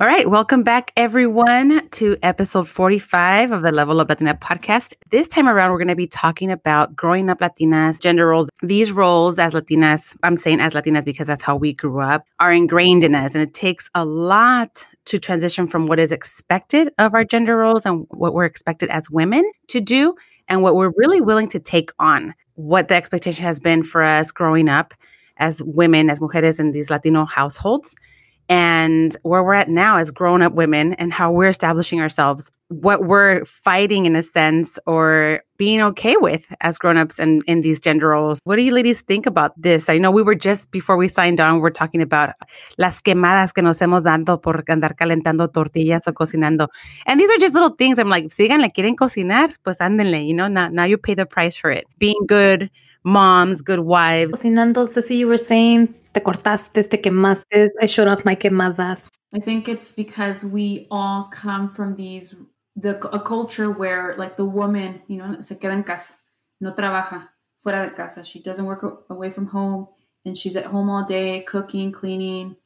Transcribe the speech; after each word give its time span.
All 0.00 0.06
right, 0.06 0.30
welcome 0.30 0.62
back, 0.62 0.92
everyone, 0.96 1.88
to 1.88 2.16
episode 2.22 2.68
45 2.68 3.50
of 3.50 3.62
the 3.62 3.72
Level 3.72 4.00
Up 4.00 4.08
Latina 4.08 4.32
podcast. 4.32 4.94
This 5.10 5.26
time 5.26 5.48
around, 5.48 5.72
we're 5.72 5.78
going 5.78 5.88
to 5.88 5.96
be 5.96 6.06
talking 6.06 6.52
about 6.52 6.94
growing 6.94 7.28
up 7.28 7.40
Latinas, 7.40 8.00
gender 8.00 8.28
roles. 8.28 8.48
These 8.62 8.92
roles 8.92 9.40
as 9.40 9.54
Latinas, 9.54 10.16
I'm 10.22 10.36
saying 10.36 10.60
as 10.60 10.74
Latinas 10.74 11.04
because 11.04 11.26
that's 11.26 11.42
how 11.42 11.56
we 11.56 11.72
grew 11.72 12.00
up, 12.00 12.24
are 12.38 12.52
ingrained 12.52 13.02
in 13.02 13.16
us. 13.16 13.34
And 13.34 13.42
it 13.42 13.54
takes 13.54 13.90
a 13.96 14.04
lot 14.04 14.86
to 15.06 15.18
transition 15.18 15.66
from 15.66 15.88
what 15.88 15.98
is 15.98 16.12
expected 16.12 16.92
of 16.98 17.12
our 17.12 17.24
gender 17.24 17.56
roles 17.56 17.84
and 17.84 18.06
what 18.10 18.34
we're 18.34 18.44
expected 18.44 18.90
as 18.90 19.10
women 19.10 19.50
to 19.66 19.80
do 19.80 20.14
and 20.46 20.62
what 20.62 20.76
we're 20.76 20.92
really 20.96 21.20
willing 21.20 21.48
to 21.48 21.58
take 21.58 21.90
on. 21.98 22.36
What 22.54 22.86
the 22.86 22.94
expectation 22.94 23.44
has 23.44 23.58
been 23.58 23.82
for 23.82 24.04
us 24.04 24.30
growing 24.30 24.68
up 24.68 24.94
as 25.38 25.60
women, 25.64 26.08
as 26.08 26.20
mujeres 26.20 26.60
in 26.60 26.70
these 26.70 26.88
Latino 26.88 27.24
households 27.24 27.96
and 28.48 29.16
where 29.22 29.42
we're 29.42 29.54
at 29.54 29.68
now 29.68 29.98
as 29.98 30.10
grown 30.10 30.42
up 30.42 30.54
women 30.54 30.94
and 30.94 31.12
how 31.12 31.30
we're 31.30 31.48
establishing 31.48 32.00
ourselves, 32.00 32.50
what 32.68 33.04
we're 33.04 33.44
fighting 33.44 34.06
in 34.06 34.16
a 34.16 34.22
sense 34.22 34.78
or 34.86 35.42
being 35.56 35.82
okay 35.82 36.16
with 36.16 36.46
as 36.60 36.78
grown-ups 36.78 37.18
and 37.18 37.42
in 37.46 37.60
these 37.62 37.80
gender 37.80 38.08
roles. 38.08 38.40
What 38.44 38.56
do 38.56 38.62
you 38.62 38.72
ladies 38.72 39.02
think 39.02 39.26
about 39.26 39.52
this? 39.60 39.88
I 39.88 39.98
know 39.98 40.10
we 40.10 40.22
were 40.22 40.34
just 40.34 40.70
before 40.70 40.96
we 40.96 41.08
signed 41.08 41.40
on, 41.40 41.60
we're 41.60 41.70
talking 41.70 42.00
about 42.00 42.30
las 42.78 43.02
quemadas 43.02 43.52
que 43.52 43.62
nos 43.62 43.78
hemos 43.78 44.04
dado 44.04 44.40
por 44.40 44.64
andar 44.68 44.96
calentando 44.96 45.48
tortillas 45.48 46.06
o 46.06 46.12
cocinando. 46.12 46.68
And 47.06 47.20
these 47.20 47.30
are 47.30 47.38
just 47.38 47.54
little 47.54 47.70
things. 47.70 47.98
I'm 47.98 48.08
like, 48.08 48.28
sigan 48.28 48.60
le 48.60 48.70
quieren 48.70 48.96
cocinar, 48.96 49.54
pues 49.64 49.78
ándenle, 49.78 50.26
you 50.26 50.34
know, 50.34 50.48
now, 50.48 50.68
now 50.68 50.84
you 50.84 50.96
pay 50.96 51.14
the 51.14 51.26
price 51.26 51.56
for 51.56 51.70
it. 51.70 51.84
Being 51.98 52.26
good 52.26 52.70
moms, 53.08 53.62
good 53.62 53.80
wives. 53.80 54.34
Cocinando, 54.34 54.86
Ceci, 54.86 55.16
you 55.16 55.28
were 55.28 55.38
saying 55.38 55.94
te 56.12 56.20
cortaste, 56.20 56.88
te 56.88 56.98
quemaste. 56.98 57.70
I 57.80 57.86
showed 57.86 58.08
off 58.08 58.24
my 58.24 58.36
quemadas. 58.36 59.10
I 59.34 59.40
think 59.40 59.68
it's 59.68 59.92
because 59.92 60.44
we 60.44 60.86
all 60.90 61.28
come 61.32 61.70
from 61.70 61.96
these 61.96 62.34
the 62.76 62.96
a 63.08 63.20
culture 63.20 63.70
where 63.70 64.14
like 64.16 64.36
the 64.36 64.44
woman, 64.44 65.02
you 65.08 65.18
know, 65.18 65.40
se 65.40 65.56
queda 65.56 65.72
en 65.72 65.82
casa, 65.82 66.12
no 66.60 66.72
trabaja 66.72 67.28
fuera 67.64 67.88
de 67.88 67.94
casa. 67.94 68.24
She 68.24 68.40
doesn't 68.40 68.64
work 68.64 69.04
away 69.10 69.30
from 69.30 69.46
home, 69.46 69.88
and 70.24 70.36
she's 70.36 70.56
at 70.56 70.66
home 70.66 70.88
all 70.88 71.04
day, 71.04 71.40
cooking, 71.40 71.92
cleaning, 71.92 72.56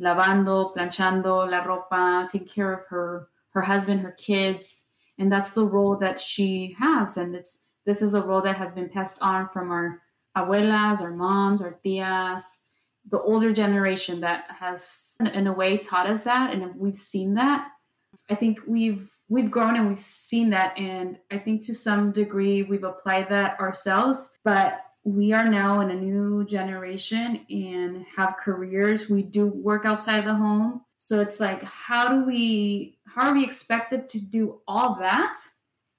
lavando, 0.00 0.74
planchando 0.74 1.48
la 1.48 1.62
ropa, 1.64 2.30
taking 2.30 2.48
care 2.48 2.72
of 2.72 2.86
her 2.86 3.28
her 3.50 3.62
husband, 3.62 4.00
her 4.00 4.12
kids, 4.12 4.84
and 5.18 5.30
that's 5.30 5.52
the 5.52 5.64
role 5.64 5.96
that 5.96 6.20
she 6.20 6.74
has. 6.78 7.16
And 7.16 7.36
it's 7.36 7.61
this 7.86 8.02
is 8.02 8.14
a 8.14 8.22
role 8.22 8.42
that 8.42 8.56
has 8.56 8.72
been 8.72 8.88
passed 8.88 9.18
on 9.20 9.48
from 9.48 9.70
our 9.70 10.00
abuelas, 10.36 11.00
our 11.00 11.12
moms, 11.12 11.60
our 11.62 11.78
tias, 11.84 12.42
the 13.10 13.20
older 13.20 13.52
generation 13.52 14.20
that 14.20 14.44
has 14.48 15.16
in 15.34 15.46
a 15.46 15.52
way 15.52 15.76
taught 15.76 16.06
us 16.06 16.22
that 16.22 16.54
and 16.54 16.74
we've 16.76 16.96
seen 16.96 17.34
that. 17.34 17.68
I 18.30 18.34
think 18.34 18.60
we've 18.66 19.10
we've 19.28 19.50
grown 19.50 19.76
and 19.76 19.88
we've 19.88 19.98
seen 19.98 20.50
that 20.50 20.76
and 20.78 21.16
i 21.30 21.38
think 21.38 21.64
to 21.64 21.74
some 21.74 22.12
degree 22.12 22.62
we've 22.62 22.84
applied 22.84 23.30
that 23.30 23.58
ourselves 23.58 24.28
but 24.44 24.82
we 25.04 25.32
are 25.32 25.48
now 25.48 25.80
in 25.80 25.90
a 25.90 25.94
new 25.94 26.44
generation 26.44 27.44
and 27.50 28.04
have 28.16 28.36
careers. 28.38 29.08
We 29.08 29.22
do 29.22 29.46
work 29.46 29.84
outside 29.84 30.24
the 30.24 30.34
home. 30.34 30.82
So 30.96 31.20
it's 31.20 31.40
like 31.40 31.62
how 31.64 32.08
do 32.08 32.24
we 32.24 32.98
how 33.06 33.30
are 33.30 33.34
we 33.34 33.44
expected 33.44 34.08
to 34.10 34.20
do 34.20 34.60
all 34.68 34.96
that 35.00 35.34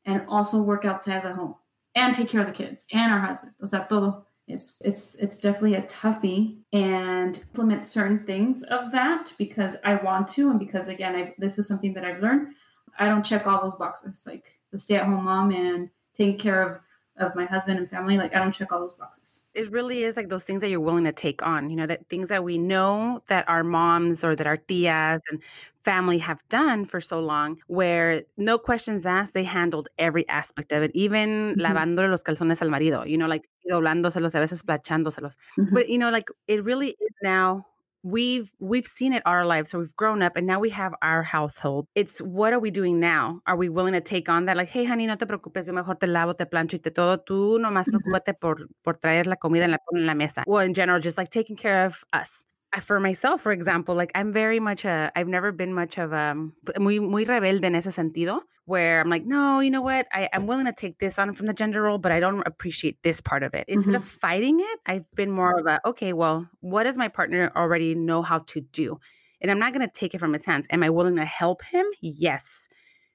and 0.05 0.23
also 0.27 0.61
work 0.61 0.85
outside 0.85 1.23
the 1.23 1.33
home 1.33 1.55
and 1.95 2.15
take 2.15 2.29
care 2.29 2.41
of 2.41 2.47
the 2.47 2.53
kids 2.53 2.85
and 2.91 3.11
our 3.13 3.19
husband 3.19 3.53
o 3.61 3.65
sea 3.65 3.85
todo 3.89 4.25
it's 4.47 4.75
it's 4.81 5.15
it's 5.15 5.39
definitely 5.39 5.75
a 5.75 5.83
toughie 5.83 6.57
and 6.73 7.37
implement 7.37 7.85
certain 7.85 8.19
things 8.25 8.63
of 8.63 8.91
that 8.91 9.33
because 9.37 9.75
I 9.85 9.95
want 9.95 10.27
to 10.29 10.49
and 10.49 10.59
because 10.59 10.89
again 10.89 11.15
I 11.15 11.33
this 11.37 11.57
is 11.57 11.67
something 11.67 11.93
that 11.93 12.03
I've 12.03 12.21
learned. 12.21 12.55
I 12.99 13.07
don't 13.07 13.23
check 13.23 13.47
all 13.47 13.63
those 13.63 13.75
boxes 13.75 14.25
like 14.27 14.59
the 14.71 14.79
stay-at-home 14.79 15.23
mom 15.23 15.51
and 15.51 15.89
taking 16.15 16.37
care 16.37 16.61
of 16.61 16.81
of 17.17 17.35
my 17.35 17.45
husband 17.45 17.77
and 17.77 17.87
family 17.87 18.17
like 18.17 18.35
i 18.35 18.39
don't 18.39 18.53
check 18.53 18.71
all 18.71 18.79
those 18.79 18.95
boxes 18.95 19.45
it 19.53 19.71
really 19.71 20.03
is 20.03 20.17
like 20.17 20.29
those 20.29 20.43
things 20.43 20.61
that 20.61 20.69
you're 20.69 20.79
willing 20.79 21.03
to 21.03 21.11
take 21.11 21.45
on 21.45 21.69
you 21.69 21.75
know 21.75 21.85
that 21.85 22.07
things 22.09 22.29
that 22.29 22.43
we 22.43 22.57
know 22.57 23.21
that 23.27 23.47
our 23.47 23.63
moms 23.63 24.23
or 24.23 24.35
that 24.35 24.47
our 24.47 24.57
tias 24.57 25.19
and 25.29 25.41
family 25.83 26.17
have 26.17 26.41
done 26.49 26.85
for 26.85 26.99
so 26.99 27.19
long 27.19 27.57
where 27.67 28.23
no 28.37 28.57
questions 28.57 29.05
asked 29.05 29.33
they 29.35 29.43
handled 29.43 29.89
every 29.99 30.27
aspect 30.27 30.71
of 30.71 30.81
it 30.81 30.91
even 30.95 31.55
mm-hmm. 31.55 31.61
lavándole 31.61 32.09
los 32.09 32.23
calzones 32.23 32.61
al 32.61 32.69
marido 32.69 33.05
you 33.05 33.17
know 33.17 33.27
like 33.27 33.47
doblándoselos 33.69 34.33
a 34.33 34.39
veces 34.39 34.63
planchándoselos 34.63 35.35
mm-hmm. 35.57 35.73
but 35.73 35.89
you 35.89 35.99
know 35.99 36.09
like 36.09 36.29
it 36.47 36.63
really 36.63 36.89
is 36.89 37.15
now 37.21 37.63
we've 38.03 38.51
we've 38.59 38.85
seen 38.85 39.13
it 39.13 39.23
our 39.25 39.45
lives 39.45 39.71
so 39.71 39.79
we've 39.79 39.95
grown 39.95 40.21
up 40.21 40.35
and 40.35 40.45
now 40.45 40.59
we 40.59 40.69
have 40.69 40.93
our 41.01 41.23
household. 41.23 41.87
It's 41.95 42.19
what 42.19 42.53
are 42.53 42.59
we 42.59 42.69
doing 42.69 42.99
now? 42.99 43.41
Are 43.47 43.55
we 43.55 43.69
willing 43.69 43.93
to 43.93 44.01
take 44.01 44.29
on 44.29 44.45
that 44.45 44.57
like 44.57 44.69
hey 44.69 44.83
honey 44.85 45.07
no 45.07 45.15
te 45.15 45.25
preocupes 45.25 45.67
yo 45.67 45.73
mejor 45.73 45.95
te 45.95 46.07
lavo 46.07 46.33
te 46.33 46.45
plancho 46.45 46.75
y 46.75 46.79
te 46.79 46.91
todo. 46.91 47.17
Tú 47.17 47.59
nomás 47.59 47.87
preocúpate 47.89 48.33
por 48.39 48.67
por 48.83 48.97
traer 48.97 49.27
la 49.27 49.37
comida 49.37 49.65
en 49.65 49.71
la, 49.71 49.77
en 49.93 50.05
la 50.05 50.13
mesa. 50.13 50.43
Well 50.45 50.65
in 50.65 50.73
general 50.73 50.99
just 50.99 51.17
like 51.17 51.29
taking 51.29 51.55
care 51.55 51.85
of 51.85 52.03
us 52.13 52.45
for 52.81 52.99
myself, 52.99 53.41
for 53.41 53.51
example, 53.51 53.95
like 53.95 54.11
I'm 54.15 54.33
very 54.33 54.59
much 54.59 54.85
a, 54.85 55.11
I've 55.15 55.27
never 55.27 55.51
been 55.51 55.73
much 55.73 55.97
of 55.97 56.11
a, 56.11 56.35
muy, 56.79 56.99
muy 56.99 57.25
rebelde 57.25 57.65
en 57.65 57.75
ese 57.75 57.93
sentido, 57.93 58.41
where 58.65 59.01
I'm 59.01 59.09
like, 59.09 59.25
no, 59.25 59.59
you 59.59 59.69
know 59.69 59.81
what? 59.81 60.07
I, 60.11 60.29
I'm 60.33 60.47
willing 60.47 60.65
to 60.65 60.73
take 60.73 60.99
this 60.99 61.19
on 61.19 61.33
from 61.33 61.47
the 61.47 61.53
gender 61.53 61.81
role, 61.81 61.97
but 61.97 62.11
I 62.11 62.19
don't 62.19 62.41
appreciate 62.47 63.03
this 63.03 63.21
part 63.21 63.43
of 63.43 63.53
it. 63.53 63.67
Mm-hmm. 63.67 63.73
Instead 63.73 63.95
of 63.95 64.05
fighting 64.05 64.59
it, 64.59 64.79
I've 64.85 65.11
been 65.15 65.31
more 65.31 65.59
of 65.59 65.65
a, 65.67 65.79
okay, 65.85 66.13
well, 66.13 66.47
what 66.61 66.83
does 66.83 66.97
my 66.97 67.09
partner 67.09 67.51
already 67.55 67.95
know 67.95 68.21
how 68.21 68.39
to 68.39 68.61
do? 68.61 68.99
And 69.41 69.51
I'm 69.51 69.59
not 69.59 69.73
going 69.73 69.85
to 69.85 69.93
take 69.93 70.13
it 70.13 70.19
from 70.19 70.33
his 70.33 70.45
hands. 70.45 70.65
Am 70.69 70.83
I 70.83 70.89
willing 70.89 71.17
to 71.17 71.25
help 71.25 71.61
him? 71.63 71.85
Yes. 72.01 72.69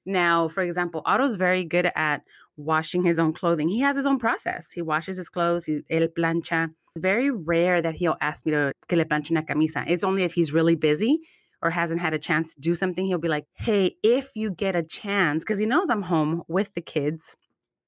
Now, 0.05 0.49
for 0.49 0.63
example, 0.63 1.03
Otto's 1.07 1.37
very 1.37 1.65
good 1.65 1.91
at 1.97 2.23
washing 2.57 3.03
his 3.03 3.19
own 3.19 3.33
clothing. 3.33 3.69
He 3.69 3.81
has 3.81 3.97
his 3.97 4.05
own 4.05 4.19
process. 4.19 4.71
He 4.71 4.83
washes 4.83 5.17
his 5.17 5.29
clothes, 5.29 5.65
he, 5.65 5.81
él 5.91 6.09
plancha 6.09 6.71
very 6.99 7.31
rare 7.31 7.81
that 7.81 7.95
he'll 7.95 8.17
ask 8.21 8.47
me 8.47 8.53
to 8.53 8.73
que 8.89 8.97
le 8.97 9.05
planche 9.05 9.31
una 9.31 9.43
camisa. 9.43 9.85
It's 9.87 10.05
only 10.05 10.23
if 10.23 10.35
he's 10.35 10.53
really 10.53 10.75
busy 10.75 11.21
or 11.63 11.71
hasn't 11.71 12.01
had 12.01 12.15
a 12.15 12.19
chance 12.19 12.55
to 12.55 12.61
do 12.61 12.75
something, 12.75 13.07
he'll 13.07 13.19
be 13.19 13.29
like, 13.29 13.45
hey, 13.55 13.97
if 14.03 14.31
you 14.35 14.51
get 14.51 14.77
a 14.77 14.83
chance, 14.83 15.43
because 15.43 15.59
he 15.59 15.67
knows 15.67 15.91
I'm 15.91 16.03
home 16.03 16.43
with 16.49 16.73
the 16.75 16.81
kids 16.81 17.35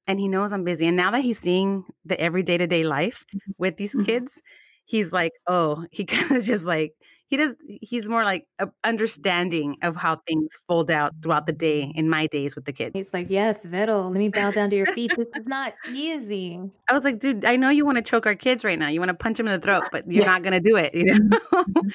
and 0.07 0.19
he 0.19 0.29
knows 0.29 0.53
I'm 0.53 0.65
busy. 0.65 0.87
And 0.87 0.97
now 0.97 1.13
that 1.13 1.23
he's 1.23 1.39
seeing 1.39 1.85
the 2.05 2.21
every 2.21 2.43
day 2.43 2.59
to 2.59 2.67
day 2.67 2.85
life 2.85 3.25
mm-hmm. 3.35 3.53
with 3.59 3.77
these 3.77 3.95
mm-hmm. 3.95 4.07
kids, 4.07 4.43
he's 4.85 5.13
like, 5.13 5.33
oh, 5.47 5.85
he 5.93 6.05
kind 6.05 6.33
of 6.33 6.45
just 6.45 6.65
like, 6.65 6.93
he 7.31 7.37
does 7.37 7.55
he's 7.81 8.07
more 8.07 8.25
like 8.25 8.47
a 8.59 8.69
understanding 8.85 9.77
of 9.83 9.97
how 9.97 10.17
things 10.27 10.59
fold 10.69 10.91
out 10.91 11.13
throughout 11.23 11.47
the 11.47 11.53
day 11.53 11.93
in 11.95 12.11
my 12.11 12.27
days 12.27 12.55
with 12.55 12.65
the 12.65 12.73
kids 12.73 12.91
he's 12.93 13.15
like 13.15 13.29
yes 13.31 13.65
Vettel, 13.65 14.11
let 14.11 14.19
me 14.19 14.29
bow 14.29 14.51
down 14.51 14.69
to 14.71 14.77
your 14.77 14.87
feet 14.95 15.13
this 15.17 15.29
is 15.37 15.47
not 15.47 15.73
easy 15.93 16.61
i 16.89 16.93
was 16.93 17.05
like 17.05 17.19
dude 17.19 17.45
i 17.45 17.57
know 17.57 17.71
you 17.71 17.87
want 17.87 17.97
to 17.97 18.03
choke 18.03 18.27
our 18.27 18.35
kids 18.35 18.65
right 18.65 18.79
now 18.79 18.89
you 18.89 19.01
want 19.01 19.09
to 19.09 19.15
punch 19.15 19.39
them 19.39 19.47
in 19.47 19.59
the 19.59 19.65
throat 19.65 19.85
but 19.91 20.05
you're 20.11 20.25
yeah. 20.25 20.31
not 20.31 20.43
gonna 20.43 20.61
do 20.61 20.77
it 20.77 20.95
you 20.95 21.05
know 21.05 21.39
mm-hmm. 21.39 21.89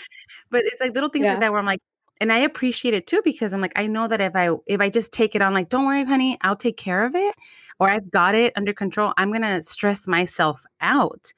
but 0.50 0.64
it's 0.66 0.82
like 0.82 0.94
little 0.96 1.10
things 1.10 1.26
yeah. 1.26 1.32
like 1.32 1.42
that 1.42 1.52
where 1.52 1.60
i'm 1.60 1.66
like 1.66 1.82
and 2.22 2.32
i 2.32 2.38
appreciate 2.38 2.94
it 2.94 3.06
too 3.06 3.22
because 3.24 3.54
i'm 3.54 3.62
like 3.62 3.74
i 3.76 3.86
know 3.86 4.08
that 4.08 4.22
if 4.22 4.36
i 4.36 4.50
if 4.68 4.80
i 4.80 4.90
just 4.90 5.12
take 5.12 5.36
it 5.36 5.42
on 5.42 5.54
like 5.54 5.70
don't 5.70 5.86
worry 5.86 6.06
honey 6.06 6.38
i'll 6.42 6.56
take 6.56 6.78
care 6.78 7.06
of 7.06 7.14
it 7.14 7.36
or 7.80 7.90
i've 7.90 8.10
got 8.10 8.34
it 8.34 8.54
under 8.56 8.74
control 8.74 9.14
i'm 9.18 9.34
gonna 9.34 9.62
stress 9.62 10.08
myself 10.08 10.64
out 10.80 11.34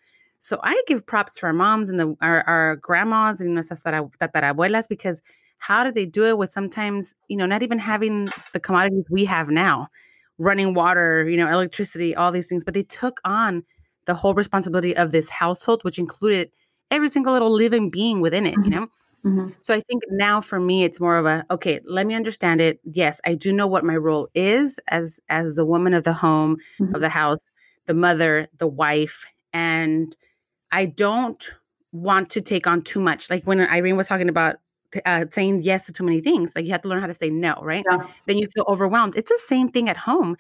so 0.47 0.61
I 0.63 0.81
give 0.88 1.05
props 1.05 1.35
to 1.35 1.45
our 1.45 1.51
moms 1.51 1.89
and 1.89 1.99
the 1.99 2.15
our, 2.21 2.41
our 2.47 2.77
grandmas 2.77 3.41
and 3.41 3.53
nuestras 3.53 3.83
tatarabuelas 3.83 4.88
because 4.88 5.21
how 5.57 5.83
did 5.83 5.94
they 5.94 6.05
do 6.05 6.25
it 6.25 6.38
with 6.38 6.53
sometimes, 6.53 7.13
you 7.27 7.35
know, 7.35 7.45
not 7.45 7.63
even 7.63 7.79
having 7.79 8.29
the 8.53 8.59
commodities 8.61 9.03
we 9.09 9.25
have 9.25 9.49
now, 9.49 9.89
running 10.38 10.73
water, 10.73 11.27
you 11.27 11.35
know, 11.35 11.51
electricity, 11.51 12.15
all 12.15 12.31
these 12.31 12.47
things, 12.47 12.63
but 12.63 12.73
they 12.73 12.83
took 12.83 13.19
on 13.25 13.61
the 14.05 14.13
whole 14.13 14.33
responsibility 14.33 14.95
of 14.95 15.11
this 15.11 15.29
household, 15.29 15.83
which 15.83 15.99
included 15.99 16.49
every 16.91 17.09
single 17.09 17.33
little 17.33 17.51
living 17.51 17.89
being 17.89 18.21
within 18.21 18.45
it, 18.45 18.55
mm-hmm. 18.55 18.63
you 18.63 18.69
know? 18.69 18.88
Mm-hmm. 19.25 19.49
So 19.59 19.73
I 19.73 19.81
think 19.81 20.03
now 20.11 20.39
for 20.39 20.61
me 20.61 20.85
it's 20.85 21.01
more 21.01 21.17
of 21.17 21.25
a 21.25 21.44
okay, 21.51 21.81
let 21.83 22.07
me 22.07 22.13
understand 22.13 22.61
it. 22.61 22.79
Yes, 22.85 23.19
I 23.25 23.35
do 23.35 23.51
know 23.51 23.67
what 23.67 23.83
my 23.83 23.97
role 23.97 24.29
is 24.33 24.79
as 24.88 25.19
as 25.27 25.55
the 25.55 25.65
woman 25.65 25.94
of 25.94 26.05
the 26.05 26.13
home, 26.13 26.55
mm-hmm. 26.79 26.95
of 26.95 27.01
the 27.01 27.09
house, 27.09 27.41
the 27.85 27.94
mother, 27.94 28.47
the 28.57 28.67
wife, 28.67 29.25
and 29.51 30.15
I 30.72 30.86
don't 30.86 31.44
want 31.92 32.30
to 32.31 32.42
take 32.42 32.68
on 32.68 32.81
too 32.81 33.00
much. 33.00 33.30
Like 33.30 33.46
when 33.46 33.60
Irene 33.62 33.98
was 33.98 34.08
talking 34.08 34.30
about 34.30 34.58
uh, 35.06 35.25
saying 35.31 35.62
yes 35.64 35.86
to 35.86 35.94
too 35.94 36.04
many 36.04 36.22
things, 36.22 36.56
like 36.56 36.66
you 36.66 36.72
have 36.72 36.81
to 36.81 36.88
learn 36.88 37.02
how 37.02 37.08
to 37.08 37.14
say 37.14 37.30
no, 37.30 37.56
right? 37.62 37.86
Yeah. 37.90 38.08
Then 38.25 38.38
you 38.38 38.48
feel 38.48 38.66
overwhelmed. 38.68 39.16
It's 39.16 39.30
the 39.30 39.40
same 39.46 39.69
thing 39.69 39.90
at 39.90 39.98
home. 39.98 40.38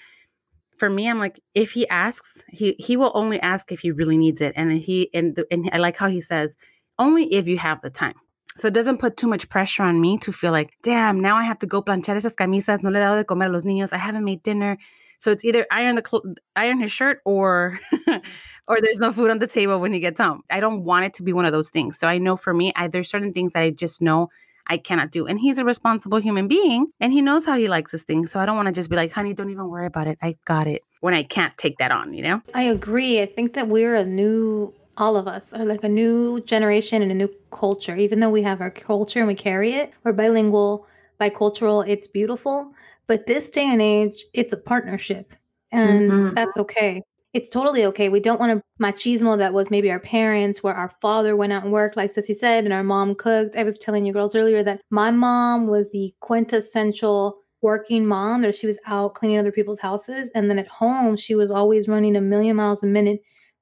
For 0.77 0.89
me, 0.89 1.09
I'm 1.09 1.17
like, 1.17 1.39
if 1.55 1.71
he 1.71 1.87
asks, 1.89 2.43
he 2.49 2.75
he 2.77 2.97
will 2.97 3.11
only 3.15 3.39
ask 3.39 3.71
if 3.71 3.79
he 3.79 3.91
really 3.91 4.15
needs 4.15 4.41
it, 4.41 4.53
and 4.55 4.71
he 4.71 5.09
and 5.13 5.33
the, 5.33 5.47
and 5.49 5.69
I 5.73 5.77
like 5.77 5.97
how 5.97 6.07
he 6.07 6.21
says, 6.21 6.55
only 6.99 7.33
if 7.33 7.47
you 7.47 7.57
have 7.57 7.81
the 7.81 7.89
time. 7.89 8.13
So 8.57 8.67
it 8.67 8.73
doesn't 8.73 8.99
put 8.99 9.17
too 9.17 9.27
much 9.27 9.49
pressure 9.49 9.83
on 9.83 10.01
me 10.01 10.17
to 10.19 10.31
feel 10.31 10.51
like, 10.51 10.73
damn, 10.81 11.19
now 11.19 11.35
I 11.35 11.43
have 11.43 11.59
to 11.59 11.67
go 11.67 11.81
planchar 11.81 12.15
esas 12.15 12.35
camisas, 12.35 12.81
no 12.81 12.89
le 12.89 12.97
he 12.97 13.03
dado 13.03 13.17
de 13.17 13.23
comer 13.23 13.47
a 13.47 13.51
los 13.51 13.65
niños, 13.65 13.93
I 13.93 13.97
haven't 13.97 14.23
made 14.23 14.41
dinner. 14.43 14.77
So 15.19 15.31
it's 15.31 15.45
either 15.45 15.65
iron 15.71 15.95
the 15.95 16.03
cl- 16.07 16.35
iron 16.55 16.79
his 16.79 16.91
shirt 16.91 17.21
or 17.25 17.79
or 18.67 18.81
there's 18.81 18.99
no 18.99 19.11
food 19.11 19.29
on 19.31 19.39
the 19.39 19.47
table 19.47 19.79
when 19.79 19.93
he 19.93 19.99
gets 19.99 20.19
home. 20.19 20.41
I 20.49 20.59
don't 20.59 20.83
want 20.83 21.05
it 21.05 21.13
to 21.15 21.23
be 21.23 21.33
one 21.33 21.45
of 21.45 21.51
those 21.51 21.69
things. 21.69 21.97
So 21.97 22.07
I 22.07 22.17
know 22.17 22.35
for 22.35 22.53
me, 22.53 22.73
I, 22.75 22.87
there's 22.87 23.09
certain 23.09 23.33
things 23.33 23.53
that 23.53 23.61
I 23.63 23.69
just 23.71 24.01
know 24.01 24.29
I 24.67 24.77
cannot 24.77 25.11
do. 25.11 25.25
And 25.25 25.39
he's 25.39 25.57
a 25.57 25.65
responsible 25.65 26.17
human 26.19 26.47
being 26.47 26.87
and 26.99 27.13
he 27.13 27.21
knows 27.21 27.45
how 27.45 27.57
he 27.57 27.67
likes 27.67 27.91
his 27.91 28.03
things. 28.03 28.31
So 28.31 28.39
I 28.39 28.45
don't 28.45 28.55
want 28.57 28.67
to 28.67 28.73
just 28.73 28.89
be 28.89 28.95
like, 28.95 29.11
honey, 29.11 29.33
don't 29.33 29.49
even 29.49 29.69
worry 29.69 29.85
about 29.85 30.07
it. 30.07 30.17
I 30.21 30.35
got 30.45 30.67
it 30.67 30.83
when 30.99 31.13
I 31.13 31.23
can't 31.23 31.55
take 31.57 31.77
that 31.77 31.91
on, 31.91 32.13
you 32.13 32.23
know? 32.23 32.41
I 32.53 32.63
agree. 32.63 33.21
I 33.21 33.25
think 33.25 33.53
that 33.53 33.67
we're 33.67 33.95
a 33.95 34.03
new, 34.05 34.73
all 34.97 35.15
of 35.15 35.27
us 35.27 35.53
are 35.53 35.63
like 35.63 35.83
a 35.83 35.89
new 35.89 36.41
generation 36.41 37.01
and 37.01 37.11
a 37.11 37.15
new 37.15 37.29
culture. 37.51 37.95
Even 37.95 38.19
though 38.19 38.29
we 38.29 38.41
have 38.41 38.59
our 38.61 38.71
culture 38.71 39.19
and 39.19 39.27
we 39.27 39.35
carry 39.35 39.73
it, 39.73 39.93
we're 40.03 40.11
bilingual, 40.11 40.85
bicultural, 41.21 41.87
it's 41.87 42.07
beautiful. 42.07 42.73
But 43.05 43.25
this 43.25 43.49
day 43.49 43.65
and 43.65 43.81
age, 43.81 44.25
it's 44.33 44.51
a 44.51 44.57
partnership. 44.57 45.33
And 45.71 46.11
Mhm. 46.11 46.35
that's 46.35 46.57
okay. 46.57 47.03
It's 47.33 47.49
totally 47.49 47.85
okay. 47.85 48.09
We 48.09 48.19
don't 48.19 48.39
want 48.39 48.53
a 48.53 48.61
machismo 48.81 49.37
that 49.37 49.53
was 49.53 49.69
maybe 49.69 49.91
our 49.91 49.99
parents, 49.99 50.63
where 50.63 50.73
our 50.73 50.91
father 51.01 51.35
went 51.35 51.53
out 51.53 51.63
and 51.63 51.73
worked, 51.73 51.97
like 51.97 52.09
Ceci 52.09 52.33
said, 52.33 52.63
and 52.63 52.73
our 52.73 52.83
mom 52.83 53.15
cooked. 53.15 53.55
I 53.55 53.63
was 53.63 53.77
telling 53.77 54.05
you 54.05 54.13
girls 54.13 54.35
earlier 54.35 54.63
that 54.63 54.81
my 54.89 55.11
mom 55.11 55.67
was 55.67 55.91
the 55.91 56.13
quintessential 56.21 57.37
working 57.61 58.05
mom, 58.05 58.41
that 58.43 58.55
she 58.55 58.67
was 58.67 58.77
out 58.85 59.15
cleaning 59.15 59.39
other 59.39 59.51
people's 59.51 59.79
houses. 59.79 60.29
And 60.35 60.49
then 60.49 60.59
at 60.59 60.67
home, 60.67 61.17
she 61.17 61.35
was 61.35 61.51
always 61.51 61.87
running 61.87 62.15
a 62.15 62.21
million 62.21 62.55
miles 62.55 62.81
a 62.81 62.87
minute, 62.87 63.19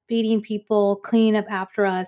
feeding 0.08 0.40
people, 0.40 0.96
cleaning 0.96 1.36
up 1.36 1.50
after 1.50 1.86
us, 1.86 2.06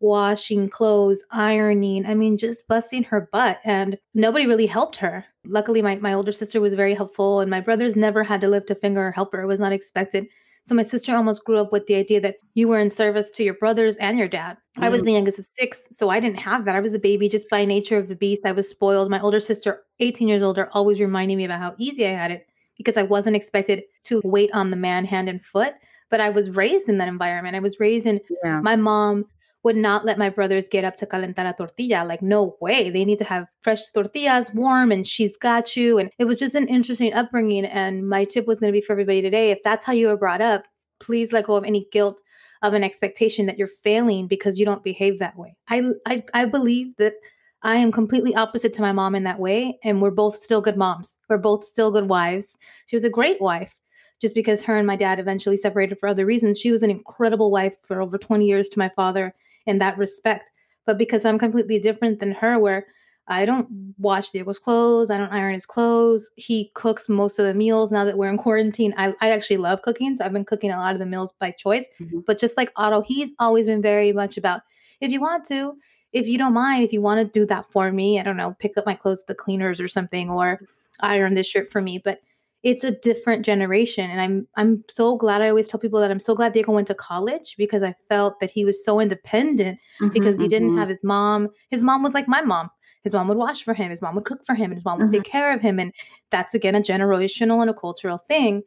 washing 0.00 0.68
clothes, 0.68 1.24
ironing. 1.30 2.04
I 2.04 2.14
mean, 2.14 2.36
just 2.36 2.68
busting 2.68 3.04
her 3.04 3.28
butt. 3.32 3.60
And 3.64 3.96
nobody 4.14 4.46
really 4.46 4.66
helped 4.66 4.96
her. 4.96 5.24
Luckily, 5.46 5.82
my, 5.82 5.96
my 5.96 6.12
older 6.12 6.32
sister 6.32 6.60
was 6.60 6.74
very 6.74 6.94
helpful, 6.94 7.40
and 7.40 7.50
my 7.50 7.60
brothers 7.60 7.96
never 7.96 8.22
had 8.22 8.40
to 8.42 8.48
lift 8.48 8.70
a 8.70 8.74
finger 8.74 9.08
or 9.08 9.12
help 9.12 9.32
her. 9.32 9.42
It 9.42 9.46
was 9.46 9.60
not 9.60 9.72
expected. 9.72 10.26
So 10.66 10.74
my 10.74 10.82
sister 10.82 11.14
almost 11.16 11.44
grew 11.44 11.58
up 11.58 11.72
with 11.72 11.86
the 11.86 11.94
idea 11.96 12.20
that 12.20 12.36
you 12.54 12.68
were 12.68 12.78
in 12.78 12.90
service 12.90 13.30
to 13.32 13.42
your 13.44 13.54
brothers 13.54 13.96
and 13.96 14.18
your 14.18 14.28
dad. 14.28 14.56
I 14.76 14.88
was 14.88 15.00
Mm. 15.02 15.04
the 15.06 15.12
youngest 15.12 15.38
of 15.38 15.46
six, 15.58 15.88
so 15.90 16.10
I 16.10 16.20
didn't 16.20 16.38
have 16.40 16.64
that. 16.64 16.76
I 16.76 16.80
was 16.80 16.92
the 16.92 16.98
baby 16.98 17.28
just 17.28 17.48
by 17.50 17.64
nature 17.64 17.96
of 17.96 18.08
the 18.08 18.16
beast. 18.16 18.42
I 18.44 18.52
was 18.52 18.68
spoiled. 18.68 19.10
My 19.10 19.20
older 19.20 19.40
sister, 19.40 19.82
18 19.98 20.28
years 20.28 20.42
older, 20.42 20.68
always 20.72 21.00
reminding 21.00 21.38
me 21.38 21.44
about 21.44 21.58
how 21.60 21.74
easy 21.78 22.06
I 22.06 22.10
had 22.10 22.30
it 22.30 22.46
because 22.76 22.96
I 22.96 23.02
wasn't 23.02 23.36
expected 23.36 23.82
to 24.04 24.20
wait 24.24 24.50
on 24.52 24.70
the 24.70 24.76
man 24.76 25.04
hand 25.06 25.28
and 25.28 25.42
foot. 25.44 25.74
But 26.10 26.20
I 26.20 26.30
was 26.30 26.50
raised 26.50 26.88
in 26.88 26.98
that 26.98 27.08
environment. 27.08 27.56
I 27.56 27.60
was 27.60 27.80
raised 27.80 28.06
in 28.06 28.20
Yeah. 28.44 28.60
my 28.60 28.76
mom 28.76 29.26
would 29.62 29.76
not 29.76 30.06
let 30.06 30.18
my 30.18 30.30
brothers 30.30 30.68
get 30.68 30.84
up 30.84 30.96
to 30.96 31.06
calentar 31.06 31.48
a 31.48 31.52
tortilla. 31.52 32.04
Like, 32.04 32.22
no 32.22 32.56
way. 32.60 32.88
They 32.88 33.04
need 33.04 33.18
to 33.18 33.24
have 33.24 33.46
fresh 33.60 33.82
tortillas, 33.92 34.50
warm, 34.54 34.90
and 34.90 35.06
she's 35.06 35.36
got 35.36 35.76
you. 35.76 35.98
And 35.98 36.10
it 36.18 36.24
was 36.24 36.38
just 36.38 36.54
an 36.54 36.68
interesting 36.68 37.12
upbringing. 37.12 37.66
And 37.66 38.08
my 38.08 38.24
tip 38.24 38.46
was 38.46 38.60
going 38.60 38.72
to 38.72 38.76
be 38.78 38.84
for 38.84 38.92
everybody 38.92 39.20
today 39.20 39.50
if 39.50 39.62
that's 39.62 39.84
how 39.84 39.92
you 39.92 40.08
were 40.08 40.16
brought 40.16 40.40
up, 40.40 40.64
please 40.98 41.32
let 41.32 41.46
go 41.46 41.56
of 41.56 41.64
any 41.64 41.86
guilt 41.92 42.20
of 42.62 42.74
an 42.74 42.84
expectation 42.84 43.46
that 43.46 43.58
you're 43.58 43.68
failing 43.68 44.26
because 44.26 44.58
you 44.58 44.64
don't 44.64 44.84
behave 44.84 45.18
that 45.18 45.36
way. 45.36 45.56
I, 45.68 45.82
I, 46.06 46.24
I 46.34 46.44
believe 46.44 46.96
that 46.96 47.14
I 47.62 47.76
am 47.76 47.92
completely 47.92 48.34
opposite 48.34 48.72
to 48.74 48.82
my 48.82 48.92
mom 48.92 49.14
in 49.14 49.24
that 49.24 49.38
way. 49.38 49.78
And 49.82 50.00
we're 50.00 50.10
both 50.10 50.36
still 50.36 50.60
good 50.60 50.76
moms. 50.76 51.16
We're 51.28 51.38
both 51.38 51.66
still 51.66 51.90
good 51.90 52.08
wives. 52.08 52.56
She 52.86 52.96
was 52.96 53.04
a 53.04 53.10
great 53.10 53.40
wife. 53.40 53.74
Just 54.20 54.34
because 54.34 54.62
her 54.62 54.76
and 54.76 54.86
my 54.86 54.96
dad 54.96 55.18
eventually 55.18 55.56
separated 55.56 55.98
for 55.98 56.06
other 56.06 56.26
reasons, 56.26 56.58
she 56.58 56.70
was 56.70 56.82
an 56.82 56.90
incredible 56.90 57.50
wife 57.50 57.76
for 57.82 58.02
over 58.02 58.18
20 58.18 58.46
years 58.46 58.68
to 58.68 58.78
my 58.78 58.90
father 58.94 59.34
in 59.66 59.78
that 59.78 59.98
respect. 59.98 60.50
But 60.86 60.98
because 60.98 61.24
I'm 61.24 61.38
completely 61.38 61.78
different 61.78 62.20
than 62.20 62.32
her, 62.32 62.58
where 62.58 62.86
I 63.28 63.44
don't 63.44 63.68
wash 63.98 64.30
Diego's 64.30 64.58
clothes, 64.58 65.10
I 65.10 65.16
don't 65.16 65.32
iron 65.32 65.52
his 65.52 65.66
clothes, 65.66 66.30
he 66.34 66.72
cooks 66.74 67.08
most 67.08 67.38
of 67.38 67.44
the 67.44 67.54
meals 67.54 67.92
now 67.92 68.04
that 68.04 68.18
we're 68.18 68.30
in 68.30 68.38
quarantine. 68.38 68.92
I, 68.96 69.14
I 69.20 69.30
actually 69.30 69.58
love 69.58 69.82
cooking, 69.82 70.16
so 70.16 70.24
I've 70.24 70.32
been 70.32 70.44
cooking 70.44 70.72
a 70.72 70.78
lot 70.78 70.94
of 70.94 70.98
the 70.98 71.06
meals 71.06 71.30
by 71.38 71.52
choice. 71.52 71.84
Mhm. 72.00 72.24
But 72.26 72.38
just 72.38 72.56
like 72.56 72.72
Otto, 72.76 73.02
he's 73.02 73.30
always 73.38 73.66
been 73.66 73.82
very 73.82 74.12
much 74.12 74.36
about 74.36 74.62
if 75.00 75.12
you 75.12 75.20
want 75.20 75.44
to, 75.46 75.76
if 76.12 76.26
you 76.26 76.38
don't 76.38 76.54
mind, 76.54 76.82
if 76.82 76.92
you 76.92 77.00
want 77.00 77.24
to 77.24 77.40
do 77.40 77.46
that 77.46 77.70
for 77.70 77.92
me, 77.92 78.18
I 78.18 78.24
don't 78.24 78.36
know, 78.36 78.56
pick 78.58 78.76
up 78.76 78.84
my 78.86 78.96
clothes 78.96 79.20
at 79.20 79.26
the 79.28 79.34
cleaners 79.34 79.80
or 79.80 79.86
something, 79.86 80.28
or 80.28 80.60
iron 81.00 81.34
this 81.34 81.46
shirt 81.46 81.70
for 81.70 81.80
me. 81.80 81.98
But 81.98 82.20
it's 82.62 82.84
a 82.84 82.90
different 82.90 83.44
generation 83.44 84.10
and 84.10 84.20
i'm 84.20 84.46
i'm 84.56 84.84
so 84.88 85.16
glad 85.16 85.40
i 85.40 85.48
always 85.48 85.66
tell 85.66 85.80
people 85.80 85.98
that 86.00 86.10
i'm 86.10 86.20
so 86.20 86.34
glad 86.34 86.52
diego 86.52 86.72
went 86.72 86.86
to 86.86 86.94
college 86.94 87.54
because 87.56 87.82
i 87.82 87.94
felt 88.08 88.38
that 88.40 88.50
he 88.50 88.64
was 88.66 88.84
so 88.84 89.00
independent 89.00 89.78
because 90.12 90.36
he 90.36 90.46
didn't 90.48 90.72
Mhm. 90.72 90.78
have 90.78 90.88
his 90.88 91.02
mom. 91.02 91.48
His 91.70 91.82
mom 91.82 92.02
was 92.02 92.12
like 92.14 92.28
my 92.28 92.42
mom. 92.42 92.68
His 93.02 93.12
mom 93.14 93.28
would 93.28 93.38
wash 93.38 93.62
for 93.62 93.72
him. 93.72 93.90
His 93.90 94.02
mom 94.02 94.14
would 94.14 94.24
cook 94.26 94.40
for 94.44 94.54
him. 94.54 94.70
And 94.70 94.74
his 94.74 94.84
mom 94.84 94.98
would 94.98 95.10
take 95.10 95.24
care 95.24 95.52
of 95.52 95.60
him 95.62 95.78
and 95.80 95.90
that's 96.30 96.54
again 96.54 96.74
a 96.74 96.80
generational 96.80 97.60
and 97.62 97.70
a 97.70 97.74
cultural 97.74 98.18
thing. 98.18 98.62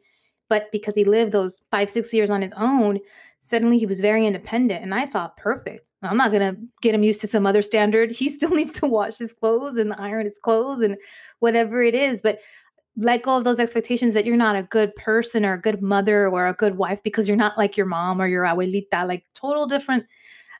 But 0.48 0.70
because 0.72 0.94
he 0.96 1.04
lived 1.04 1.30
those 1.32 1.62
five 1.70 1.88
six 1.88 2.12
years 2.12 2.30
on 2.30 2.42
his 2.42 2.52
own 2.56 2.98
suddenly 3.40 3.78
he 3.78 3.84
was 3.86 4.00
very 4.00 4.26
independent 4.26 4.82
and 4.82 4.94
i 4.94 5.04
thought 5.06 5.36
perfect. 5.36 5.86
I'm 6.02 6.16
not 6.18 6.32
going 6.32 6.54
to 6.54 6.60
get 6.82 6.94
him 6.94 7.02
used 7.02 7.20
to 7.22 7.26
some 7.26 7.46
other 7.46 7.62
standard. 7.62 8.10
He 8.10 8.28
still 8.28 8.50
needs 8.58 8.72
to 8.80 8.86
wash 8.86 9.16
his 9.18 9.32
clothes 9.32 9.76
and 9.76 9.94
iron 9.98 10.26
his 10.26 10.38
clothes 10.38 10.80
and 10.80 10.96
whatever 11.40 11.82
it 11.82 11.94
is. 11.94 12.20
But 12.20 12.40
let 12.96 13.22
go 13.22 13.36
of 13.36 13.44
those 13.44 13.58
expectations 13.58 14.14
that 14.14 14.24
you're 14.24 14.36
not 14.36 14.56
a 14.56 14.62
good 14.62 14.94
person 14.94 15.44
or 15.44 15.54
a 15.54 15.60
good 15.60 15.82
mother 15.82 16.28
or 16.28 16.46
a 16.46 16.54
good 16.54 16.76
wife 16.76 17.02
because 17.02 17.26
you're 17.26 17.36
not 17.36 17.58
like 17.58 17.76
your 17.76 17.86
mom 17.86 18.20
or 18.20 18.28
your 18.28 18.44
abuelita, 18.44 19.06
like 19.06 19.24
total 19.34 19.66
different 19.66 20.04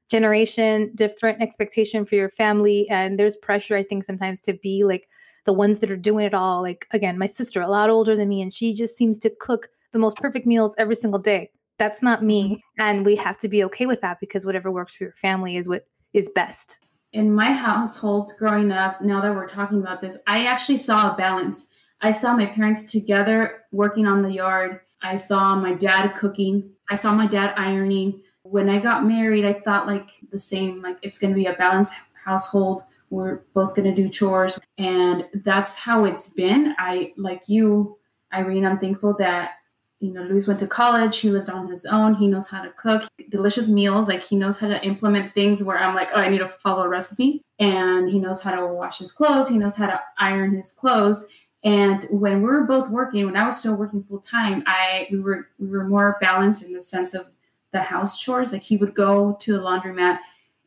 generation, 0.09 0.91
different 0.95 1.41
expectation 1.41 2.05
for 2.05 2.17
your 2.17 2.29
family. 2.29 2.89
And 2.91 3.19
there's 3.19 3.37
pressure, 3.37 3.77
I 3.77 3.85
think, 3.85 4.05
sometimes 4.05 4.41
to 4.43 4.53
be 4.55 4.85
like 4.85 5.09
the 5.45 5.53
ones 5.53 5.79
that 5.79 5.91
are 5.91 5.97
doing 5.97 6.25
it 6.25 6.35
all. 6.35 6.63
Like, 6.63 6.87
again, 6.91 7.19
my 7.19 7.27
sister, 7.27 7.61
a 7.63 7.69
lot 7.69 7.89
older 7.89 8.17
than 8.17 8.29
me, 8.29 8.43
and 8.43 8.53
she 8.53 8.75
just 8.75 8.97
seems 8.97 9.19
to 9.21 9.31
cook 9.41 9.69
the 9.93 9.99
most 9.99 10.17
perfect 10.17 10.47
meals 10.47 10.75
every 10.77 10.97
single 10.97 11.21
day. 11.21 11.51
That's 11.79 12.03
not 12.03 12.25
me. 12.25 12.45
Mm-hmm. 12.45 12.83
And 12.83 13.07
we 13.07 13.15
have 13.17 13.39
to 13.39 13.49
be 13.49 13.63
okay 13.65 13.87
with 13.87 14.01
that 14.01 14.19
because 14.21 14.45
whatever 14.45 14.71
works 14.73 14.97
for 14.97 15.05
your 15.05 15.13
family 15.15 15.57
is 15.57 15.69
what 15.69 15.87
is 16.13 16.31
best. 16.35 16.79
in 17.15 17.33
my 17.33 17.53
household 17.53 18.33
growing 18.39 18.73
up, 18.73 19.01
now 19.01 19.21
that 19.21 19.35
we're 19.35 19.49
talking 19.49 19.79
about 19.79 20.01
this, 20.01 20.19
I 20.27 20.47
actually 20.47 20.79
saw 20.79 21.13
a 21.13 21.17
balance. 21.17 21.69
I 22.05 22.13
saw 22.13 22.37
my 22.37 22.45
parents 22.45 22.85
together 22.85 23.63
working 23.73 24.07
on 24.07 24.21
the 24.21 24.31
yard. 24.31 24.81
I 25.01 25.17
saw 25.17 25.57
my 25.57 25.73
dad 25.73 26.09
cooking. 26.09 26.71
I 26.91 26.97
saw 26.97 27.15
my 27.15 27.27
dad 27.27 27.55
ironing. 27.57 28.21
When 28.43 28.69
I 28.69 28.79
got 28.79 29.07
married, 29.07 29.47
I 29.47 29.55
thought 29.55 29.87
like 29.87 30.11
the 30.31 30.39
same, 30.39 30.83
like 30.83 30.99
it's 31.01 31.17
going 31.17 31.33
to 31.33 31.35
be 31.35 31.47
a 31.47 31.55
balanced 31.55 31.95
household. 32.13 32.83
We're 33.09 33.37
both 33.55 33.75
going 33.75 33.89
to 33.89 34.03
do 34.03 34.11
chores. 34.11 34.59
And 34.77 35.27
that's 35.33 35.77
how 35.77 36.05
it's 36.05 36.29
been. 36.29 36.75
I, 36.79 37.15
like 37.17 37.45
you, 37.47 37.97
Irene, 38.35 38.67
I'm 38.67 38.79
thankful 38.79 39.17
that 39.17 39.53
you 40.01 40.13
know, 40.13 40.23
Luis 40.25 40.47
went 40.47 40.61
to 40.61 40.67
college. 40.67 41.17
He 41.19 41.31
lived 41.31 41.49
on 41.49 41.71
his 41.71 41.87
own. 41.87 42.15
He 42.15 42.27
knows 42.27 42.51
how 42.51 42.63
to 42.63 42.71
cook 42.73 43.09
delicious 43.31 43.71
meals. 43.71 44.09
Like 44.09 44.23
he 44.23 44.37
knows 44.37 44.59
how 44.59 44.69
to 44.69 44.85
implement 44.85 45.33
things 45.33 45.63
where 45.63 45.79
I'm 45.79 45.95
like, 45.95 46.11
oh, 46.15 46.21
I 46.21 46.29
need 46.29 46.39
to 46.39 46.49
follow 46.49 46.83
a 46.83 46.89
recipe. 46.89 47.41
And 47.59 48.11
he 48.11 48.19
knows 48.19 48.43
how 48.43 48.55
to 48.55 48.67
wash 48.67 48.99
his 48.99 49.13
clothes. 49.13 49.49
He 49.49 49.57
knows 49.57 49.77
how 49.77 49.87
to 49.87 49.99
iron 50.19 50.55
his 50.55 50.73
clothes. 50.73 51.27
And 51.65 52.05
when 52.11 52.43
we 52.43 52.49
were 52.49 52.65
both 52.65 52.91
working, 52.91 53.25
when 53.25 53.37
I 53.37 53.47
was 53.47 53.59
still 53.59 53.75
working 53.75 54.05
full 54.05 54.21
time, 54.21 54.63
I 54.67 55.09
we 55.11 55.19
were 55.19 55.49
we 55.59 55.69
were 55.69 55.85
more 55.85 56.19
balanced 56.21 56.63
in 56.63 56.75
the 56.75 56.83
sense 56.83 57.15
of 57.15 57.27
the 57.73 57.81
house 57.81 58.21
chores. 58.21 58.53
Like 58.53 58.63
he 58.63 58.77
would 58.77 58.95
go 58.95 59.37
to 59.41 59.53
the 59.55 59.63
laundromat 59.63 60.19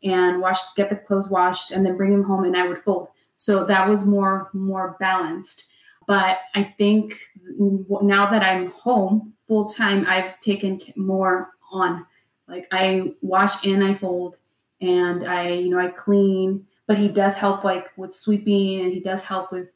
and 0.03 0.41
wash, 0.41 0.73
get 0.75 0.89
the 0.89 0.95
clothes 0.95 1.29
washed, 1.29 1.71
and 1.71 1.85
then 1.85 1.97
bring 1.97 2.11
them 2.11 2.23
home, 2.23 2.45
and 2.45 2.57
I 2.57 2.67
would 2.67 2.79
fold. 2.79 3.09
So 3.35 3.63
that 3.65 3.87
was 3.87 4.05
more 4.05 4.49
more 4.53 4.97
balanced. 4.99 5.71
But 6.07 6.39
I 6.55 6.73
think 6.77 7.15
now 7.47 8.25
that 8.31 8.43
I'm 8.43 8.71
home 8.71 9.33
full 9.47 9.65
time, 9.65 10.05
I've 10.07 10.39
taken 10.39 10.81
more 10.95 11.51
on. 11.71 12.05
Like 12.47 12.67
I 12.71 13.13
wash 13.21 13.65
and 13.65 13.83
I 13.83 13.93
fold, 13.93 14.37
and 14.81 15.27
I 15.27 15.49
you 15.49 15.69
know 15.69 15.79
I 15.79 15.89
clean. 15.89 16.65
But 16.87 16.97
he 16.97 17.07
does 17.07 17.37
help 17.37 17.63
like 17.63 17.91
with 17.97 18.15
sweeping, 18.15 18.81
and 18.81 18.91
he 18.91 18.99
does 18.99 19.23
help 19.23 19.51
with 19.51 19.69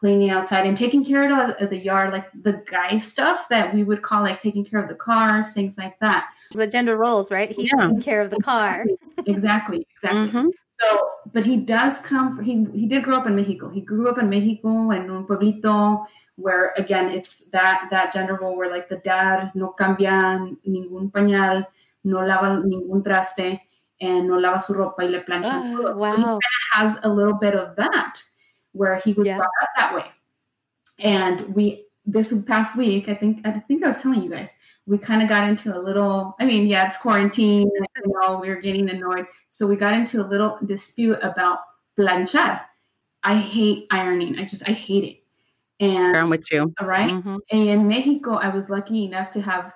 cleaning 0.00 0.30
outside 0.30 0.66
and 0.66 0.76
taking 0.76 1.04
care 1.04 1.24
of 1.30 1.70
the, 1.70 1.76
yard, 1.76 2.10
like 2.12 2.26
the 2.42 2.62
guy 2.70 2.96
stuff 2.96 3.48
that 3.50 3.72
we 3.74 3.84
would 3.84 4.00
call 4.02 4.22
like 4.22 4.40
taking 4.40 4.64
care 4.64 4.82
of 4.82 4.88
the 4.88 4.94
cars, 4.94 5.52
things 5.52 5.76
like 5.76 5.98
that. 6.00 6.26
The 6.52 6.66
gender 6.66 6.96
roles, 6.96 7.30
right? 7.30 7.50
He's 7.52 7.70
Yeah. 7.70 7.86
taking 7.86 8.02
care 8.02 8.22
of 8.22 8.30
the 8.30 8.40
car. 8.40 8.84
Exactly, 9.26 9.86
exactly. 9.94 10.28
Mhm. 10.40 10.50
So, 10.80 11.10
but 11.34 11.44
he 11.44 11.58
does 11.58 11.98
come. 11.98 12.42
He 12.42 12.64
he 12.72 12.86
did 12.86 13.04
grow 13.04 13.16
up 13.18 13.26
in 13.26 13.36
Mexico. 13.36 13.68
He 13.68 13.82
grew 13.82 14.08
up 14.08 14.16
in 14.18 14.30
Mexico 14.30 14.90
in 14.90 15.10
un 15.10 15.26
pueblito 15.26 16.06
where 16.36 16.72
again 16.78 17.10
it's 17.10 17.44
that 17.52 17.88
that 17.90 18.10
gender 18.10 18.36
role 18.40 18.56
where 18.56 18.70
like 18.70 18.88
the 18.88 18.96
dad 18.96 19.52
no 19.54 19.74
cambia 19.78 20.40
ningún 20.66 21.12
pañal, 21.12 21.66
no 22.04 22.20
lava 22.24 22.62
ningún 22.64 23.02
traste, 23.04 23.60
and 24.00 24.26
no 24.26 24.38
lava 24.38 24.58
su 24.58 24.72
ropa 24.72 25.02
y 25.02 25.08
le 25.08 25.20
plancha. 25.20 25.52
Oh, 25.52 25.76
todo. 25.76 25.98
So 26.00 26.16
he 26.16 26.22
wow. 26.24 26.38
has 26.72 26.98
a 27.02 27.08
little 27.08 27.34
bit 27.34 27.54
of 27.54 27.76
that 27.76 28.22
where 28.72 28.96
he 28.96 29.12
was 29.12 29.26
Yeah. 29.26 29.36
brought 29.38 29.50
up 29.62 29.68
that 29.76 29.94
way. 29.94 30.06
And 30.98 31.54
we 31.54 31.86
this 32.06 32.34
past 32.46 32.76
week, 32.76 33.08
I 33.08 33.14
think 33.14 33.46
I 33.46 33.52
think 33.52 33.84
I 33.84 33.86
was 33.86 34.00
telling 34.00 34.22
you 34.22 34.30
guys, 34.30 34.50
we 34.86 34.98
kind 34.98 35.22
of 35.22 35.28
got 35.28 35.48
into 35.48 35.76
a 35.76 35.78
little. 35.78 36.34
I 36.40 36.44
mean, 36.44 36.66
yeah, 36.66 36.86
it's 36.86 36.96
quarantine. 36.96 37.70
You 37.74 38.02
know, 38.06 38.38
we 38.40 38.48
were 38.48 38.56
getting 38.56 38.88
annoyed, 38.90 39.26
so 39.48 39.66
we 39.66 39.76
got 39.76 39.94
into 39.94 40.20
a 40.20 40.26
little 40.26 40.58
dispute 40.64 41.18
about 41.22 41.60
planchar. 41.98 42.60
I 43.22 43.36
hate 43.36 43.86
ironing. 43.90 44.38
I 44.38 44.44
just 44.44 44.68
I 44.68 44.72
hate 44.72 45.04
it. 45.04 45.16
And 45.84 46.16
I'm 46.16 46.30
with 46.30 46.50
you. 46.52 46.74
Right. 46.80 47.10
Mm-hmm. 47.10 47.36
In 47.50 47.88
Mexico, 47.88 48.34
I 48.34 48.48
was 48.48 48.68
lucky 48.68 49.04
enough 49.04 49.30
to 49.32 49.40
have 49.40 49.72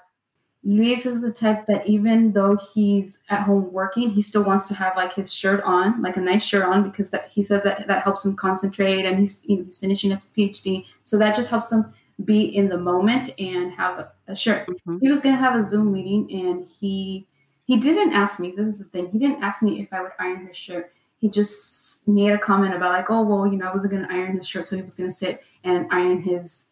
Luis 0.64 1.04
is 1.04 1.20
the 1.20 1.30
type 1.30 1.66
that 1.66 1.86
even 1.86 2.32
though 2.32 2.56
he's 2.72 3.22
at 3.28 3.42
home 3.42 3.70
working, 3.70 4.08
he 4.10 4.22
still 4.22 4.42
wants 4.42 4.66
to 4.68 4.74
have 4.74 4.96
like 4.96 5.12
his 5.12 5.32
shirt 5.32 5.62
on, 5.62 6.00
like 6.00 6.16
a 6.16 6.20
nice 6.20 6.42
shirt 6.42 6.64
on, 6.64 6.82
because 6.88 7.10
that 7.10 7.28
he 7.28 7.42
says 7.42 7.64
that 7.64 7.86
that 7.86 8.02
helps 8.02 8.24
him 8.24 8.34
concentrate, 8.34 9.04
and 9.04 9.18
he's 9.18 9.44
you 9.46 9.58
know, 9.58 9.64
he's 9.64 9.76
finishing 9.76 10.12
up 10.12 10.20
his 10.20 10.30
PhD, 10.30 10.86
so 11.04 11.18
that 11.18 11.36
just 11.36 11.50
helps 11.50 11.70
him 11.70 11.92
be 12.24 12.42
in 12.42 12.68
the 12.68 12.78
moment 12.78 13.30
and 13.38 13.72
have 13.72 13.98
a, 13.98 14.12
a 14.28 14.34
shirt. 14.34 14.66
Mm-hmm. 14.68 14.98
He 15.02 15.10
was 15.10 15.20
gonna 15.20 15.36
have 15.36 15.54
a 15.54 15.66
Zoom 15.66 15.92
meeting, 15.92 16.32
and 16.32 16.64
he 16.64 17.26
he 17.66 17.76
didn't 17.76 18.14
ask 18.14 18.40
me. 18.40 18.54
This 18.56 18.66
is 18.66 18.78
the 18.78 18.84
thing. 18.84 19.10
He 19.10 19.18
didn't 19.18 19.42
ask 19.42 19.62
me 19.62 19.80
if 19.80 19.92
I 19.92 20.00
would 20.00 20.12
iron 20.18 20.46
his 20.46 20.56
shirt. 20.56 20.92
He 21.18 21.28
just 21.28 22.08
made 22.08 22.32
a 22.32 22.38
comment 22.38 22.74
about 22.74 22.92
like, 22.92 23.10
oh 23.10 23.22
well, 23.22 23.46
you 23.46 23.58
know, 23.58 23.66
I 23.66 23.72
wasn't 23.72 23.92
gonna 23.92 24.08
iron 24.10 24.36
his 24.36 24.48
shirt, 24.48 24.66
so 24.66 24.76
he 24.76 24.82
was 24.82 24.94
gonna 24.94 25.10
sit 25.10 25.42
and 25.62 25.86
iron 25.90 26.22
his 26.22 26.68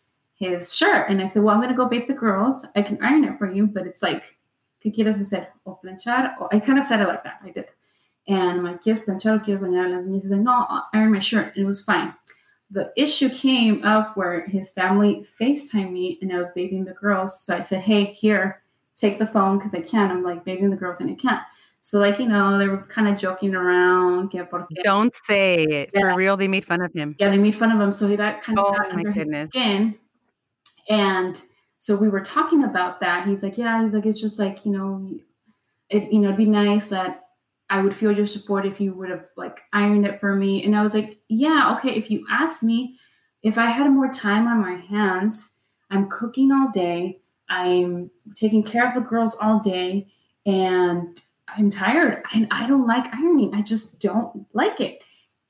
his 0.51 0.75
shirt. 0.77 1.09
And 1.09 1.23
I 1.23 1.27
said, 1.27 1.43
Well, 1.43 1.55
I'm 1.55 1.61
gonna 1.61 1.75
go 1.75 1.89
bathe 1.89 2.07
the 2.07 2.15
girls. 2.15 2.67
I 2.75 2.83
can 2.83 3.03
iron 3.03 3.25
it 3.25 3.39
for 3.39 3.51
you, 3.51 3.67
but 3.67 3.87
it's 3.87 4.03
like, 4.03 4.37
¿qué 4.85 4.95
quieres 4.95 5.19
hacer? 5.19 5.49
O 5.67 5.79
planchar? 5.83 6.35
Or 6.41 6.55
I 6.55 6.61
kind 6.61 6.79
of 6.79 6.85
said 6.85 7.01
it 7.01 7.09
like 7.09 7.25
that. 7.25 7.41
I 7.45 7.51
did. 7.51 7.67
And 8.29 8.59
I'm 8.59 8.65
like, 8.65 8.83
¿quieres 8.83 9.05
planchar 9.05 9.41
o 9.41 9.45
quieres 9.45 9.61
bañar 9.61 9.91
las 9.91 10.05
niñas? 10.05 10.23
He 10.23 10.29
said, 10.29 10.41
No, 10.41 10.67
I'll 10.69 10.89
iron 10.93 11.13
my 11.13 11.19
shirt. 11.21 11.55
And 11.55 11.65
it 11.65 11.67
was 11.67 11.85
fine. 11.85 12.15
The 12.71 12.93
issue 12.97 13.29
came 13.29 13.85
up 13.85 14.17
where 14.17 14.47
his 14.47 14.71
family 14.71 15.27
FaceTime 15.41 15.93
me 15.93 16.19
and 16.23 16.33
I 16.33 16.39
was 16.39 16.51
bathing 16.53 16.85
the 16.85 16.95
girls. 16.95 17.45
So 17.45 17.57
I 17.57 17.61
said, 17.61 17.83
Hey, 17.83 18.05
here, 18.05 18.63
take 18.97 19.19
the 19.19 19.27
phone 19.27 19.59
because 19.59 19.75
I 19.75 19.81
can. 19.81 20.11
I'm 20.11 20.23
like 20.23 20.45
bathing 20.45 20.71
the 20.71 20.77
girls 20.77 21.01
and 21.01 21.11
I 21.11 21.15
can't. 21.15 21.43
So, 21.85 21.99
like, 21.99 22.21
you 22.21 22.29
know, 22.29 22.59
they 22.59 22.69
were 22.69 22.79
kind 22.79 23.09
of 23.09 23.19
joking 23.19 23.57
around. 23.57 24.33
Don't 24.85 25.13
say 25.25 25.65
it. 25.65 25.91
Yeah. 25.93 26.13
For 26.13 26.15
real, 26.15 26.37
they 26.37 26.47
made 26.47 26.65
fun 26.65 26.81
of 26.81 26.93
him. 26.93 27.17
Yeah, 27.19 27.29
they 27.29 27.39
made 27.39 27.57
fun 27.57 27.73
of 27.73 27.81
him. 27.81 27.91
So 27.91 28.07
he 28.07 28.17
got 28.17 28.41
kind 28.41 28.57
of 28.57 28.67
oh, 28.69 28.95
my 28.95 29.03
goodness. 29.03 29.49
skin. 29.49 29.99
And 30.89 31.41
so 31.79 31.97
we 31.97 32.09
were 32.09 32.21
talking 32.21 32.65
about 32.65 33.01
that. 33.01 33.27
He's 33.27 33.43
like, 33.43 33.59
yeah, 33.59 33.83
he's 33.83 33.93
like, 33.93 34.07
it's 34.07 34.21
just 34.21 34.39
like, 34.39 34.65
you 34.65 34.73
know, 34.73 35.11
it, 35.89 36.13
you 36.13 36.21
know, 36.21 36.29
it'd 36.29 36.39
be 36.39 36.47
nice 36.47 36.89
that 36.89 37.25
I 37.69 37.83
would 37.83 37.97
feel 37.97 38.13
your 38.13 38.27
support 38.27 38.67
if 38.67 38.81
you 38.81 38.93
would 38.95 39.11
have 39.11 39.25
like 39.37 39.63
ironed 39.73 40.07
it 40.07 40.21
for 40.21 40.35
me. 40.35 40.65
And 40.65 40.77
I 40.77 40.83
was 40.83 40.95
like, 40.95 41.19
yeah, 41.29 41.75
okay. 41.77 41.91
If 41.91 42.11
you 42.11 42.25
ask 42.31 42.63
me, 42.63 42.99
if 43.43 43.59
I 43.59 43.67
had 43.67 43.91
more 43.91 44.13
time 44.13 44.47
on 44.47 44.61
my 44.61 44.77
hands, 44.77 45.51
I'm 45.91 46.09
cooking 46.09 46.53
all 46.53 46.71
day, 46.71 47.21
I'm 47.49 48.11
taking 48.35 48.63
care 48.63 48.87
of 48.87 48.95
the 48.95 49.01
girls 49.01 49.37
all 49.41 49.59
day, 49.59 50.07
and 50.47 51.21
I'm 51.49 51.71
tired 51.71 52.25
and 52.35 52.47
I 52.51 52.67
don't 52.67 52.87
like 52.87 53.13
ironing. 53.13 53.55
I 53.55 53.63
just 53.63 54.01
don't 54.01 54.47
like 54.55 54.81
it. 54.81 55.01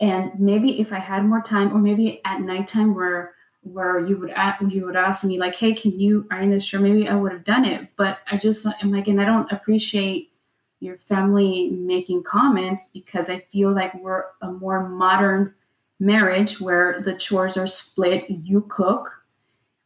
And 0.01 0.33
maybe 0.39 0.81
if 0.81 0.93
I 0.93 0.99
had 0.99 1.25
more 1.25 1.43
time, 1.43 1.73
or 1.73 1.79
maybe 1.79 2.21
at 2.25 2.41
nighttime 2.41 2.95
where 2.95 3.35
where 3.63 4.01
you 4.01 4.17
would 4.19 4.31
ask, 4.31 4.63
you 4.69 4.87
would 4.87 4.97
ask 4.97 5.25
me 5.25 5.39
like, 5.39 5.55
"Hey, 5.55 5.73
can 5.73 5.99
you 5.99 6.27
iron 6.31 6.51
this 6.51 6.65
shirt?" 6.65 6.83
Maybe 6.83 7.09
I 7.09 7.15
would 7.15 7.33
have 7.33 7.45
done 7.45 7.65
it, 7.65 7.89
but 7.97 8.19
I 8.31 8.37
just 8.37 8.67
am 8.67 8.91
like, 8.91 9.09
and 9.09 9.21
I 9.21 9.25
don't 9.25 9.51
appreciate 9.53 10.33
your 10.81 10.99
family 10.99 11.71
making 11.71 12.25
comments 12.25 12.89
because 12.93 13.31
I 13.31 13.39
feel 13.39 13.73
like 13.73 13.95
we're 13.95 14.25
a 14.41 14.51
more 14.51 14.89
modern 14.89 15.55
marriage 16.01 16.61
where 16.61 17.01
the 17.01 17.15
chores 17.15 17.57
are 17.57 17.69
split. 17.69 18.29
You 18.29 18.67
cook, 18.69 19.23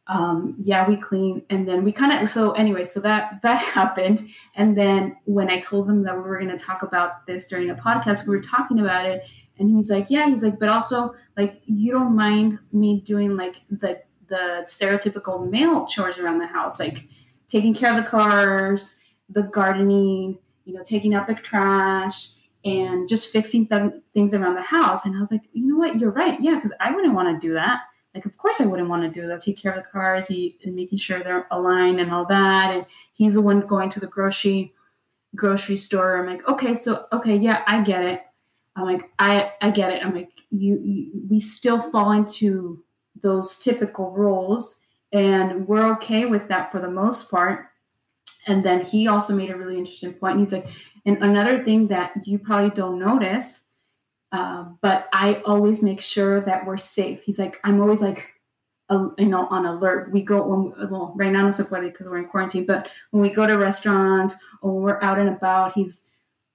um, 0.07 0.55
yeah, 0.59 0.87
we 0.87 0.97
clean, 0.97 1.43
and 1.51 1.67
then 1.67 1.83
we 1.83 1.91
kind 1.91 2.23
of. 2.23 2.29
So 2.29 2.53
anyway, 2.53 2.85
so 2.85 2.99
that 3.01 3.41
that 3.43 3.61
happened, 3.75 4.27
and 4.55 4.75
then 4.75 5.17
when 5.25 5.51
I 5.51 5.59
told 5.59 5.87
them 5.87 6.03
that 6.03 6.15
we 6.15 6.23
were 6.23 6.39
going 6.39 6.55
to 6.55 6.63
talk 6.63 6.81
about 6.81 7.27
this 7.27 7.45
during 7.47 7.69
a 7.69 7.75
podcast, 7.75 8.25
we 8.25 8.35
were 8.35 8.41
talking 8.41 8.79
about 8.79 9.05
it, 9.05 9.23
and 9.59 9.75
he's 9.75 9.89
like, 9.89 10.07
yeah, 10.09 10.27
he's 10.29 10.43
like, 10.43 10.59
but 10.59 10.69
also 10.69 11.15
like 11.35 11.61
you 11.65 11.91
don't 11.91 12.15
mind 12.15 12.59
me 12.71 13.01
doing 13.01 13.35
like 13.35 13.57
the 13.69 14.01
the 14.27 14.63
stereotypical 14.65 15.49
male 15.49 15.85
chores 15.87 16.17
around 16.17 16.39
the 16.39 16.47
house, 16.47 16.79
like 16.79 17.07
taking 17.47 17.73
care 17.73 17.95
of 17.95 18.03
the 18.03 18.09
cars, 18.09 18.99
the 19.29 19.43
gardening, 19.43 20.37
you 20.65 20.73
know, 20.73 20.83
taking 20.83 21.13
out 21.13 21.27
the 21.27 21.35
trash 21.35 22.33
and 22.65 23.07
just 23.07 23.31
fixing 23.31 23.67
th- 23.67 23.93
things 24.13 24.33
around 24.33 24.55
the 24.55 24.61
house. 24.61 25.05
And 25.05 25.15
I 25.15 25.19
was 25.19 25.31
like, 25.31 25.43
you 25.53 25.67
know 25.67 25.77
what, 25.77 25.97
you're 25.97 26.11
right, 26.11 26.39
yeah, 26.41 26.55
because 26.55 26.73
I 26.79 26.91
wouldn't 26.91 27.13
want 27.13 27.39
to 27.39 27.47
do 27.47 27.53
that. 27.53 27.81
Like, 28.13 28.25
of 28.25 28.37
course, 28.37 28.59
I 28.59 28.65
wouldn't 28.65 28.89
want 28.89 29.03
to 29.03 29.21
do 29.21 29.27
that. 29.27 29.41
Take 29.41 29.61
care 29.61 29.71
of 29.71 29.77
the 29.77 29.89
cars, 29.89 30.27
he, 30.27 30.57
and 30.63 30.75
making 30.75 30.97
sure 30.97 31.19
they're 31.19 31.47
aligned 31.51 31.99
and 31.99 32.11
all 32.11 32.25
that. 32.25 32.73
And 32.73 32.85
he's 33.13 33.35
the 33.35 33.41
one 33.41 33.61
going 33.61 33.89
to 33.91 33.99
the 33.99 34.07
grocery 34.07 34.73
grocery 35.35 35.77
store. 35.77 36.17
I'm 36.17 36.25
like, 36.25 36.47
okay, 36.47 36.73
so 36.73 37.05
okay, 37.13 37.35
yeah, 37.35 37.63
I 37.67 37.81
get 37.81 38.03
it. 38.03 38.21
I'm 38.77 38.85
like, 38.85 39.09
I 39.17 39.51
I 39.61 39.71
get 39.71 39.91
it. 39.91 40.05
I'm 40.05 40.15
like, 40.15 40.31
you, 40.51 40.79
you 40.83 41.11
we 41.29 41.39
still 41.39 41.81
fall 41.81 42.11
into 42.11 42.83
those 43.21 43.57
typical 43.57 44.11
roles, 44.11 44.79
and 45.11 45.67
we're 45.67 45.91
okay 45.93 46.25
with 46.25 46.47
that 46.49 46.71
for 46.71 46.79
the 46.79 46.89
most 46.89 47.29
part. 47.31 47.65
And 48.45 48.63
then 48.63 48.81
he 48.81 49.07
also 49.07 49.35
made 49.35 49.49
a 49.49 49.57
really 49.57 49.77
interesting 49.77 50.13
point. 50.13 50.39
He's 50.39 50.53
like, 50.53 50.67
and 51.05 51.21
another 51.21 51.63
thing 51.63 51.87
that 51.87 52.13
you 52.25 52.39
probably 52.39 52.69
don't 52.69 52.99
notice, 52.99 53.61
uh, 54.31 54.65
but 54.81 55.09
I 55.11 55.41
always 55.45 55.81
make 55.81 55.99
sure 55.99 56.39
that 56.41 56.65
we're 56.65 56.77
safe. 56.77 57.23
He's 57.23 57.39
like, 57.39 57.59
I'm 57.63 57.81
always 57.81 58.01
like, 58.01 58.29
uh, 58.89 59.09
you 59.17 59.25
know, 59.25 59.47
on 59.47 59.65
alert. 59.65 60.13
We 60.13 60.21
go 60.21 60.43
when 60.45 60.89
well, 60.89 61.13
right 61.17 61.31
now 61.31 61.41
no 61.41 61.51
se 61.51 61.63
puede 61.63 61.91
because 61.91 62.07
we're 62.07 62.19
in 62.19 62.27
quarantine. 62.27 62.65
But 62.65 62.89
when 63.11 63.21
we 63.21 63.31
go 63.31 63.47
to 63.47 63.57
restaurants 63.57 64.35
or 64.61 64.79
we're 64.79 65.01
out 65.01 65.19
and 65.19 65.29
about, 65.29 65.73
he's 65.73 66.01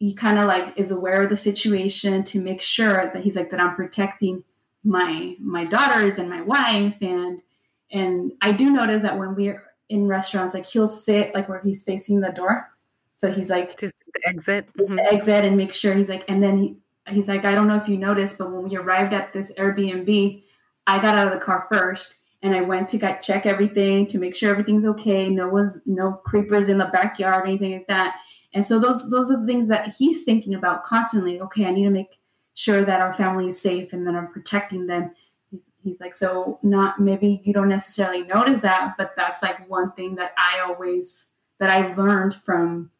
he 0.03 0.13
kind 0.13 0.37
of 0.37 0.49
like 0.49 0.73
is 0.77 0.91
aware 0.91 1.23
of 1.23 1.31
the 1.31 1.37
situation 1.37 2.25
to 2.25 2.41
make 2.41 2.61
sure 2.61 3.09
that 3.15 3.23
he's 3.23 3.37
like 3.37 3.53
that 3.53 3.61
I'm 3.61 3.77
protecting 3.77 4.43
my 4.83 5.37
my 5.39 5.65
daughters 5.65 6.19
and 6.19 6.29
my 6.29 6.43
wife. 6.43 6.97
And 7.01 7.41
and 7.89 8.33
I 8.41 8.51
do 8.51 8.73
notice 8.73 9.03
that 9.03 9.17
when 9.17 9.37
we're 9.37 9.63
in 9.89 10.09
restaurants 10.09 10.55
like 10.55 10.67
he'll 10.67 10.89
sit 10.89 11.33
like 11.37 11.49
where 11.49 11.61
he's 11.61 11.85
facing 11.85 12.19
the 12.19 12.33
door. 12.33 12.69
So 13.15 13.31
he's 13.31 13.49
like 13.49 13.77
to 13.77 13.93
the 14.13 14.29
exit. 14.29 14.67
mm-hmm. 14.77 14.97
the 14.97 15.05
exit 15.05 15.45
and 15.45 15.57
make 15.57 15.73
sure 15.73 15.95
he's 15.95 16.09
like 16.09 16.25
and 16.27 16.43
then 16.43 16.59
he, 16.59 16.77
he's 17.07 17.29
like 17.29 17.45
I 17.45 17.55
don't 17.55 17.69
know 17.69 17.77
if 17.77 17.87
you 17.87 17.97
noticed 17.97 18.39
but 18.39 18.51
when 18.51 18.69
we 18.69 18.77
arrived 18.77 19.15
at 19.15 19.33
this 19.33 19.53
Airbnb 19.53 20.43
I 20.85 21.01
got 21.01 21.17
out 21.17 21.29
of 21.29 21.33
the 21.33 21.45
car 21.45 21.69
first 21.71 22.17
and 22.43 22.57
I 22.57 22.63
went 22.63 22.89
to 22.89 22.99
get, 22.99 23.23
check 23.23 23.47
everything 23.47 24.09
to 24.09 24.19
make 24.19 24.35
sure 24.35 24.51
everything's 24.51 24.85
okay. 24.85 25.31
No 25.31 25.49
one's 25.49 25.81
no 25.87 26.15
creepers 26.25 26.69
in 26.69 26.79
the 26.79 26.87
backyard 26.87 27.45
or 27.45 27.47
anything 27.47 27.75
like 27.75 27.87
that 27.87 28.17
and 28.55 28.65
so 28.65 28.79
those 28.79 29.11
those 29.11 29.31
are 29.31 29.41
the 29.41 29.47
things 29.47 29.69
that 29.69 29.95
he's 29.97 30.25
thinking 30.25 30.55
about 30.55 30.85
constantly. 30.85 31.41
Okay, 31.41 31.65
I 31.65 31.71
need 31.71 31.85
to 31.85 31.91
make 31.91 32.19
sure 32.55 32.85
that 32.85 33.01
our 33.01 33.15
family 33.15 33.49
is 33.49 33.61
safe 33.61 33.93
and 33.93 34.07
that 34.07 34.15
I'm 34.15 34.29
protecting 34.29 34.87
them. 34.87 35.13
He's, 35.51 35.63
he's 35.83 36.01
like, 36.01 36.15
so 36.15 36.59
not 36.63 37.01
maybe 37.01 37.41
you 37.45 37.53
don't 37.53 37.69
necessarily 37.69 38.25
notice 38.25 38.61
that, 38.61 38.95
but 38.99 39.13
that's 39.17 39.43
like 39.43 39.69
one 39.71 39.93
thing 39.93 40.17
that 40.17 40.33
I 40.37 40.61
always 40.61 41.27
that 41.61 41.71
I 41.71 41.95
learned 41.95 42.35
from 42.45 42.91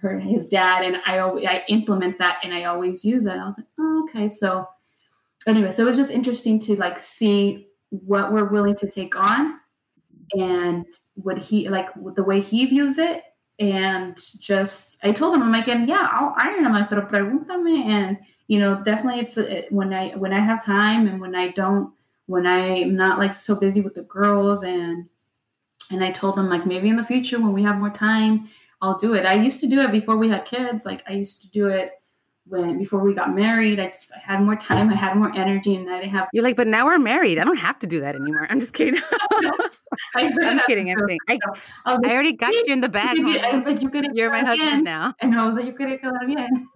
her 0.00 0.18
his 0.18 0.46
dad, 0.46 0.84
and 0.84 0.96
I 1.06 1.18
I 1.18 1.64
implement 1.68 2.18
that 2.18 2.38
and 2.42 2.52
I 2.52 2.64
always 2.64 3.04
use 3.04 3.24
that. 3.24 3.38
I 3.38 3.44
was 3.44 3.58
like, 3.58 3.68
oh, 3.78 4.08
okay, 4.08 4.28
so 4.28 4.68
anyway, 5.46 5.70
so 5.70 5.82
it 5.82 5.86
was 5.86 5.96
just 5.96 6.10
interesting 6.10 6.58
to 6.60 6.76
like 6.76 6.98
see 6.98 7.68
what 7.90 8.32
we're 8.32 8.44
willing 8.44 8.76
to 8.76 8.90
take 8.90 9.14
on 9.16 9.60
and 10.36 10.84
what 11.14 11.38
he 11.38 11.68
like 11.68 11.88
the 12.16 12.24
way 12.24 12.40
he 12.40 12.66
views 12.66 12.98
it 12.98 13.22
and 13.58 14.18
just 14.38 14.98
I 15.02 15.12
told 15.12 15.34
him 15.34 15.42
I'm 15.42 15.52
like, 15.52 15.68
and 15.68 15.88
yeah, 15.88 16.08
I'll 16.12 16.34
iron. 16.38 16.66
I'm 16.66 16.72
like, 16.72 16.88
pero 16.88 17.06
pregúntame, 17.06 17.84
and 17.84 18.18
you 18.48 18.58
know, 18.58 18.82
definitely 18.82 19.20
it's 19.20 19.36
it, 19.36 19.72
when 19.72 19.92
I 19.92 20.10
when 20.16 20.32
I 20.32 20.40
have 20.40 20.64
time 20.64 21.06
and 21.06 21.20
when 21.20 21.34
I 21.34 21.48
don't, 21.48 21.92
when 22.26 22.46
I'm 22.46 22.96
not 22.96 23.18
like 23.18 23.34
so 23.34 23.54
busy 23.54 23.80
with 23.80 23.94
the 23.94 24.02
girls, 24.02 24.62
and 24.62 25.08
and 25.90 26.04
I 26.04 26.10
told 26.10 26.36
them 26.36 26.50
like 26.50 26.66
maybe 26.66 26.88
in 26.88 26.96
the 26.96 27.04
future 27.04 27.40
when 27.40 27.52
we 27.52 27.62
have 27.62 27.78
more 27.78 27.90
time, 27.90 28.48
I'll 28.82 28.98
do 28.98 29.14
it. 29.14 29.24
I 29.24 29.34
used 29.34 29.60
to 29.60 29.68
do 29.68 29.80
it 29.80 29.92
before 29.92 30.16
we 30.16 30.28
had 30.28 30.44
kids. 30.44 30.84
Like 30.84 31.02
I 31.08 31.12
used 31.12 31.42
to 31.42 31.50
do 31.50 31.68
it 31.68 31.92
when 32.48 32.78
before 32.78 33.00
we 33.00 33.14
got 33.14 33.34
married. 33.34 33.80
I 33.80 33.86
just 33.86 34.12
I 34.14 34.18
had 34.18 34.42
more 34.42 34.56
time, 34.56 34.90
I 34.90 34.94
had 34.94 35.16
more 35.16 35.34
energy, 35.34 35.74
and 35.74 35.90
I 35.90 36.00
didn't 36.00 36.12
have. 36.12 36.28
You're 36.32 36.44
like, 36.44 36.56
but 36.56 36.66
now 36.66 36.86
we're 36.86 36.98
married. 36.98 37.38
I 37.38 37.44
don't 37.44 37.56
have 37.56 37.78
to 37.80 37.86
do 37.86 38.00
that 38.00 38.14
anymore. 38.14 38.46
I'm 38.48 38.60
just 38.60 38.72
kidding. 38.72 39.00
I'm 40.16 40.58
kidding. 40.66 40.90
I'm 40.90 40.98
kidding. 40.98 41.18
I, 41.28 41.38
I, 41.84 41.94
like, 41.94 42.06
I 42.06 42.12
already 42.12 42.32
got 42.32 42.52
you 42.52 42.64
in 42.68 42.80
the 42.80 42.88
bag. 42.88 43.18
I 43.18 43.56
was 43.56 43.66
like, 43.66 43.82
you 43.82 43.90
could. 43.90 44.08
You're 44.14 44.30
my 44.30 44.44
husband 44.44 44.84
now. 44.84 45.14
And 45.20 45.34
I 45.34 45.46
was 45.46 45.56
like, 45.56 45.66
you 45.66 45.72
could 45.72 45.88
have 45.88 46.26
bien. 46.26 46.68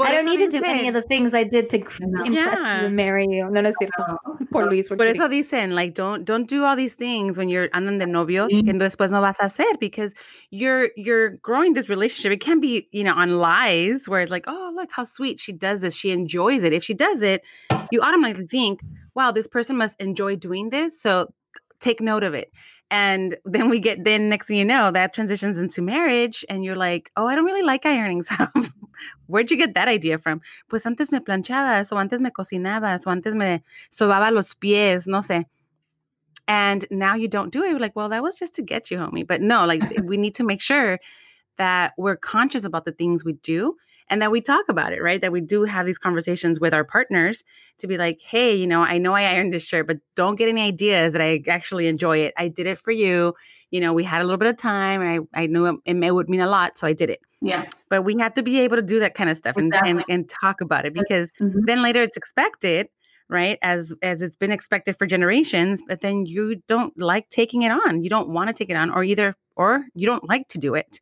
I 0.00 0.12
don't 0.12 0.26
need 0.26 0.38
to 0.38 0.48
do 0.48 0.62
any 0.64 0.88
of 0.88 0.94
the 0.94 1.02
things 1.02 1.34
I 1.34 1.44
did 1.44 1.70
to 1.70 1.76
impress 1.78 2.28
yeah. 2.30 2.80
you 2.80 2.86
and 2.86 2.96
marry 2.96 3.26
you. 3.28 3.50
No, 3.50 3.60
no, 3.60 3.72
no. 3.98 4.18
Por 4.52 4.66
Luis. 4.70 4.88
Por 4.88 5.02
eso 5.02 5.28
dicen, 5.28 5.74
like, 5.74 5.94
don't 5.94 6.24
don't 6.24 6.48
do 6.48 6.64
all 6.64 6.76
these 6.76 6.94
things 6.94 7.36
when 7.36 7.48
you're 7.48 7.68
andan 7.68 7.98
de 7.98 8.06
novios 8.06 8.50
mm-hmm. 8.50 8.66
que 8.66 8.78
después 8.78 9.10
no 9.10 9.20
vas 9.20 9.38
a 9.40 9.44
hacer 9.44 9.78
because 9.80 10.14
you're 10.50 10.90
you're 10.96 11.30
growing 11.38 11.74
this 11.74 11.88
relationship. 11.88 12.32
It 12.32 12.40
can't 12.40 12.62
be, 12.62 12.88
you 12.92 13.04
know, 13.04 13.14
on 13.14 13.38
lies 13.38 14.08
where 14.08 14.20
it's 14.20 14.30
like, 14.30 14.44
oh, 14.46 14.72
look 14.74 14.90
how 14.92 15.04
sweet 15.04 15.38
she 15.38 15.52
does 15.52 15.80
this. 15.80 15.94
She 15.94 16.10
enjoys 16.10 16.62
it. 16.62 16.72
If 16.72 16.84
she 16.84 16.94
does 16.94 17.22
it, 17.22 17.42
you 17.90 18.00
automatically 18.00 18.46
think, 18.46 18.80
wow, 19.14 19.32
this 19.32 19.46
person 19.46 19.76
must 19.76 20.00
enjoy 20.00 20.36
doing 20.36 20.70
this. 20.70 21.00
So 21.00 21.32
take 21.80 22.00
note 22.00 22.22
of 22.22 22.34
it. 22.34 22.52
And 22.90 23.36
then 23.44 23.68
we 23.68 23.80
get, 23.80 24.04
then 24.04 24.28
next 24.28 24.46
thing 24.48 24.56
you 24.56 24.64
know, 24.64 24.90
that 24.90 25.12
transitions 25.12 25.58
into 25.58 25.82
marriage. 25.82 26.44
And 26.48 26.64
you're 26.64 26.76
like, 26.76 27.10
oh, 27.16 27.26
I 27.26 27.34
don't 27.34 27.44
really 27.44 27.62
like 27.62 27.84
ironing. 27.84 28.24
Where'd 29.26 29.50
you 29.50 29.56
get 29.56 29.74
that 29.74 29.88
idea 29.88 30.18
from? 30.18 30.40
Pues 30.68 30.86
antes 30.86 31.10
me 31.10 31.20
planchabas, 31.20 31.92
o 31.92 31.98
antes 31.98 32.20
me 32.20 32.30
cocinabas, 32.30 33.06
o 33.06 33.10
antes 33.10 33.34
me 33.34 33.62
sobaba 33.90 34.32
los 34.32 34.54
pies, 34.54 35.06
no 35.06 35.18
sé. 35.18 35.44
And 36.46 36.86
now 36.90 37.14
you 37.14 37.28
don't 37.28 37.52
do 37.52 37.62
it. 37.62 37.70
You're 37.70 37.78
like, 37.78 37.94
well, 37.94 38.08
that 38.08 38.22
was 38.22 38.38
just 38.38 38.54
to 38.54 38.62
get 38.62 38.90
you, 38.90 38.98
homie. 38.98 39.26
But 39.26 39.42
no, 39.42 39.66
like 39.66 39.82
we 40.02 40.16
need 40.16 40.34
to 40.36 40.44
make 40.44 40.62
sure 40.62 40.98
that 41.58 41.92
we're 41.98 42.16
conscious 42.16 42.64
about 42.64 42.84
the 42.84 42.92
things 42.92 43.24
we 43.24 43.34
do 43.34 43.76
and 44.10 44.22
that 44.22 44.30
we 44.30 44.40
talk 44.40 44.68
about 44.68 44.92
it, 44.92 45.02
right? 45.02 45.20
That 45.20 45.32
we 45.32 45.40
do 45.40 45.64
have 45.64 45.86
these 45.86 45.98
conversations 45.98 46.58
with 46.60 46.74
our 46.74 46.84
partners 46.84 47.44
to 47.78 47.86
be 47.86 47.98
like, 47.98 48.20
hey, 48.20 48.54
you 48.54 48.66
know, 48.66 48.82
I 48.82 48.98
know 48.98 49.14
I 49.14 49.22
ironed 49.22 49.52
this 49.52 49.66
shirt, 49.66 49.86
but 49.86 49.98
don't 50.14 50.36
get 50.36 50.48
any 50.48 50.62
ideas 50.62 51.12
that 51.12 51.22
I 51.22 51.42
actually 51.48 51.86
enjoy 51.86 52.18
it. 52.18 52.34
I 52.36 52.48
did 52.48 52.66
it 52.66 52.78
for 52.78 52.90
you. 52.90 53.34
You 53.70 53.80
know, 53.80 53.92
we 53.92 54.04
had 54.04 54.20
a 54.20 54.24
little 54.24 54.38
bit 54.38 54.48
of 54.48 54.56
time 54.56 55.02
and 55.02 55.26
I, 55.34 55.42
I 55.42 55.46
knew 55.46 55.66
it, 55.66 55.76
it 55.84 56.14
would 56.14 56.28
mean 56.28 56.40
a 56.40 56.48
lot. 56.48 56.78
So 56.78 56.86
I 56.86 56.92
did 56.92 57.10
it. 57.10 57.20
Yeah. 57.40 57.66
But 57.88 58.02
we 58.02 58.16
have 58.18 58.34
to 58.34 58.42
be 58.42 58.60
able 58.60 58.76
to 58.76 58.82
do 58.82 58.98
that 59.00 59.14
kind 59.14 59.30
of 59.30 59.36
stuff 59.36 59.56
exactly. 59.56 59.90
and, 59.90 59.98
and, 60.00 60.06
and 60.08 60.28
talk 60.28 60.60
about 60.60 60.86
it 60.86 60.94
because 60.94 61.30
mm-hmm. 61.40 61.60
then 61.66 61.82
later 61.82 62.02
it's 62.02 62.16
expected 62.16 62.88
right 63.28 63.58
as 63.60 63.94
as 64.02 64.22
it's 64.22 64.36
been 64.36 64.50
expected 64.50 64.96
for 64.96 65.06
generations 65.06 65.82
but 65.86 66.00
then 66.00 66.24
you 66.24 66.56
don't 66.66 66.98
like 66.98 67.28
taking 67.28 67.60
it 67.60 67.70
on 67.70 68.02
you 68.02 68.08
don't 68.08 68.30
want 68.30 68.48
to 68.48 68.54
take 68.54 68.70
it 68.70 68.74
on 68.74 68.88
or 68.88 69.04
either 69.04 69.36
or 69.54 69.84
you 69.94 70.06
don't 70.06 70.26
like 70.26 70.48
to 70.48 70.56
do 70.56 70.74
it 70.74 70.98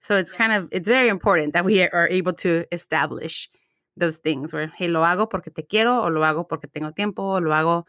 so 0.00 0.16
it's 0.16 0.32
kind 0.32 0.52
of 0.52 0.68
it's 0.72 0.88
very 0.88 1.08
important 1.08 1.52
that 1.52 1.64
we 1.64 1.82
are 1.82 2.08
able 2.08 2.32
to 2.32 2.64
establish 2.72 3.48
those 3.96 4.18
things 4.18 4.52
where 4.52 4.70
hey 4.76 4.88
lo 4.88 5.00
hago 5.00 5.28
porque 5.28 5.54
te 5.54 5.62
quiero 5.62 6.02
o 6.02 6.08
lo 6.08 6.20
hago 6.22 6.46
porque 6.48 6.68
tengo 6.68 6.92
tiempo 6.92 7.22
o 7.22 7.38
lo 7.38 7.52
hago 7.52 7.84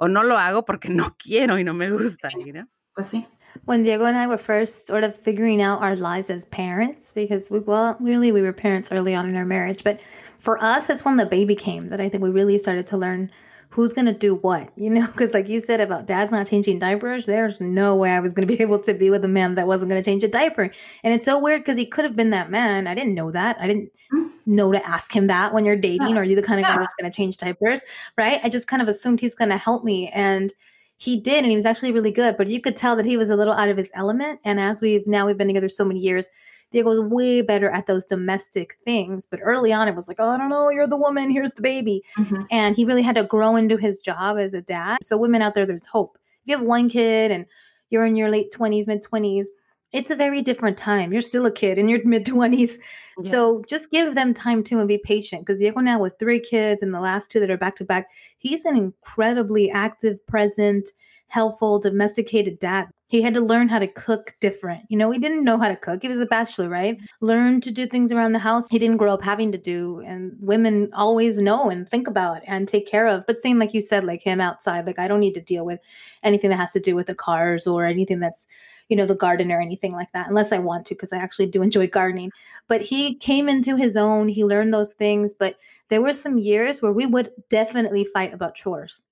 o 0.00 0.08
no 0.08 0.22
lo 0.22 0.36
hago 0.36 0.64
porque 0.64 0.88
no 0.88 1.14
quiero 1.22 1.56
y 1.56 1.62
no 1.62 1.74
me 1.74 1.90
gusta, 1.90 2.30
you 2.44 2.52
know? 2.52 2.64
Pues 2.96 3.10
sí. 3.10 3.26
When 3.64 3.82
Diego 3.82 4.04
and 4.04 4.16
I 4.16 4.26
were 4.26 4.38
first 4.38 4.86
sort 4.86 5.02
of 5.02 5.16
figuring 5.16 5.60
out 5.60 5.82
our 5.82 5.96
lives 5.96 6.30
as 6.30 6.44
parents, 6.46 7.12
because 7.12 7.50
we 7.50 7.58
well, 7.58 7.96
really 8.00 8.32
we 8.32 8.42
were 8.42 8.52
parents 8.52 8.92
early 8.92 9.14
on 9.14 9.28
in 9.28 9.36
our 9.36 9.44
marriage, 9.44 9.82
but 9.82 10.00
for 10.38 10.62
us, 10.62 10.88
it's 10.88 11.04
when 11.04 11.16
the 11.16 11.26
baby 11.26 11.56
came 11.56 11.88
that 11.88 12.00
I 12.00 12.08
think 12.08 12.22
we 12.22 12.30
really 12.30 12.58
started 12.58 12.86
to 12.88 12.96
learn 12.96 13.30
who's 13.70 13.92
going 13.92 14.06
to 14.06 14.12
do 14.12 14.34
what, 14.36 14.70
you 14.76 14.90
know? 14.90 15.06
Because, 15.20 15.32
like 15.32 15.48
you 15.48 15.60
said 15.60 15.80
about 15.80 16.06
dad's 16.06 16.30
not 16.30 16.46
changing 16.46 16.78
diapers, 16.78 17.26
there's 17.26 17.60
no 17.60 17.96
way 17.96 18.10
I 18.10 18.20
was 18.20 18.32
going 18.32 18.46
to 18.46 18.54
be 18.54 18.62
able 18.62 18.78
to 18.80 18.94
be 18.94 19.10
with 19.10 19.24
a 19.24 19.28
man 19.28 19.54
that 19.54 19.66
wasn't 19.66 19.90
going 19.90 20.02
to 20.02 20.04
change 20.04 20.22
a 20.22 20.28
diaper. 20.28 20.70
And 21.02 21.14
it's 21.14 21.24
so 21.24 21.38
weird 21.38 21.62
because 21.62 21.76
he 21.76 21.86
could 21.86 22.04
have 22.04 22.16
been 22.16 22.30
that 22.30 22.50
man. 22.50 22.86
I 22.86 22.94
didn't 22.94 23.14
know 23.14 23.30
that. 23.30 23.56
I 23.60 23.66
didn't 23.66 23.90
mm-hmm. 24.12 24.28
know 24.46 24.72
to 24.72 24.86
ask 24.86 25.14
him 25.14 25.28
that 25.28 25.54
when 25.54 25.64
you're 25.64 25.76
dating. 25.76 26.16
Are 26.16 26.24
you 26.24 26.36
the 26.36 26.42
kind 26.42 26.60
of 26.60 26.66
guy 26.66 26.76
that's 26.76 26.94
going 26.94 27.10
to 27.10 27.16
change 27.16 27.38
diapers? 27.38 27.80
Right? 28.18 28.40
I 28.42 28.48
just 28.48 28.66
kind 28.66 28.82
of 28.82 28.88
assumed 28.88 29.20
he's 29.20 29.34
going 29.34 29.50
to 29.50 29.56
help 29.56 29.84
me. 29.84 30.08
And 30.08 30.52
he 30.96 31.18
did 31.18 31.38
and 31.38 31.48
he 31.48 31.56
was 31.56 31.64
actually 31.64 31.92
really 31.92 32.10
good 32.10 32.36
but 32.36 32.48
you 32.48 32.60
could 32.60 32.76
tell 32.76 32.94
that 32.94 33.06
he 33.06 33.16
was 33.16 33.30
a 33.30 33.36
little 33.36 33.54
out 33.54 33.70
of 33.70 33.76
his 33.78 33.90
element 33.94 34.38
and 34.44 34.60
as 34.60 34.82
we've 34.82 35.06
now 35.06 35.26
we've 35.26 35.38
been 35.38 35.46
together 35.46 35.68
so 35.68 35.82
many 35.82 35.98
years 35.98 36.28
Diego's 36.72 37.00
way 37.00 37.42
better 37.42 37.68
at 37.70 37.86
those 37.86 38.06
domestic 38.06 38.76
things. 38.84 39.26
But 39.26 39.40
early 39.42 39.72
on, 39.72 39.88
it 39.88 39.96
was 39.96 40.08
like, 40.08 40.18
oh, 40.20 40.28
I 40.28 40.38
don't 40.38 40.48
know, 40.48 40.70
you're 40.70 40.86
the 40.86 40.96
woman, 40.96 41.30
here's 41.30 41.52
the 41.52 41.62
baby. 41.62 42.04
Mm-hmm. 42.16 42.42
And 42.50 42.76
he 42.76 42.84
really 42.84 43.02
had 43.02 43.16
to 43.16 43.24
grow 43.24 43.56
into 43.56 43.76
his 43.76 44.00
job 44.00 44.38
as 44.38 44.54
a 44.54 44.62
dad. 44.62 44.98
So, 45.02 45.16
women 45.16 45.42
out 45.42 45.54
there, 45.54 45.66
there's 45.66 45.86
hope. 45.86 46.18
If 46.42 46.48
you 46.48 46.56
have 46.56 46.66
one 46.66 46.88
kid 46.88 47.30
and 47.30 47.46
you're 47.90 48.06
in 48.06 48.16
your 48.16 48.30
late 48.30 48.52
20s, 48.52 48.86
mid 48.86 49.02
20s, 49.02 49.46
it's 49.92 50.10
a 50.10 50.16
very 50.16 50.40
different 50.42 50.76
time. 50.76 51.12
You're 51.12 51.20
still 51.20 51.46
a 51.46 51.52
kid 51.52 51.78
in 51.78 51.88
your 51.88 52.00
mid 52.04 52.24
20s. 52.24 52.78
Yeah. 53.20 53.30
So 53.30 53.62
just 53.68 53.90
give 53.90 54.14
them 54.14 54.32
time 54.32 54.62
too 54.62 54.78
and 54.78 54.88
be 54.88 54.98
patient. 54.98 55.44
Because 55.44 55.58
Diego 55.58 55.80
now 55.80 56.00
with 56.00 56.18
three 56.18 56.40
kids 56.40 56.82
and 56.82 56.94
the 56.94 57.00
last 57.00 57.30
two 57.30 57.40
that 57.40 57.50
are 57.50 57.58
back 57.58 57.76
to 57.76 57.84
back, 57.84 58.08
he's 58.38 58.64
an 58.64 58.76
incredibly 58.76 59.70
active, 59.70 60.24
present, 60.26 60.88
helpful, 61.28 61.78
domesticated 61.78 62.58
dad. 62.58 62.88
He 63.10 63.22
had 63.22 63.34
to 63.34 63.40
learn 63.40 63.68
how 63.68 63.80
to 63.80 63.88
cook 63.88 64.36
different. 64.40 64.84
You 64.88 64.96
know, 64.96 65.10
he 65.10 65.18
didn't 65.18 65.42
know 65.42 65.58
how 65.58 65.68
to 65.68 65.74
cook. 65.74 66.02
He 66.02 66.08
was 66.08 66.20
a 66.20 66.26
bachelor, 66.26 66.68
right? 66.68 66.96
Learn 67.20 67.60
to 67.62 67.72
do 67.72 67.84
things 67.84 68.12
around 68.12 68.32
the 68.32 68.38
house 68.38 68.68
he 68.70 68.78
didn't 68.78 68.98
grow 68.98 69.12
up 69.12 69.22
having 69.22 69.50
to 69.50 69.58
do. 69.58 70.00
And 70.06 70.36
women 70.40 70.90
always 70.92 71.42
know 71.42 71.70
and 71.70 71.90
think 71.90 72.06
about 72.06 72.42
and 72.46 72.68
take 72.68 72.86
care 72.86 73.08
of. 73.08 73.26
But 73.26 73.38
same 73.38 73.58
like 73.58 73.74
you 73.74 73.80
said, 73.80 74.04
like 74.04 74.22
him 74.22 74.40
outside, 74.40 74.86
like 74.86 75.00
I 75.00 75.08
don't 75.08 75.18
need 75.18 75.34
to 75.34 75.40
deal 75.40 75.64
with 75.64 75.80
anything 76.22 76.50
that 76.50 76.56
has 76.56 76.70
to 76.72 76.80
do 76.80 76.94
with 76.94 77.08
the 77.08 77.14
cars 77.16 77.66
or 77.66 77.84
anything 77.84 78.20
that's 78.20 78.46
you 78.88 78.96
know, 78.96 79.06
the 79.06 79.14
garden 79.14 79.52
or 79.52 79.60
anything 79.60 79.92
like 79.92 80.10
that, 80.12 80.28
unless 80.28 80.50
I 80.50 80.58
want 80.58 80.84
to, 80.86 80.94
because 80.94 81.12
I 81.12 81.18
actually 81.18 81.46
do 81.46 81.62
enjoy 81.62 81.86
gardening. 81.86 82.32
But 82.66 82.82
he 82.82 83.14
came 83.14 83.48
into 83.48 83.76
his 83.76 83.96
own, 83.96 84.28
he 84.28 84.44
learned 84.44 84.74
those 84.74 84.94
things. 84.94 85.32
But 85.32 85.56
there 85.90 86.02
were 86.02 86.12
some 86.12 86.38
years 86.38 86.82
where 86.82 86.92
we 86.92 87.06
would 87.06 87.30
definitely 87.48 88.04
fight 88.04 88.34
about 88.34 88.56
chores. 88.56 89.02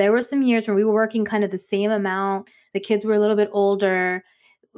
There 0.00 0.12
were 0.12 0.22
some 0.22 0.40
years 0.40 0.66
where 0.66 0.74
we 0.74 0.82
were 0.82 0.94
working 0.94 1.26
kind 1.26 1.44
of 1.44 1.50
the 1.50 1.58
same 1.58 1.90
amount 1.90 2.48
the 2.72 2.80
kids 2.80 3.04
were 3.04 3.12
a 3.12 3.18
little 3.18 3.36
bit 3.36 3.50
older. 3.52 4.24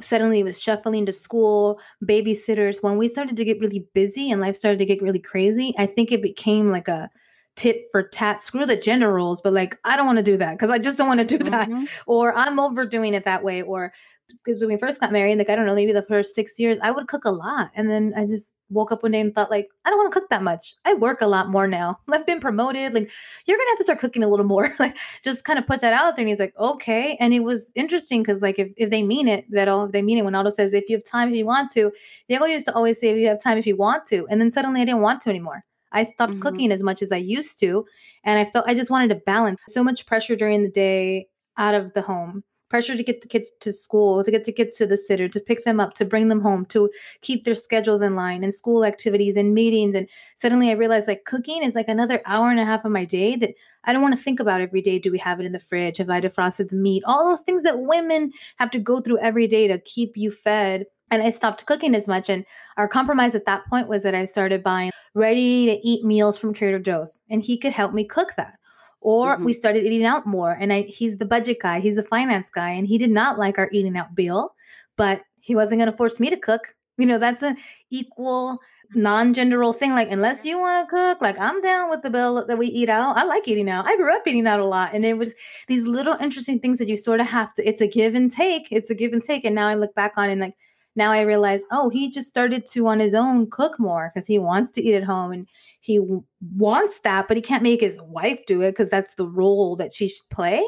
Suddenly 0.01 0.41
it 0.41 0.43
was 0.43 0.61
shuffling 0.61 1.05
to 1.05 1.13
school, 1.13 1.79
babysitters. 2.03 2.83
When 2.83 2.97
we 2.97 3.07
started 3.07 3.37
to 3.37 3.45
get 3.45 3.61
really 3.61 3.87
busy 3.93 4.31
and 4.31 4.41
life 4.41 4.57
started 4.57 4.79
to 4.79 4.85
get 4.85 5.01
really 5.01 5.19
crazy, 5.19 5.73
I 5.77 5.85
think 5.85 6.11
it 6.11 6.21
became 6.21 6.71
like 6.71 6.89
a 6.89 7.09
tit 7.55 7.85
for 7.89 8.03
tat. 8.03 8.41
Screw 8.41 8.65
the 8.65 8.75
gender 8.75 9.13
roles, 9.13 9.39
but 9.39 9.53
like, 9.53 9.77
I 9.85 9.95
don't 9.95 10.07
want 10.07 10.17
to 10.17 10.23
do 10.23 10.35
that 10.37 10.57
because 10.57 10.69
I 10.69 10.77
just 10.77 10.97
don't 10.97 11.07
want 11.07 11.21
to 11.21 11.37
do 11.37 11.49
that. 11.49 11.69
Mm-hmm. 11.69 11.85
Or 12.05 12.33
I'm 12.35 12.59
overdoing 12.59 13.13
it 13.13 13.23
that 13.23 13.45
way. 13.45 13.61
Or 13.61 13.93
because 14.43 14.59
when 14.59 14.69
we 14.69 14.77
first 14.77 14.99
got 14.99 15.11
married, 15.11 15.37
like, 15.37 15.49
I 15.49 15.55
don't 15.55 15.65
know, 15.65 15.75
maybe 15.75 15.93
the 15.93 16.01
first 16.03 16.35
six 16.35 16.59
years, 16.59 16.77
I 16.81 16.91
would 16.91 17.07
cook 17.07 17.25
a 17.25 17.31
lot. 17.31 17.71
And 17.75 17.89
then 17.89 18.13
I 18.15 18.25
just 18.25 18.55
woke 18.69 18.91
up 18.91 19.03
one 19.03 19.11
day 19.11 19.19
and 19.19 19.33
thought 19.35 19.51
like 19.51 19.69
i 19.85 19.89
don't 19.89 19.99
want 19.99 20.11
to 20.11 20.19
cook 20.19 20.29
that 20.29 20.41
much 20.41 20.73
i 20.85 20.93
work 20.93 21.21
a 21.21 21.27
lot 21.27 21.49
more 21.49 21.67
now 21.67 21.99
i've 22.11 22.25
been 22.25 22.39
promoted 22.39 22.93
like 22.93 23.09
you're 23.45 23.57
gonna 23.57 23.69
have 23.69 23.77
to 23.77 23.83
start 23.83 23.99
cooking 23.99 24.23
a 24.23 24.27
little 24.27 24.45
more 24.45 24.73
like 24.79 24.97
just 25.23 25.45
kind 25.45 25.59
of 25.59 25.67
put 25.67 25.81
that 25.81 25.93
out 25.93 26.15
there 26.15 26.23
and 26.23 26.29
he's 26.29 26.39
like 26.39 26.57
okay 26.57 27.15
and 27.19 27.33
it 27.33 27.41
was 27.41 27.71
interesting 27.75 28.23
because 28.23 28.41
like 28.41 28.57
if, 28.57 28.71
if 28.77 28.89
they 28.89 29.03
mean 29.03 29.27
it 29.27 29.45
that 29.51 29.67
all 29.67 29.85
if 29.85 29.91
they 29.91 30.01
mean 30.01 30.17
it 30.17 30.25
when 30.25 30.33
Aldo 30.33 30.49
says 30.49 30.73
if 30.73 30.89
you 30.89 30.95
have 30.95 31.03
time 31.03 31.29
if 31.29 31.35
you 31.35 31.45
want 31.45 31.71
to 31.71 31.91
diego 32.27 32.45
used 32.45 32.65
to 32.65 32.73
always 32.73 32.99
say 32.99 33.09
if 33.09 33.17
you 33.17 33.27
have 33.27 33.41
time 33.41 33.57
if 33.57 33.67
you 33.67 33.75
want 33.75 34.05
to 34.07 34.25
and 34.29 34.41
then 34.41 34.49
suddenly 34.49 34.81
i 34.81 34.85
didn't 34.85 35.01
want 35.01 35.21
to 35.21 35.29
anymore 35.29 35.63
I 35.93 36.03
stopped 36.03 36.33
mm-hmm. 36.33 36.41
cooking 36.41 36.71
as 36.71 36.81
much 36.81 37.03
as 37.03 37.11
I 37.11 37.17
used 37.17 37.59
to. 37.59 37.85
And 38.23 38.39
I 38.39 38.49
felt 38.49 38.67
I 38.67 38.73
just 38.73 38.89
wanted 38.89 39.09
to 39.09 39.21
balance 39.27 39.59
so 39.67 39.83
much 39.83 40.07
pressure 40.07 40.35
during 40.35 40.63
the 40.63 40.69
day 40.71 41.27
out 41.57 41.75
of 41.75 41.93
the 41.93 42.01
home 42.01 42.43
pressure 42.73 42.97
to 42.97 43.03
get 43.03 43.21
the 43.21 43.27
kids 43.27 43.49
to 43.59 43.71
school, 43.71 44.23
to 44.23 44.31
get 44.31 44.45
the 44.45 44.51
kids 44.51 44.73
to 44.73 44.87
the 44.87 44.97
sitter, 44.97 45.27
to 45.27 45.39
pick 45.39 45.63
them 45.63 45.79
up, 45.79 45.93
to 45.93 46.03
bring 46.03 46.27
them 46.27 46.41
home, 46.41 46.65
to 46.65 46.89
keep 47.21 47.43
their 47.43 47.53
schedules 47.53 48.01
in 48.01 48.15
line 48.15 48.43
and 48.43 48.51
school 48.51 48.83
activities 48.83 49.35
and 49.37 49.53
meetings. 49.53 49.93
And 49.93 50.09
suddenly 50.37 50.71
I 50.71 50.73
realized 50.73 51.07
like 51.07 51.23
cooking 51.23 51.61
is 51.61 51.75
like 51.75 51.87
another 51.87 52.23
hour 52.25 52.49
and 52.49 52.59
a 52.59 52.65
half 52.65 52.83
of 52.83 52.91
my 52.91 53.05
day 53.05 53.35
that 53.35 53.51
I 53.83 53.93
don't 53.93 54.01
want 54.01 54.15
to 54.15 54.21
think 54.23 54.39
about 54.39 54.59
every 54.59 54.81
day. 54.81 54.97
Do 54.97 55.11
we 55.11 55.19
have 55.19 55.39
it 55.39 55.45
in 55.45 55.51
the 55.51 55.59
fridge? 55.59 55.97
Have 55.97 56.09
I 56.09 56.19
defrosted 56.19 56.69
the 56.69 56.75
meat? 56.75 57.03
All 57.05 57.29
those 57.29 57.43
things 57.43 57.61
that 57.61 57.77
women 57.77 58.31
have 58.55 58.71
to 58.71 58.79
go 58.79 58.99
through 58.99 59.19
every 59.19 59.45
day 59.45 59.67
to 59.67 59.77
keep 59.77 60.13
you 60.17 60.31
fed 60.31 60.87
and 61.11 61.21
I 61.21 61.29
stopped 61.29 61.67
cooking 61.67 61.93
as 61.93 62.07
much. 62.07 62.27
And 62.27 62.43
our 62.77 62.87
compromise 62.87 63.35
at 63.35 63.45
that 63.45 63.67
point 63.67 63.87
was 63.87 64.01
that 64.01 64.15
I 64.15 64.25
started 64.25 64.63
buying 64.63 64.89
ready 65.13 65.67
to 65.67 65.87
eat 65.87 66.03
meals 66.03 66.39
from 66.39 66.55
Trader 66.55 66.79
Joe's, 66.79 67.21
and 67.29 67.43
he 67.43 67.55
could 67.55 67.73
help 67.73 67.93
me 67.93 68.03
cook 68.03 68.33
that 68.35 68.55
or 69.03 69.35
mm-hmm. 69.35 69.45
we 69.45 69.53
started 69.53 69.85
eating 69.85 70.05
out 70.05 70.25
more 70.25 70.51
and 70.51 70.73
I, 70.73 70.81
he's 70.83 71.17
the 71.17 71.25
budget 71.25 71.59
guy 71.61 71.79
he's 71.79 71.95
the 71.95 72.03
finance 72.03 72.49
guy 72.49 72.69
and 72.69 72.87
he 72.87 72.97
did 72.97 73.11
not 73.11 73.37
like 73.37 73.57
our 73.57 73.69
eating 73.71 73.97
out 73.97 74.15
bill 74.15 74.55
but 74.95 75.21
he 75.43 75.55
wasn't 75.55 75.79
going 75.79 75.91
to 75.91 75.97
force 75.97 76.19
me 76.19 76.29
to 76.29 76.37
cook. 76.37 76.73
You 76.97 77.05
know 77.05 77.17
that's 77.17 77.41
an 77.41 77.57
equal 77.89 78.59
non-gender 78.95 79.57
role 79.57 79.73
thing 79.73 79.91
like 79.91 80.11
unless 80.11 80.45
you 80.45 80.59
want 80.59 80.87
to 80.87 80.95
cook 80.95 81.19
like 81.19 81.39
i'm 81.39 81.59
down 81.61 81.89
with 81.89 82.03
the 82.03 82.11
bill 82.11 82.45
that 82.45 82.59
we 82.59 82.67
eat 82.67 82.89
out. 82.89 83.17
I 83.17 83.23
like 83.23 83.47
eating 83.47 83.67
out. 83.67 83.87
I 83.87 83.97
grew 83.97 84.15
up 84.15 84.27
eating 84.27 84.45
out 84.45 84.59
a 84.59 84.65
lot 84.65 84.91
and 84.93 85.03
it 85.03 85.17
was 85.17 85.33
these 85.67 85.87
little 85.87 86.13
interesting 86.21 86.59
things 86.59 86.77
that 86.77 86.87
you 86.87 86.95
sort 86.95 87.19
of 87.19 87.25
have 87.27 87.53
to 87.55 87.67
it's 87.67 87.81
a 87.81 87.87
give 87.87 88.13
and 88.13 88.31
take 88.31 88.67
it's 88.71 88.91
a 88.91 88.95
give 88.95 89.11
and 89.11 89.23
take 89.23 89.45
and 89.45 89.55
now 89.55 89.67
i 89.67 89.73
look 89.73 89.95
back 89.95 90.13
on 90.15 90.29
it 90.29 90.33
and 90.33 90.41
like 90.41 90.55
now 90.95 91.11
I 91.11 91.21
realize, 91.21 91.61
oh, 91.71 91.89
he 91.89 92.11
just 92.11 92.29
started 92.29 92.67
to 92.67 92.87
on 92.87 92.99
his 92.99 93.13
own 93.13 93.49
cook 93.49 93.79
more 93.79 94.11
because 94.13 94.27
he 94.27 94.37
wants 94.37 94.71
to 94.71 94.81
eat 94.81 94.95
at 94.95 95.03
home 95.03 95.31
and 95.31 95.47
he 95.79 95.97
w- 95.97 96.23
wants 96.55 96.99
that, 96.99 97.27
but 97.27 97.37
he 97.37 97.41
can't 97.41 97.63
make 97.63 97.81
his 97.81 97.97
wife 98.01 98.39
do 98.45 98.61
it 98.61 98.71
because 98.71 98.89
that's 98.89 99.15
the 99.15 99.27
role 99.27 99.75
that 99.77 99.93
she 99.93 100.07
should 100.07 100.29
play 100.29 100.63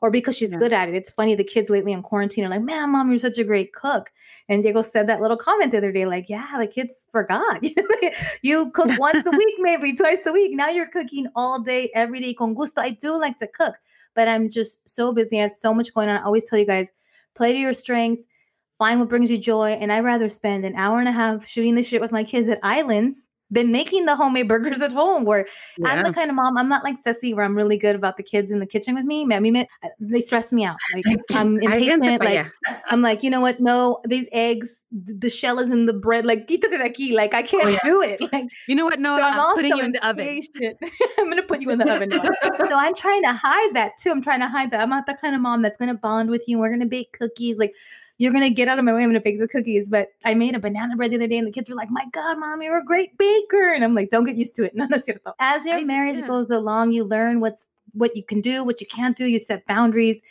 or 0.00 0.10
because 0.10 0.36
she's 0.36 0.52
yeah. 0.52 0.58
good 0.58 0.72
at 0.72 0.88
it. 0.88 0.94
It's 0.94 1.10
funny, 1.10 1.34
the 1.34 1.42
kids 1.42 1.70
lately 1.70 1.92
in 1.92 2.02
quarantine 2.02 2.44
are 2.44 2.48
like, 2.48 2.62
man, 2.62 2.90
mom, 2.90 3.10
you're 3.10 3.18
such 3.18 3.38
a 3.38 3.44
great 3.44 3.72
cook. 3.72 4.12
And 4.48 4.62
Diego 4.62 4.82
said 4.82 5.08
that 5.08 5.20
little 5.20 5.36
comment 5.36 5.72
the 5.72 5.78
other 5.78 5.92
day, 5.92 6.04
like, 6.06 6.28
yeah, 6.28 6.56
the 6.58 6.66
kids 6.66 7.08
forgot. 7.10 7.64
you 8.42 8.70
cook 8.72 8.90
once 8.98 9.26
a 9.26 9.30
week, 9.30 9.54
maybe 9.58 9.94
twice 9.94 10.24
a 10.26 10.32
week. 10.32 10.52
Now 10.54 10.68
you're 10.68 10.88
cooking 10.88 11.26
all 11.34 11.58
day, 11.58 11.90
every 11.94 12.20
day 12.20 12.34
con 12.34 12.54
gusto. 12.54 12.80
I 12.80 12.90
do 12.90 13.18
like 13.18 13.38
to 13.38 13.46
cook, 13.46 13.76
but 14.14 14.28
I'm 14.28 14.50
just 14.50 14.86
so 14.88 15.12
busy. 15.12 15.38
I 15.38 15.42
have 15.42 15.52
so 15.52 15.74
much 15.74 15.92
going 15.94 16.08
on. 16.10 16.20
I 16.20 16.24
always 16.24 16.44
tell 16.44 16.58
you 16.58 16.66
guys, 16.66 16.92
play 17.34 17.52
to 17.52 17.58
your 17.58 17.74
strengths 17.74 18.26
find 18.78 19.00
what 19.00 19.08
brings 19.08 19.30
you 19.30 19.38
joy. 19.38 19.70
And 19.72 19.92
I'd 19.92 20.04
rather 20.04 20.28
spend 20.28 20.64
an 20.64 20.74
hour 20.76 20.98
and 20.98 21.08
a 21.08 21.12
half 21.12 21.46
shooting 21.46 21.74
the 21.74 21.82
shit 21.82 22.00
with 22.00 22.12
my 22.12 22.24
kids 22.24 22.48
at 22.48 22.60
Islands 22.62 23.28
than 23.50 23.70
making 23.70 24.04
the 24.04 24.16
homemade 24.16 24.48
burgers 24.48 24.80
at 24.80 24.90
home. 24.90 25.24
Where 25.24 25.46
yeah. 25.78 25.88
I'm 25.88 26.02
the 26.02 26.12
kind 26.12 26.30
of 26.30 26.36
mom, 26.36 26.56
I'm 26.56 26.68
not 26.68 26.82
like 26.82 26.96
Ceci, 26.98 27.34
where 27.34 27.44
I'm 27.44 27.56
really 27.56 27.76
good 27.76 27.94
about 27.94 28.16
the 28.16 28.22
kids 28.22 28.50
in 28.50 28.58
the 28.58 28.66
kitchen 28.66 28.94
with 28.94 29.04
me. 29.04 29.26
I 29.32 29.40
mean, 29.40 29.56
uh, 29.56 29.64
they 30.00 30.20
stress 30.20 30.52
me 30.52 30.64
out. 30.64 30.76
Like 30.94 31.04
I'm 31.32 31.60
impatient. 31.60 32.02
Like 32.20 32.34
yeah. 32.34 32.48
I'm 32.90 33.00
like, 33.02 33.22
you 33.22 33.30
know 33.30 33.40
what? 33.40 33.60
No, 33.60 34.00
these 34.06 34.28
eggs, 34.32 34.80
the 34.90 35.30
shell 35.30 35.58
is 35.58 35.70
in 35.70 35.86
the 35.86 35.92
bread. 35.92 36.26
Like 36.26 36.48
quítate 36.48 36.70
de 36.70 36.78
aquí. 36.78 37.14
Like 37.14 37.34
I 37.34 37.40
oh, 37.40 37.46
can't 37.46 37.64
oh, 37.64 37.68
yeah. 37.68 37.78
do 37.82 38.02
it. 38.02 38.20
Like 38.34 38.48
you 38.66 38.74
know 38.74 38.84
what? 38.84 38.98
No, 38.98 39.16
so 39.16 39.22
I'm, 39.22 39.38
I'm 39.38 39.54
putting 39.54 39.76
you 39.76 39.84
in 39.84 39.92
the 39.92 40.08
oven. 40.08 40.40
I'm 41.18 41.28
gonna 41.28 41.42
put 41.42 41.60
you 41.60 41.70
in 41.70 41.78
the 41.78 41.92
oven. 41.92 42.10
so 42.10 42.76
I'm 42.76 42.94
trying 42.96 43.22
to 43.22 43.32
hide 43.32 43.74
that 43.74 43.92
too. 44.00 44.10
I'm 44.10 44.22
trying 44.22 44.40
to 44.40 44.48
hide 44.48 44.72
that. 44.72 44.80
I'm 44.80 44.88
not 44.88 45.06
the 45.06 45.14
kind 45.14 45.36
of 45.36 45.40
mom 45.40 45.62
that's 45.62 45.76
gonna 45.76 45.94
bond 45.94 46.30
with 46.30 46.48
you. 46.48 46.58
We're 46.58 46.70
gonna 46.70 46.86
bake 46.86 47.12
cookies. 47.12 47.58
Like 47.58 47.74
you're 48.18 48.32
gonna 48.32 48.50
get 48.50 48.68
out 48.68 48.78
of 48.78 48.84
my 48.84 48.92
way. 48.92 49.02
I'm 49.02 49.08
gonna 49.08 49.20
bake 49.20 49.40
the 49.40 49.48
cookies. 49.48 49.88
But 49.88 50.08
I 50.24 50.34
made 50.34 50.54
a 50.54 50.58
banana 50.58 50.96
bread 50.96 51.10
the 51.10 51.16
other 51.16 51.26
day, 51.26 51.38
and 51.38 51.46
the 51.46 51.52
kids 51.52 51.68
were 51.68 51.76
like, 51.76 51.90
"My 51.90 52.04
God, 52.12 52.38
mom, 52.38 52.62
you're 52.62 52.78
a 52.78 52.84
great 52.84 53.16
baker!" 53.18 53.72
And 53.72 53.84
I'm 53.84 53.94
like, 53.94 54.10
"Don't 54.10 54.24
get 54.24 54.36
used 54.36 54.54
to 54.56 54.64
it." 54.64 54.72
No, 54.84 54.86
no, 54.86 54.98
cierto. 54.98 55.32
As 55.40 55.64
your 55.66 55.84
marriage 55.84 56.18
yeah. 56.18 56.26
goes 56.26 56.48
along, 56.50 56.92
you 56.92 57.04
learn 57.04 57.40
what's 57.40 57.66
what 57.92 58.16
you 58.16 58.22
can 58.22 58.40
do, 58.40 58.64
what 58.64 58.80
you 58.80 58.86
can't 58.86 59.16
do. 59.16 59.26
You 59.26 59.38
set 59.38 59.66
boundaries. 59.66 60.22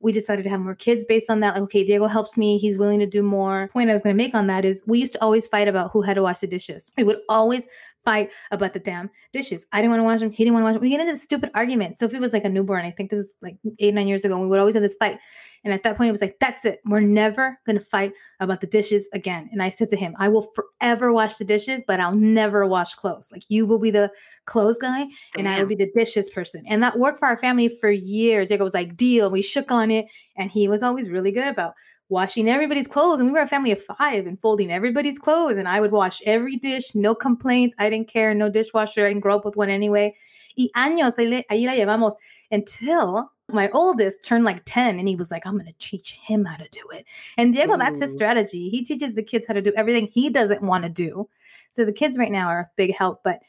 We 0.00 0.12
decided 0.12 0.44
to 0.44 0.50
have 0.50 0.60
more 0.60 0.76
kids 0.76 1.04
based 1.04 1.28
on 1.28 1.40
that. 1.40 1.54
Like, 1.54 1.64
okay, 1.64 1.84
Diego 1.84 2.06
helps 2.06 2.36
me. 2.36 2.56
He's 2.58 2.76
willing 2.78 3.00
to 3.00 3.06
do 3.06 3.22
more. 3.22 3.68
Point 3.72 3.90
I 3.90 3.94
was 3.94 4.02
going 4.02 4.16
to 4.16 4.22
make 4.22 4.32
on 4.32 4.46
that 4.46 4.64
is 4.64 4.84
we 4.86 5.00
used 5.00 5.12
to 5.14 5.22
always 5.22 5.48
fight 5.48 5.66
about 5.66 5.90
who 5.90 6.02
had 6.02 6.14
to 6.14 6.22
wash 6.22 6.38
the 6.38 6.46
dishes. 6.46 6.92
We 6.96 7.02
would 7.02 7.18
always 7.28 7.64
fight 8.04 8.30
about 8.50 8.72
the 8.72 8.80
damn 8.80 9.10
dishes. 9.32 9.66
I 9.72 9.78
didn't 9.78 9.90
want 9.90 10.00
to 10.00 10.04
wash 10.04 10.20
them. 10.20 10.30
He 10.30 10.44
didn't 10.44 10.54
want 10.54 10.62
to 10.62 10.66
wash 10.66 10.74
them. 10.74 10.82
We 10.82 10.90
get 10.90 11.00
into 11.00 11.12
this 11.12 11.22
stupid 11.22 11.50
argument. 11.54 11.98
Sophie 11.98 12.18
was 12.18 12.32
like 12.32 12.44
a 12.44 12.48
newborn. 12.48 12.84
I 12.84 12.90
think 12.90 13.10
this 13.10 13.18
was 13.18 13.36
like 13.42 13.56
eight, 13.80 13.94
nine 13.94 14.08
years 14.08 14.24
ago. 14.24 14.34
And 14.34 14.42
we 14.42 14.48
would 14.48 14.58
always 14.58 14.74
have 14.74 14.82
this 14.82 14.96
fight. 14.98 15.18
And 15.64 15.74
at 15.74 15.82
that 15.82 15.96
point, 15.96 16.08
it 16.08 16.12
was 16.12 16.20
like, 16.20 16.36
that's 16.40 16.64
it. 16.64 16.80
We're 16.84 17.00
never 17.00 17.58
going 17.66 17.78
to 17.78 17.84
fight 17.84 18.12
about 18.40 18.60
the 18.60 18.66
dishes 18.66 19.08
again. 19.12 19.48
And 19.52 19.62
I 19.62 19.68
said 19.68 19.88
to 19.90 19.96
him, 19.96 20.14
I 20.18 20.28
will 20.28 20.48
forever 20.54 21.12
wash 21.12 21.36
the 21.36 21.44
dishes, 21.44 21.82
but 21.86 22.00
I'll 22.00 22.14
never 22.14 22.64
wash 22.66 22.94
clothes. 22.94 23.28
Like 23.32 23.42
you 23.48 23.66
will 23.66 23.80
be 23.80 23.90
the 23.90 24.10
clothes 24.46 24.78
guy 24.78 25.02
and 25.36 25.44
Damn. 25.44 25.48
I 25.48 25.60
will 25.60 25.66
be 25.66 25.74
the 25.74 25.90
dishes 25.94 26.30
person. 26.30 26.64
And 26.68 26.82
that 26.82 26.98
worked 26.98 27.18
for 27.18 27.26
our 27.26 27.36
family 27.36 27.68
for 27.68 27.90
years. 27.90 28.48
Jacob 28.48 28.64
was 28.64 28.74
like, 28.74 28.96
deal. 28.96 29.30
We 29.30 29.42
shook 29.42 29.72
on 29.72 29.90
it. 29.90 30.06
And 30.36 30.50
he 30.50 30.68
was 30.68 30.82
always 30.82 31.10
really 31.10 31.32
good 31.32 31.48
about 31.48 31.74
washing 32.08 32.48
everybody's 32.48 32.86
clothes. 32.86 33.20
And 33.20 33.28
we 33.28 33.32
were 33.32 33.40
a 33.40 33.46
family 33.46 33.72
of 33.72 33.82
five 33.82 34.26
and 34.26 34.40
folding 34.40 34.72
everybody's 34.72 35.18
clothes. 35.18 35.56
And 35.56 35.68
I 35.68 35.80
would 35.80 35.92
wash 35.92 36.22
every 36.24 36.56
dish, 36.56 36.94
no 36.94 37.14
complaints. 37.14 37.76
I 37.78 37.90
didn't 37.90 38.08
care, 38.08 38.34
no 38.34 38.48
dishwasher. 38.48 39.04
I 39.04 39.08
didn't 39.08 39.22
grow 39.22 39.36
up 39.36 39.44
with 39.44 39.56
one 39.56 39.70
anyway. 39.70 40.14
Y 40.56 40.68
años, 40.74 41.16
ahí 41.16 41.66
la 41.66 41.72
llevamos 41.72 42.14
until 42.50 43.30
my 43.50 43.70
oldest 43.70 44.22
turned 44.24 44.44
like 44.44 44.62
10 44.64 44.98
and 44.98 45.08
he 45.08 45.16
was 45.16 45.30
like, 45.30 45.46
I'm 45.46 45.54
going 45.54 45.66
to 45.66 45.74
teach 45.78 46.12
him 46.12 46.44
how 46.44 46.56
to 46.56 46.68
do 46.70 46.82
it. 46.92 47.06
And 47.36 47.52
Diego, 47.52 47.74
Ooh. 47.74 47.78
that's 47.78 48.00
his 48.00 48.12
strategy. 48.12 48.68
He 48.68 48.84
teaches 48.84 49.14
the 49.14 49.22
kids 49.22 49.46
how 49.46 49.54
to 49.54 49.62
do 49.62 49.72
everything 49.76 50.06
he 50.06 50.28
doesn't 50.28 50.62
want 50.62 50.84
to 50.84 50.90
do. 50.90 51.28
So 51.70 51.84
the 51.84 51.92
kids 51.92 52.18
right 52.18 52.32
now 52.32 52.48
are 52.48 52.60
a 52.60 52.70
big 52.76 52.94
help. 52.94 53.22
But 53.22 53.40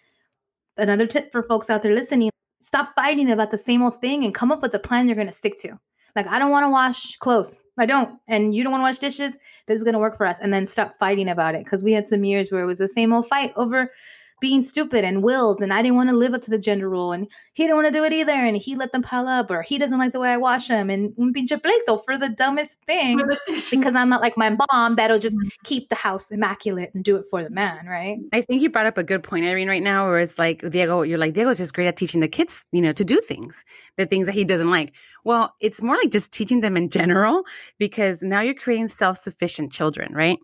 another 0.78 1.08
tip 1.08 1.32
for 1.32 1.44
folks 1.44 1.70
out 1.70 1.82
there 1.82 1.96
listening 1.96 2.30
stop 2.62 2.94
fighting 2.96 3.32
about 3.32 3.52
the 3.52 3.58
same 3.58 3.82
old 3.82 4.02
thing 4.02 4.24
and 4.24 4.36
come 4.36 4.52
up 4.52 4.62
with 4.62 4.74
a 4.74 4.80
plan 4.80 5.08
you're 5.08 5.16
going 5.16 5.28
to 5.28 5.34
stick 5.34 5.58
to. 5.58 5.80
Like, 6.16 6.28
I 6.28 6.40
don't 6.40 6.52
want 6.52 6.66
to 6.66 6.70
wash 6.70 7.18
clothes. 7.18 7.64
I 7.78 7.86
don't. 7.86 8.20
And 8.28 8.54
you 8.54 8.64
don't 8.64 8.72
want 8.72 8.82
to 8.82 8.86
wash 8.86 9.00
dishes. 9.00 9.38
This 9.68 9.78
is 9.78 9.84
going 9.84 9.94
to 9.94 10.00
work 10.00 10.18
for 10.18 10.26
us. 10.26 10.40
And 10.40 10.54
then 10.54 10.66
stop 10.66 10.98
fighting 11.00 11.30
about 11.30 11.56
it. 11.56 11.64
Because 11.64 11.84
we 11.84 11.94
had 11.94 12.08
some 12.08 12.24
years 12.24 12.52
where 12.52 12.62
it 12.62 12.66
was 12.66 12.78
the 12.78 12.88
same 12.88 13.14
old 13.14 13.28
fight 13.28 13.54
over 13.56 13.92
being 14.40 14.64
stupid 14.64 15.04
and 15.04 15.24
wills 15.24 15.62
and 15.62 15.74
I 15.74 15.82
didn't 15.82 15.96
want 15.96 16.10
to 16.10 16.16
live 16.16 16.34
up 16.34 16.42
to 16.44 16.50
the 16.50 16.58
gender 16.58 16.90
rule 16.90 17.12
and 17.12 17.28
he 17.54 17.64
didn't 17.64 17.76
want 17.76 17.88
to 17.88 17.94
do 17.94 18.04
it 18.04 18.14
either 18.14 18.32
and 18.32 18.58
he 18.58 18.76
let 18.76 18.92
them 18.92 19.02
pile 19.02 19.28
up 19.28 19.52
or 19.52 19.62
he 19.62 19.78
doesn't 19.78 19.98
like 19.98 20.14
the 20.14 20.20
way 20.20 20.32
I 20.32 20.38
wash 20.38 20.68
them 20.68 20.90
and 20.90 21.14
un 21.20 21.34
pinche 21.34 21.60
pleito 21.62 22.04
for 22.04 22.18
the 22.18 22.30
dumbest 22.30 22.78
thing 22.86 23.20
because 23.48 23.96
I'm 23.96 24.10
not 24.10 24.22
like 24.22 24.38
my 24.38 24.56
mom 24.72 24.96
that'll 24.96 25.20
just 25.20 25.36
mm-hmm. 25.36 25.48
keep 25.64 25.90
the 25.90 25.96
house 25.96 26.32
immaculate 26.32 26.92
and 26.94 27.04
do 27.04 27.16
it 27.16 27.26
for 27.30 27.44
the 27.44 27.50
man, 27.50 27.86
right? 27.86 28.18
I 28.34 28.42
think 28.42 28.62
you 28.62 28.70
brought 28.70 28.86
up 28.86 28.98
a 28.98 29.04
good 29.04 29.24
point, 29.24 29.46
Irene, 29.46 29.68
right 29.68 29.84
now 29.84 30.08
where 30.08 30.20
it's 30.20 30.40
like 30.40 30.68
Diego, 30.70 31.02
you're 31.02 31.18
like 31.18 31.34
Diego's 31.34 31.58
just 31.58 31.74
great 31.74 31.88
at 31.88 31.98
teaching 31.98 32.22
the 32.22 32.28
kids, 32.28 32.64
you 32.72 32.82
know, 32.82 32.94
to 32.94 33.06
do 33.06 33.20
things, 33.22 33.66
the 33.98 34.06
things 34.06 34.28
that 34.28 34.34
he 34.34 34.44
doesn't 34.44 34.72
like. 34.72 34.94
Well, 35.24 35.56
it's 35.60 35.82
more 35.82 35.96
like 35.96 36.12
just 36.12 36.32
teaching 36.32 36.62
them 36.62 36.78
in 36.78 36.90
general 36.90 37.44
because 37.78 38.22
now 38.22 38.42
you're 38.42 38.54
creating 38.54 38.90
self-sufficient 38.90 39.72
children, 39.72 40.14
right? 40.14 40.40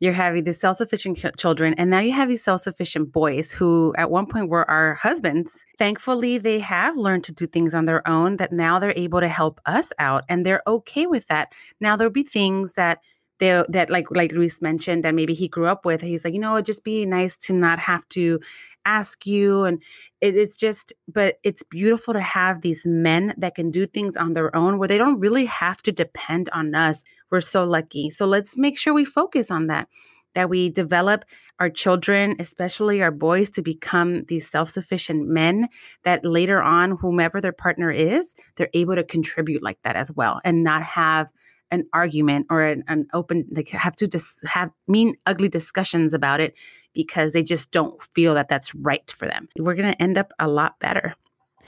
You're 0.00 0.12
having 0.12 0.44
these 0.44 0.60
self-sufficient 0.60 1.18
children 1.38 1.74
and 1.74 1.90
now 1.90 1.98
you 1.98 2.12
have 2.12 2.28
these 2.28 2.42
self-sufficient 2.42 3.12
boys 3.12 3.52
who 3.52 3.94
at 3.98 4.10
one 4.10 4.26
point 4.26 4.48
were 4.48 4.68
our 4.70 4.94
husbands 4.94 5.64
thankfully 5.78 6.38
they 6.38 6.58
have 6.58 6.96
learned 6.96 7.24
to 7.24 7.32
do 7.32 7.46
things 7.46 7.74
on 7.74 7.84
their 7.84 8.06
own 8.08 8.36
that 8.36 8.52
now 8.52 8.78
they're 8.78 8.92
able 8.96 9.20
to 9.20 9.28
help 9.28 9.60
us 9.66 9.92
out 9.98 10.24
and 10.28 10.44
they're 10.44 10.62
okay 10.66 11.06
with 11.06 11.26
that 11.26 11.52
now 11.80 11.96
there'll 11.96 12.12
be 12.12 12.22
things 12.22 12.74
that 12.74 13.00
they 13.38 13.62
that 13.68 13.90
like 13.90 14.06
like 14.10 14.32
Luis 14.32 14.60
mentioned 14.60 15.04
that 15.04 15.14
maybe 15.14 15.34
he 15.34 15.48
grew 15.48 15.66
up 15.66 15.84
with. 15.84 16.00
He's 16.00 16.24
like, 16.24 16.34
you 16.34 16.40
know, 16.40 16.60
just 16.60 16.84
be 16.84 17.06
nice 17.06 17.36
to 17.38 17.52
not 17.52 17.78
have 17.78 18.08
to 18.10 18.40
ask 18.88 19.26
you 19.26 19.64
and 19.64 19.82
it, 20.20 20.34
it's 20.36 20.56
just 20.56 20.92
but 21.06 21.36
it's 21.42 21.62
beautiful 21.64 22.14
to 22.14 22.20
have 22.20 22.60
these 22.60 22.86
men 22.86 23.34
that 23.36 23.54
can 23.54 23.70
do 23.70 23.86
things 23.86 24.16
on 24.16 24.32
their 24.32 24.54
own 24.56 24.78
where 24.78 24.88
they 24.88 24.98
don't 24.98 25.20
really 25.20 25.44
have 25.44 25.82
to 25.82 25.92
depend 25.92 26.48
on 26.52 26.74
us. 26.74 27.04
We're 27.30 27.40
so 27.40 27.64
lucky. 27.64 28.10
So 28.10 28.26
let's 28.26 28.56
make 28.56 28.78
sure 28.78 28.94
we 28.94 29.04
focus 29.04 29.50
on 29.50 29.66
that 29.66 29.88
that 30.34 30.50
we 30.50 30.68
develop 30.68 31.24
our 31.58 31.70
children 31.70 32.36
especially 32.38 33.02
our 33.02 33.10
boys 33.10 33.50
to 33.50 33.62
become 33.62 34.24
these 34.24 34.48
self-sufficient 34.48 35.26
men 35.26 35.68
that 36.04 36.24
later 36.24 36.62
on 36.62 36.92
whomever 36.92 37.40
their 37.40 37.52
partner 37.52 37.90
is 37.90 38.34
they're 38.54 38.68
able 38.74 38.94
to 38.94 39.02
contribute 39.02 39.62
like 39.62 39.80
that 39.82 39.96
as 39.96 40.12
well 40.12 40.40
and 40.44 40.62
not 40.62 40.82
have 40.82 41.32
an 41.70 41.86
argument 41.92 42.46
or 42.50 42.62
an, 42.62 42.84
an 42.88 43.06
open 43.12 43.46
like 43.50 43.68
have 43.68 43.96
to 43.96 44.08
just 44.08 44.44
have 44.46 44.70
mean 44.86 45.14
ugly 45.26 45.48
discussions 45.48 46.14
about 46.14 46.40
it 46.40 46.56
because 46.94 47.32
they 47.32 47.42
just 47.42 47.70
don't 47.70 48.02
feel 48.02 48.34
that 48.34 48.48
that's 48.48 48.74
right 48.74 49.10
for 49.10 49.26
them. 49.28 49.48
We're 49.58 49.74
going 49.74 49.92
to 49.92 50.02
end 50.02 50.18
up 50.18 50.32
a 50.38 50.48
lot 50.48 50.78
better 50.80 51.14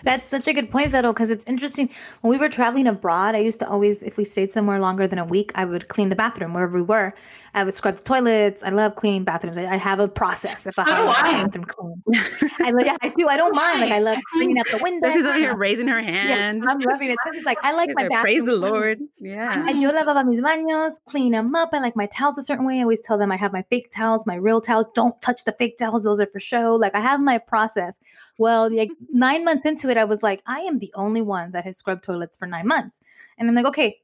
that's 0.03 0.29
such 0.29 0.49
a 0.49 0.53
good 0.53 0.71
point, 0.71 0.91
Vero, 0.91 1.13
because 1.13 1.31
it's 1.31 1.45
interesting. 1.45 1.89
When 2.21 2.31
we 2.31 2.39
were 2.39 2.49
traveling 2.49 2.87
abroad, 2.87 3.35
I 3.35 3.39
used 3.39 3.59
to 3.61 3.69
always, 3.69 4.03
if 4.03 4.17
we 4.17 4.25
stayed 4.25 4.51
somewhere 4.51 4.81
longer 4.81 5.07
than 5.07 5.19
a 5.19 5.25
week, 5.25 5.53
I 5.55 5.65
would 5.65 5.89
clean 5.89 6.09
the 6.09 6.17
bathroom 6.17 6.55
wherever 6.55 6.77
we 6.77 6.83
were. 6.83 7.15
I 7.55 7.65
would 7.65 7.75
scrub 7.75 7.97
the 7.97 8.03
toilets. 8.03 8.63
I 8.63 8.71
love 8.71 8.95
cleaning 8.95 9.25
bathrooms. 9.25 9.59
I, 9.59 9.67
I 9.67 9.77
have 9.77 9.99
a 9.99 10.07
process 10.07 10.67
if 10.67 10.75
so 10.75 10.85
I 10.87 10.91
have 10.91 11.47
a 11.47 11.49
bathroom 11.49 11.65
clean. 11.65 12.03
I, 12.61 12.71
like, 12.71 12.97
I 13.03 13.09
do. 13.09 13.29
I 13.29 13.37
don't 13.37 13.55
mind. 13.57 13.81
Like 13.81 13.93
I 13.93 13.99
love 13.99 14.19
cleaning 14.33 14.59
up 14.61 14.67
the 14.69 14.79
windows. 14.83 15.13
She's 15.13 15.25
over 15.25 15.39
here 15.39 15.57
raising 15.57 15.89
her 15.89 16.01
hand. 16.01 16.59
Yes, 16.59 16.69
I'm 16.69 16.79
loving 16.79 17.11
it. 17.11 17.19
This 17.25 17.37
is 17.37 17.45
like 17.45 17.59
I 17.63 17.73
like 17.73 17.91
my 17.95 18.03
bathroom. 18.09 18.23
Praise 18.23 18.45
the 18.45 18.57
Lord. 18.57 19.01
Yeah. 19.19 19.69
And 19.69 19.83
yo 19.83 19.91
lavaba 19.91 20.25
mis 20.27 20.41
baños, 20.41 20.93
clean 21.09 21.33
them 21.33 21.55
up. 21.55 21.71
I 21.73 21.81
like 21.81 21.97
my 21.97 22.07
towels 22.07 22.39
a 22.39 22.43
certain 22.43 22.67
way. 22.67 22.79
I 22.79 22.83
always 22.83 23.01
tell 23.01 23.19
them 23.19 23.33
I 23.33 23.37
have 23.37 23.53
my 23.53 23.63
fake 23.63 23.91
towels, 23.91 24.27
my 24.27 24.37
real 24.37 24.61
towels. 24.61 24.87
Don't 24.95 25.21
touch 25.21 25.45
the 25.45 25.53
fake 25.53 25.79
towels. 25.79 26.05
Those 26.05 26.21
are 26.21 26.27
for 26.27 26.39
show. 26.39 26.77
Like 26.77 26.95
I 26.95 27.01
have 27.01 27.21
my 27.21 27.39
process. 27.39 27.99
Well, 28.39 28.75
like 28.75 28.91
nine 29.13 29.45
months 29.45 29.67
into 29.67 29.90
it, 29.91 29.97
I 29.97 30.05
was 30.05 30.23
like, 30.23 30.43
I 30.47 30.61
am 30.61 30.79
the 30.79 30.93
only 30.95 31.21
one 31.21 31.53
that 31.53 31.65
has 31.65 31.77
scrubbed 31.77 32.05
toilets 32.05 32.37
for 32.37 32.47
nine 32.47 32.67
months. 32.67 32.99
And 33.39 33.49
I'm 33.49 33.55
like, 33.55 33.67
okay, 33.67 34.01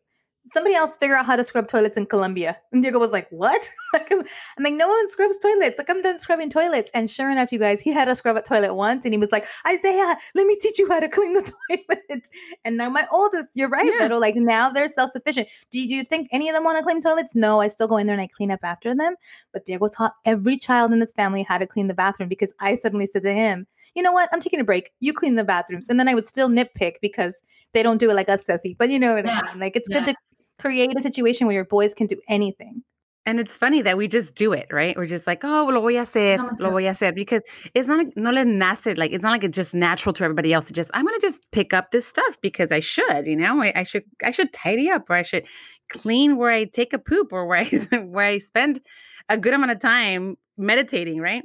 somebody 0.52 0.74
else 0.74 0.96
figure 0.96 1.16
out 1.16 1.26
how 1.26 1.36
to 1.36 1.44
scrub 1.44 1.68
toilets 1.68 1.96
in 1.96 2.06
Colombia. 2.06 2.56
And 2.72 2.82
Diego 2.82 2.98
was 2.98 3.10
like, 3.10 3.28
what? 3.30 3.70
I'm 3.94 4.24
like, 4.60 4.74
no 4.74 4.88
one 4.88 5.08
scrubs 5.08 5.38
toilets. 5.38 5.78
Like, 5.78 5.90
I'm 5.90 6.02
done 6.02 6.18
scrubbing 6.18 6.50
toilets. 6.50 6.90
And 6.94 7.10
sure 7.10 7.30
enough, 7.30 7.52
you 7.52 7.58
guys, 7.58 7.80
he 7.80 7.92
had 7.92 8.06
to 8.06 8.14
scrub 8.14 8.36
a 8.36 8.42
toilet 8.42 8.74
once. 8.74 9.04
And 9.04 9.12
he 9.12 9.18
was 9.18 9.32
like, 9.32 9.46
Isaiah, 9.66 10.16
let 10.34 10.46
me 10.46 10.56
teach 10.56 10.78
you 10.78 10.88
how 10.88 11.00
to 11.00 11.08
clean 11.08 11.34
the 11.34 11.42
toilet. 11.68 12.28
And 12.64 12.76
now 12.76 12.90
my 12.90 13.06
oldest, 13.10 13.48
you're 13.54 13.68
right, 13.68 13.86
yeah. 13.86 14.08
Beto, 14.08 14.20
like 14.20 14.36
now 14.36 14.70
they're 14.70 14.88
self-sufficient. 14.88 15.48
Do 15.70 15.80
you 15.80 16.04
think 16.04 16.28
any 16.30 16.48
of 16.48 16.54
them 16.54 16.64
want 16.64 16.78
to 16.78 16.84
clean 16.84 17.00
toilets? 17.00 17.34
No, 17.34 17.60
I 17.60 17.68
still 17.68 17.88
go 17.88 17.96
in 17.96 18.06
there 18.06 18.14
and 18.14 18.22
I 18.22 18.28
clean 18.28 18.50
up 18.50 18.60
after 18.62 18.94
them. 18.94 19.14
But 19.52 19.66
Diego 19.66 19.88
taught 19.88 20.14
every 20.24 20.58
child 20.58 20.92
in 20.92 21.00
this 21.00 21.12
family 21.12 21.42
how 21.42 21.58
to 21.58 21.66
clean 21.66 21.88
the 21.88 21.94
bathroom 21.94 22.28
because 22.28 22.54
I 22.60 22.76
suddenly 22.76 23.06
said 23.06 23.22
to 23.22 23.32
him, 23.32 23.66
you 23.94 24.02
know 24.02 24.12
what? 24.12 24.28
I'm 24.32 24.40
taking 24.40 24.60
a 24.60 24.64
break. 24.64 24.92
You 25.00 25.12
clean 25.12 25.36
the 25.36 25.44
bathrooms. 25.44 25.88
And 25.88 25.98
then 25.98 26.08
I 26.08 26.14
would 26.14 26.28
still 26.28 26.48
nitpick 26.48 26.94
because 27.00 27.34
they 27.72 27.82
don't 27.82 27.98
do 27.98 28.10
it 28.10 28.14
like 28.14 28.28
us, 28.28 28.44
Ceci. 28.44 28.76
But 28.78 28.90
you 28.90 28.98
know 28.98 29.14
what 29.14 29.26
yeah. 29.26 29.40
I 29.44 29.52
mean? 29.52 29.60
Like 29.60 29.76
it's 29.76 29.88
yeah. 29.90 30.00
good 30.00 30.06
to 30.12 30.16
create 30.58 30.96
a 30.96 31.02
situation 31.02 31.46
where 31.46 31.54
your 31.54 31.64
boys 31.64 31.94
can 31.94 32.06
do 32.06 32.20
anything. 32.28 32.82
And 33.28 33.40
it's 33.40 33.56
funny 33.56 33.82
that 33.82 33.96
we 33.96 34.06
just 34.06 34.36
do 34.36 34.52
it, 34.52 34.68
right? 34.70 34.96
We're 34.96 35.06
just 35.06 35.26
like, 35.26 35.42
oh, 35.42 35.68
lo 35.68 35.80
voy 35.80 35.96
a 35.96 36.02
hacer, 36.02 36.38
lo 36.60 36.70
voy 36.70 36.86
a 36.86 36.90
hacer, 36.90 37.12
because 37.12 37.42
it's 37.74 37.88
not 37.88 37.98
like, 37.98 38.16
no 38.16 38.30
le 38.30 38.44
nace, 38.44 38.96
like, 38.96 39.10
it's 39.10 39.24
not 39.24 39.32
like 39.32 39.42
it's 39.42 39.56
just 39.56 39.74
natural 39.74 40.12
to 40.12 40.22
everybody 40.22 40.52
else 40.52 40.68
to 40.68 40.72
just, 40.72 40.92
I'm 40.94 41.04
going 41.04 41.18
to 41.18 41.26
just 41.26 41.40
pick 41.50 41.74
up 41.74 41.90
this 41.90 42.06
stuff 42.06 42.38
because 42.40 42.70
I 42.70 42.78
should, 42.78 43.26
you 43.26 43.34
know, 43.34 43.60
I, 43.60 43.72
I, 43.74 43.82
should, 43.82 44.04
I 44.22 44.30
should 44.30 44.52
tidy 44.52 44.88
up 44.88 45.10
or 45.10 45.16
I 45.16 45.22
should 45.22 45.44
clean 45.88 46.36
where 46.36 46.52
I 46.52 46.66
take 46.66 46.92
a 46.92 47.00
poop 47.00 47.32
or 47.32 47.46
where 47.46 47.58
I, 47.58 47.96
where 48.04 48.26
I 48.26 48.38
spend 48.38 48.80
a 49.28 49.36
good 49.36 49.54
amount 49.54 49.72
of 49.72 49.80
time 49.80 50.36
meditating, 50.56 51.20
right? 51.20 51.42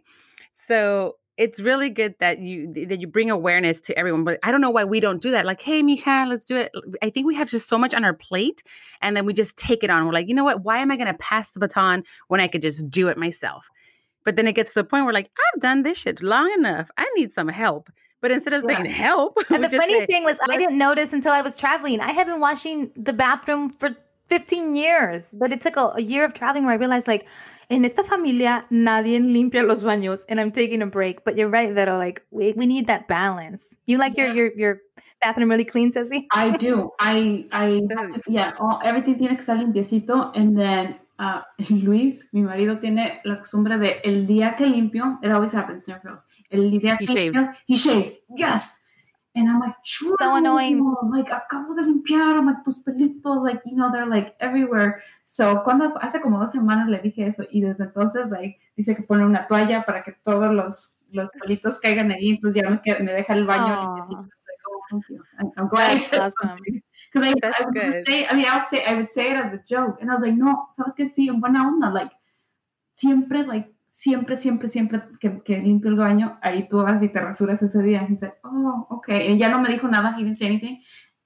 So 0.53 1.15
it's 1.37 1.59
really 1.59 1.89
good 1.89 2.15
that 2.19 2.39
you 2.39 2.71
that 2.73 2.99
you 2.99 3.07
bring 3.07 3.31
awareness 3.31 3.79
to 3.81 3.97
everyone 3.97 4.23
but 4.23 4.37
i 4.43 4.51
don't 4.51 4.61
know 4.61 4.69
why 4.69 4.83
we 4.83 4.99
don't 4.99 5.21
do 5.21 5.31
that 5.31 5.45
like 5.45 5.61
hey 5.61 5.81
mija 5.81 6.27
let's 6.27 6.45
do 6.45 6.55
it. 6.57 6.71
I 7.01 7.09
think 7.09 7.25
we 7.25 7.35
have 7.35 7.49
just 7.49 7.67
so 7.67 7.77
much 7.77 7.93
on 7.93 8.03
our 8.03 8.13
plate 8.13 8.63
and 9.01 9.15
then 9.15 9.25
we 9.25 9.33
just 9.33 9.57
take 9.57 9.83
it 9.83 9.89
on. 9.89 10.05
We're 10.05 10.13
like 10.13 10.27
you 10.27 10.35
know 10.35 10.43
what? 10.43 10.63
Why 10.63 10.79
am 10.79 10.91
i 10.91 10.95
going 10.95 11.07
to 11.07 11.13
pass 11.15 11.51
the 11.51 11.59
baton 11.59 12.03
when 12.27 12.39
i 12.39 12.47
could 12.47 12.61
just 12.61 12.89
do 12.89 13.07
it 13.07 13.17
myself? 13.17 13.69
But 14.23 14.35
then 14.35 14.47
it 14.47 14.53
gets 14.53 14.73
to 14.73 14.79
the 14.79 14.83
point 14.83 15.05
where 15.05 15.13
like 15.13 15.29
i've 15.53 15.61
done 15.61 15.83
this 15.83 15.97
shit 15.99 16.21
long 16.21 16.51
enough. 16.57 16.89
I 16.97 17.07
need 17.15 17.31
some 17.31 17.47
help. 17.47 17.89
But 18.21 18.29
instead 18.31 18.53
of 18.53 18.63
yeah. 18.67 18.75
saying 18.75 18.89
help 18.91 19.37
and 19.49 19.63
the 19.63 19.69
funny 19.69 19.99
say, 19.99 20.05
thing 20.05 20.23
was 20.23 20.37
i 20.47 20.57
didn't 20.57 20.77
notice 20.77 21.13
until 21.13 21.31
i 21.31 21.41
was 21.41 21.57
traveling. 21.57 21.99
I 21.99 22.11
had 22.11 22.27
been 22.27 22.39
washing 22.39 22.91
the 22.95 23.13
bathroom 23.13 23.69
for 23.69 23.95
15 24.31 24.75
years. 24.75 25.27
But 25.33 25.51
it 25.51 25.59
took 25.61 25.75
a, 25.77 25.91
a 25.97 26.01
year 26.01 26.23
of 26.23 26.33
traveling 26.33 26.63
where 26.65 26.73
I 26.73 26.77
realized 26.77 27.07
like 27.07 27.25
in 27.69 27.83
esta 27.85 28.03
familia 28.03 28.63
nadie 28.71 29.19
limpia 29.19 29.63
los 29.67 29.83
baños 29.83 30.25
and 30.29 30.39
I'm 30.39 30.51
taking 30.51 30.81
a 30.81 30.85
break. 30.87 31.23
But 31.25 31.35
you're 31.37 31.49
right, 31.49 31.71
Vero, 31.73 31.97
like 31.97 32.21
we, 32.31 32.53
we 32.53 32.65
need 32.65 32.87
that 32.87 33.07
balance. 33.07 33.75
You 33.85 33.97
like 33.97 34.15
Yeah. 34.15 34.33
your 34.33 34.35
your 34.35 34.51
your 34.57 34.73
bathroom 35.21 35.49
really 35.49 35.65
clean, 35.65 35.91
Ceci? 35.91 36.27
I 36.33 36.51
do. 36.57 36.89
I, 36.99 37.45
I, 37.51 37.81
to- 37.89 38.21
yeah, 38.27 38.53
all, 38.59 38.79
everything 38.83 39.17
tiene 39.19 39.35
que 39.35 39.43
estar 39.45 39.57
limpiecito. 39.59 40.31
And 40.35 40.57
then 40.57 40.95
uh, 41.19 41.41
Luis, 41.69 42.27
mi 42.33 42.41
marido, 42.41 42.79
tiene 42.81 43.19
la 43.25 43.35
costumbre 43.37 43.77
de 43.77 44.01
el 44.03 44.25
día 44.25 44.55
que 44.57 44.65
limpio, 44.65 45.19
it 45.23 45.31
always 45.31 45.53
happens, 45.53 45.85
señor 45.85 46.01
Feos. 46.01 46.23
El 46.49 46.71
día 46.71 46.97
He 46.99 47.05
que 47.05 47.13
shaved. 47.13 47.35
limpio, 47.35 47.53
he 47.67 47.75
shaves. 47.77 48.23
Yes. 48.35 48.79
And 49.33 49.49
I'm 49.49 49.59
like, 49.61 49.75
true. 49.85 50.15
annoying. 50.19 50.83
Like, 51.09 51.29
acabo 51.29 51.73
de 51.73 51.83
limpiar, 51.83 52.35
I'm 52.35 52.47
like, 52.47 52.63
tus 52.65 52.79
pelitos, 52.79 53.43
like, 53.43 53.61
you 53.65 53.77
know, 53.77 53.89
they're 53.89 54.05
like 54.05 54.35
everywhere. 54.41 55.01
So, 55.23 55.63
cuando, 55.63 55.93
hace 56.01 56.19
como 56.21 56.37
dos 56.37 56.51
semanas 56.51 56.89
le 56.89 56.99
dije 56.99 57.27
eso 57.27 57.43
y 57.49 57.61
desde 57.61 57.85
entonces, 57.85 58.29
like, 58.29 58.59
dice 58.75 58.93
que 58.93 59.03
pone 59.03 59.25
una 59.25 59.47
toalla 59.47 59.85
para 59.85 60.03
que 60.03 60.11
todos 60.11 60.53
los, 60.53 60.97
los 61.11 61.29
pelitos 61.39 61.79
caigan 61.79 62.11
ahí, 62.11 62.31
entonces 62.31 62.61
ya 62.61 62.69
me, 62.69 62.81
me 63.03 63.13
deja 63.13 63.33
el 63.33 63.45
baño 63.45 63.95
thank 64.91 65.03
you. 65.09 65.23
I'm, 65.57 65.67
glad 65.67 65.97
That's 65.97 66.35
awesome. 66.37 66.59
Because 67.11 67.29
I, 67.29 67.33
That's 67.41 67.61
I 67.61 67.71
good. 67.71 68.07
say, 68.07 68.27
I 68.27 68.33
mean, 68.33 68.45
I 68.45 68.57
would 68.57 68.67
say, 68.67 68.85
I 68.85 68.93
would 68.93 69.11
say 69.11 69.31
it 69.31 69.37
as 69.37 69.53
a 69.53 69.61
joke, 69.67 69.97
and 70.01 70.09
I 70.09 70.15
was 70.15 70.21
like, 70.21 70.33
no, 70.33 70.67
sabes 70.77 70.95
que 70.95 71.09
sí, 71.09 71.29
en 71.29 71.39
buena 71.39 71.67
onda, 71.67 71.89
like, 71.89 72.11
siempre, 72.93 73.43
like, 73.43 73.69
siempre, 73.91 74.37
siempre, 74.37 74.67
siempre 74.67 75.03
que, 75.19 75.43
que 75.43 75.57
limpio 75.57 75.91
el 75.91 75.97
baño, 75.97 76.39
ahí 76.41 76.67
tú 76.67 76.81
vas 76.81 77.03
y 77.03 77.09
te 77.09 77.19
rasuras 77.19 77.61
ese 77.61 77.81
día. 77.83 78.07
He's 78.09 78.21
like, 78.21 78.37
oh, 78.43 78.87
okay. 78.89 79.31
Y 79.31 79.37
ya 79.37 79.49
no 79.49 79.59
me 79.59 79.69
dijo 79.69 79.87
nada, 79.87 80.15
he 80.17 80.23
didn't 80.23 80.37
say 80.37 80.47
anything, 80.47 80.81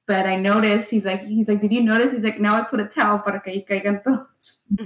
but 0.07 0.25
I 0.25 0.35
noticed. 0.35 0.91
He's 0.91 1.05
like, 1.05 1.23
he's 1.23 1.47
like, 1.47 1.61
did 1.61 1.71
you 1.71 1.83
notice? 1.83 2.11
He's 2.11 2.23
like, 2.23 2.39
now 2.39 2.57
I 2.57 2.63
put 2.63 2.79
a 2.81 2.87
towel 2.87 3.19
para 3.19 3.41
que 3.41 3.53
ahí 3.53 3.65
caigan 3.65 4.03
todos. 4.03 4.61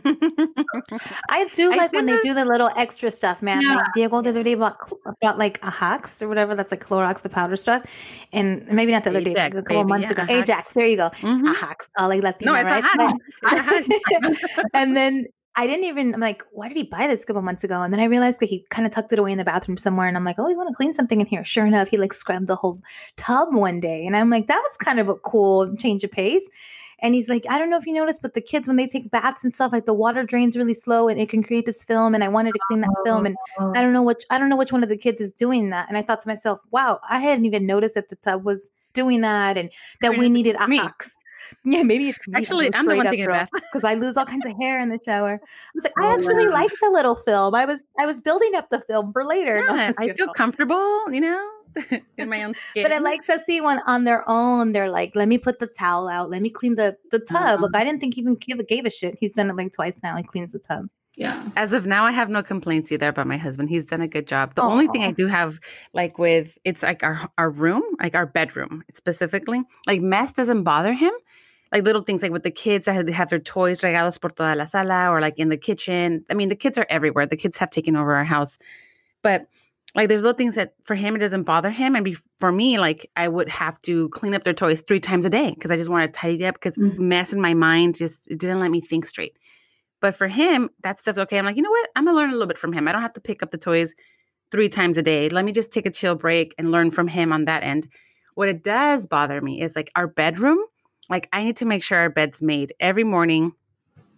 I 1.30 1.48
do 1.54 1.72
I 1.72 1.76
like 1.78 1.94
when 1.94 2.06
they 2.06 2.20
do 2.22 2.34
the 2.34 2.44
little 2.44 2.70
extra 2.76 3.10
stuff, 3.10 3.42
man. 3.42 3.62
Yeah. 3.62 3.78
Like 3.78 3.86
Diego 3.96 4.22
the 4.22 4.30
other 4.32 4.44
day 4.44 4.56
bought, 4.56 4.78
bought 5.22 5.38
like 5.38 5.58
a 5.64 5.72
Hux 5.72 6.22
or 6.22 6.28
whatever. 6.28 6.54
That's 6.54 6.72
like 6.72 6.86
Clorox, 6.86 7.22
the 7.22 7.30
powder 7.30 7.56
stuff. 7.56 7.86
And 8.34 8.68
maybe 8.68 8.92
not 8.92 9.06
the 9.06 9.12
other 9.12 9.22
day, 9.22 9.32
Ajax, 9.32 9.56
a 9.56 9.62
couple 9.62 9.84
baby, 9.84 9.88
months 9.88 10.08
yeah, 10.12 10.24
ago. 10.24 10.34
Ajax, 10.34 10.74
there 10.74 10.88
you 10.88 10.98
go. 10.98 11.10
Mhm. 11.22 11.50
A 11.50 11.54
Hux, 11.56 11.90
uh, 11.98 12.08
like 12.10 12.22
Latina, 12.22 12.52
No, 12.52 12.58
it's 12.60 12.68
a 12.68 12.70
right? 12.70 12.84
Hux. 12.84 12.98
But- 12.98 13.16
It's 14.32 14.44
a 14.58 14.64
and 14.74 14.98
then 14.98 15.26
I 15.60 15.68
didn't 15.68 15.84
even, 15.84 16.14
I'm 16.14 16.22
like, 16.22 16.42
why 16.54 16.70
did 16.70 16.78
he 16.78 16.84
buy 16.84 17.08
this 17.08 17.22
a 17.22 17.26
couple 17.26 17.42
months 17.42 17.66
ago? 17.66 17.82
And 17.82 17.92
then 17.92 18.00
I 18.00 18.06
realized 18.06 18.40
that 18.40 18.48
he 18.48 18.66
kind 18.70 18.88
of 18.88 18.94
tucked 18.94 19.12
it 19.12 19.20
away 19.20 19.34
in 19.34 19.38
the 19.38 19.44
bathroom 19.44 19.76
somewhere. 19.76 20.08
And 20.08 20.16
I'm 20.16 20.24
like, 20.24 20.38
oh, 20.40 20.48
he's 20.48 20.56
going 20.56 20.70
to 20.70 20.74
clean 20.74 20.94
something 20.94 21.20
in 21.20 21.28
here. 21.28 21.44
Sure 21.44 21.66
enough, 21.66 21.90
he 21.90 21.98
like 21.98 22.14
scrubbed 22.14 22.48
the 22.48 22.56
whole 22.56 22.82
tub 23.18 23.54
one 23.54 23.82
day. 23.82 24.08
And 24.08 24.16
I'm 24.16 24.30
like, 24.30 24.48
that 24.48 24.64
was 24.64 24.78
kind 24.78 25.02
of 25.02 25.10
a 25.10 25.16
cool 25.16 25.76
change 25.76 26.06
of 26.06 26.12
pace. 26.12 26.48
And 27.02 27.14
he's 27.14 27.28
like, 27.28 27.46
I 27.50 27.60
don't 27.60 27.70
know 27.70 27.78
if 27.78 27.86
you 27.86 27.94
noticed, 27.94 28.22
but 28.22 28.36
the 28.36 28.42
kids, 28.42 28.70
when 28.70 28.78
they 28.78 28.88
take 28.88 29.12
baths 29.12 29.44
and 29.44 29.54
stuff, 29.54 29.74
like 29.74 29.86
the 29.86 29.94
water 29.94 30.24
drains 30.24 30.56
really 30.56 30.74
slow 30.74 31.10
and 31.10 31.20
it 31.20 31.28
can 31.28 31.44
create 31.44 31.66
this 31.66 31.84
film. 31.84 32.16
And 32.16 32.24
I 32.24 32.30
wanted 32.30 32.54
to 32.54 32.60
clean 32.70 32.80
that 32.80 32.96
film. 33.04 33.26
And 33.26 33.36
Oh, 33.58 33.74
I 33.76 33.82
don't 33.82 33.92
know 33.92 34.04
which, 34.04 34.24
I 34.30 34.40
don't 34.40 34.48
know 34.48 34.58
which 34.58 34.72
one 34.72 34.84
of 34.84 34.88
the 34.88 34.98
kids 34.98 35.20
is 35.20 35.34
doing 35.34 35.72
that. 35.72 35.88
And 35.90 35.98
I 35.98 36.04
thought 36.04 36.22
to 36.22 36.28
myself, 36.30 36.62
wow, 36.72 37.02
I 37.10 37.20
hadn't 37.20 37.46
even 37.46 37.66
noticed 37.66 37.96
that 37.96 38.08
the 38.08 38.16
tub 38.16 38.46
was 38.46 38.72
doing 38.94 39.22
that 39.22 39.58
and 39.58 39.70
that 40.02 40.18
we 40.18 40.30
needed 40.30 40.56
hux. 40.56 41.10
Yeah, 41.66 41.84
maybe 41.84 42.10
it's 42.10 42.28
me. 42.28 42.36
Actually, 42.38 42.74
I'm 42.74 42.86
the 42.88 42.96
one 42.96 43.08
thinking 43.08 43.26
about 43.26 43.50
because 43.52 43.84
I 43.84 43.94
lose 43.96 44.18
all 44.18 44.26
kinds 44.26 44.46
of 44.46 44.56
hair 44.58 44.80
in 44.80 44.90
the 44.90 45.00
shower. 45.04 45.34
I 45.44 45.72
was 45.76 45.84
like, 45.84 45.94
I 45.98 46.06
Oh, 46.06 46.14
actually 46.14 46.48
wow. 46.48 46.54
like 46.54 46.72
the 46.82 46.90
little 46.90 47.16
film. 47.16 47.56
I 47.56 47.66
was 47.66 47.80
I 48.00 48.06
was 48.06 48.20
building 48.20 48.56
up 48.56 48.70
the 48.70 48.82
film 48.82 49.12
for 49.14 49.24
later. 49.26 49.60
Yeah, 49.60 49.92
I 50.00 50.14
feel 50.14 50.28
comfortable, 50.34 51.12
you 51.12 51.22
know, 51.22 51.50
in 52.18 52.30
my 52.30 52.44
own 52.44 52.54
skin. 52.56 52.84
But 52.84 52.92
I 52.92 53.00
like 53.00 53.26
to 53.26 53.42
see 53.46 53.62
when 53.62 53.80
on 53.86 54.04
their 54.04 54.28
own 54.30 54.72
they're 54.72 54.90
like, 54.92 55.12
let 55.16 55.28
me 55.28 55.38
put 55.38 55.60
the 55.60 55.68
towel 55.68 56.08
out, 56.08 56.30
let 56.30 56.42
me 56.42 56.50
clean 56.50 56.76
the 56.76 56.98
the 57.12 57.20
tub. 57.20 57.38
Uh-huh. 57.42 57.58
Look, 57.62 57.76
I 57.76 57.84
didn't 57.84 58.00
think 58.00 58.16
he 58.16 58.22
even 58.22 58.36
give, 58.36 58.66
gave 58.68 58.86
a 58.86 58.90
shit. 58.90 59.16
He's 59.20 59.36
done 59.36 59.50
it 59.50 59.56
like 59.56 59.72
twice 59.74 60.00
now. 60.04 60.16
He 60.18 60.24
cleans 60.24 60.52
the 60.52 60.60
tub. 60.60 60.88
Yeah. 61.20 61.44
As 61.58 61.74
of 61.74 61.86
now, 61.86 62.06
I 62.06 62.12
have 62.12 62.30
no 62.30 62.42
complaints 62.42 62.92
either 62.94 63.10
about 63.10 63.28
my 63.28 63.36
husband. 63.38 63.70
He's 63.70 63.86
done 63.86 64.00
a 64.02 64.08
good 64.08 64.26
job. 64.26 64.56
The 64.56 64.62
only 64.62 64.88
thing 64.88 65.04
I 65.04 65.12
do 65.12 65.28
have, 65.28 65.60
like 65.94 66.18
with, 66.18 66.58
it's 66.64 66.82
like 66.82 67.04
our 67.04 67.30
our 67.38 67.50
room, 67.50 67.84
like 68.00 68.16
our 68.16 68.26
bedroom 68.26 68.84
specifically, 68.94 69.62
like 69.86 70.02
mess 70.02 70.32
doesn't 70.32 70.64
bother 70.64 70.94
him. 70.94 71.12
Like 71.74 71.84
little 71.84 72.02
things, 72.04 72.24
like 72.24 72.32
with 72.32 72.44
the 72.44 72.50
kids 72.66 72.86
that 72.86 72.94
have, 72.96 73.08
have 73.10 73.30
their 73.30 73.38
toys 73.40 73.82
regados 73.82 74.20
por 74.20 74.30
toda 74.32 74.56
la 74.56 74.66
sala, 74.66 75.10
or 75.12 75.20
like 75.22 75.38
in 75.38 75.50
the 75.50 75.58
kitchen. 75.58 76.26
I 76.32 76.34
mean, 76.34 76.50
the 76.50 76.56
kids 76.56 76.78
are 76.78 76.88
everywhere. 76.90 77.26
The 77.28 77.36
kids 77.38 77.58
have 77.60 77.70
taken 77.70 77.96
over 77.96 78.16
our 78.16 78.24
house, 78.24 78.58
but 79.22 79.48
like 79.96 80.08
there's 80.08 80.24
little 80.24 80.38
things 80.38 80.56
that 80.56 80.74
for 80.82 80.96
him 80.96 81.16
it 81.16 81.20
doesn't 81.20 81.44
bother 81.44 81.70
him, 81.70 81.96
and 81.96 82.06
be, 82.06 82.16
for 82.38 82.52
me, 82.52 82.80
like 82.80 83.12
I 83.18 83.28
would 83.28 83.50
have 83.50 83.80
to 83.82 84.08
clean 84.10 84.34
up 84.34 84.44
their 84.44 84.54
toys 84.54 84.82
three 84.88 85.02
times 85.02 85.26
a 85.26 85.30
day 85.30 85.52
because 85.54 85.70
I 85.70 85.76
just 85.78 85.90
want 85.90 86.12
to 86.12 86.20
tidy 86.20 86.46
up 86.46 86.56
because 86.56 86.78
Mhm. 86.78 86.98
mess 86.98 87.34
in 87.34 87.42
my 87.42 87.54
mind 87.54 87.98
just 87.98 88.32
it 88.32 88.40
didn't 88.40 88.62
let 88.62 88.72
me 88.72 88.82
think 88.82 89.06
straight. 89.06 89.38
But 90.02 90.16
for 90.16 90.28
him, 90.28 90.70
that 90.82 91.00
stuff's 91.00 91.18
okay. 91.18 91.38
I'm 91.38 91.46
like, 91.46 91.58
you 91.58 91.62
know 91.62 91.70
what? 91.72 91.90
I'm 91.96 92.06
gonna 92.06 92.16
learn 92.16 92.30
a 92.30 92.34
little 92.34 92.48
bit 92.48 92.58
from 92.58 92.74
him. 92.74 92.88
I 92.88 92.92
don't 92.92 93.02
have 93.02 93.14
to 93.14 93.22
pick 93.22 93.44
up 93.44 93.52
the 93.52 93.58
toys 93.58 93.94
three 94.52 94.70
times 94.70 94.98
a 94.98 95.02
day. 95.04 95.30
Let 95.30 95.46
me 95.46 95.52
just 95.52 95.72
take 95.72 95.86
a 95.86 95.92
chill 95.92 96.16
break 96.16 96.56
and 96.58 96.72
learn 96.72 96.92
from 96.92 97.08
him 97.08 97.34
on 97.34 97.46
that 97.46 97.64
end. 97.64 97.88
What 98.36 98.50
it 98.50 98.64
does 98.64 99.08
bother 99.08 99.42
me 99.42 99.62
is 99.62 99.76
like 99.76 99.92
our 99.96 100.08
bedroom. 100.08 100.60
Like 101.10 101.28
I 101.34 101.44
need 101.44 101.58
to 101.58 101.66
make 101.66 101.84
sure 101.84 101.98
our 101.98 102.10
bed's 102.10 102.42
made 102.42 102.74
every 102.80 103.04
morning. 103.04 103.54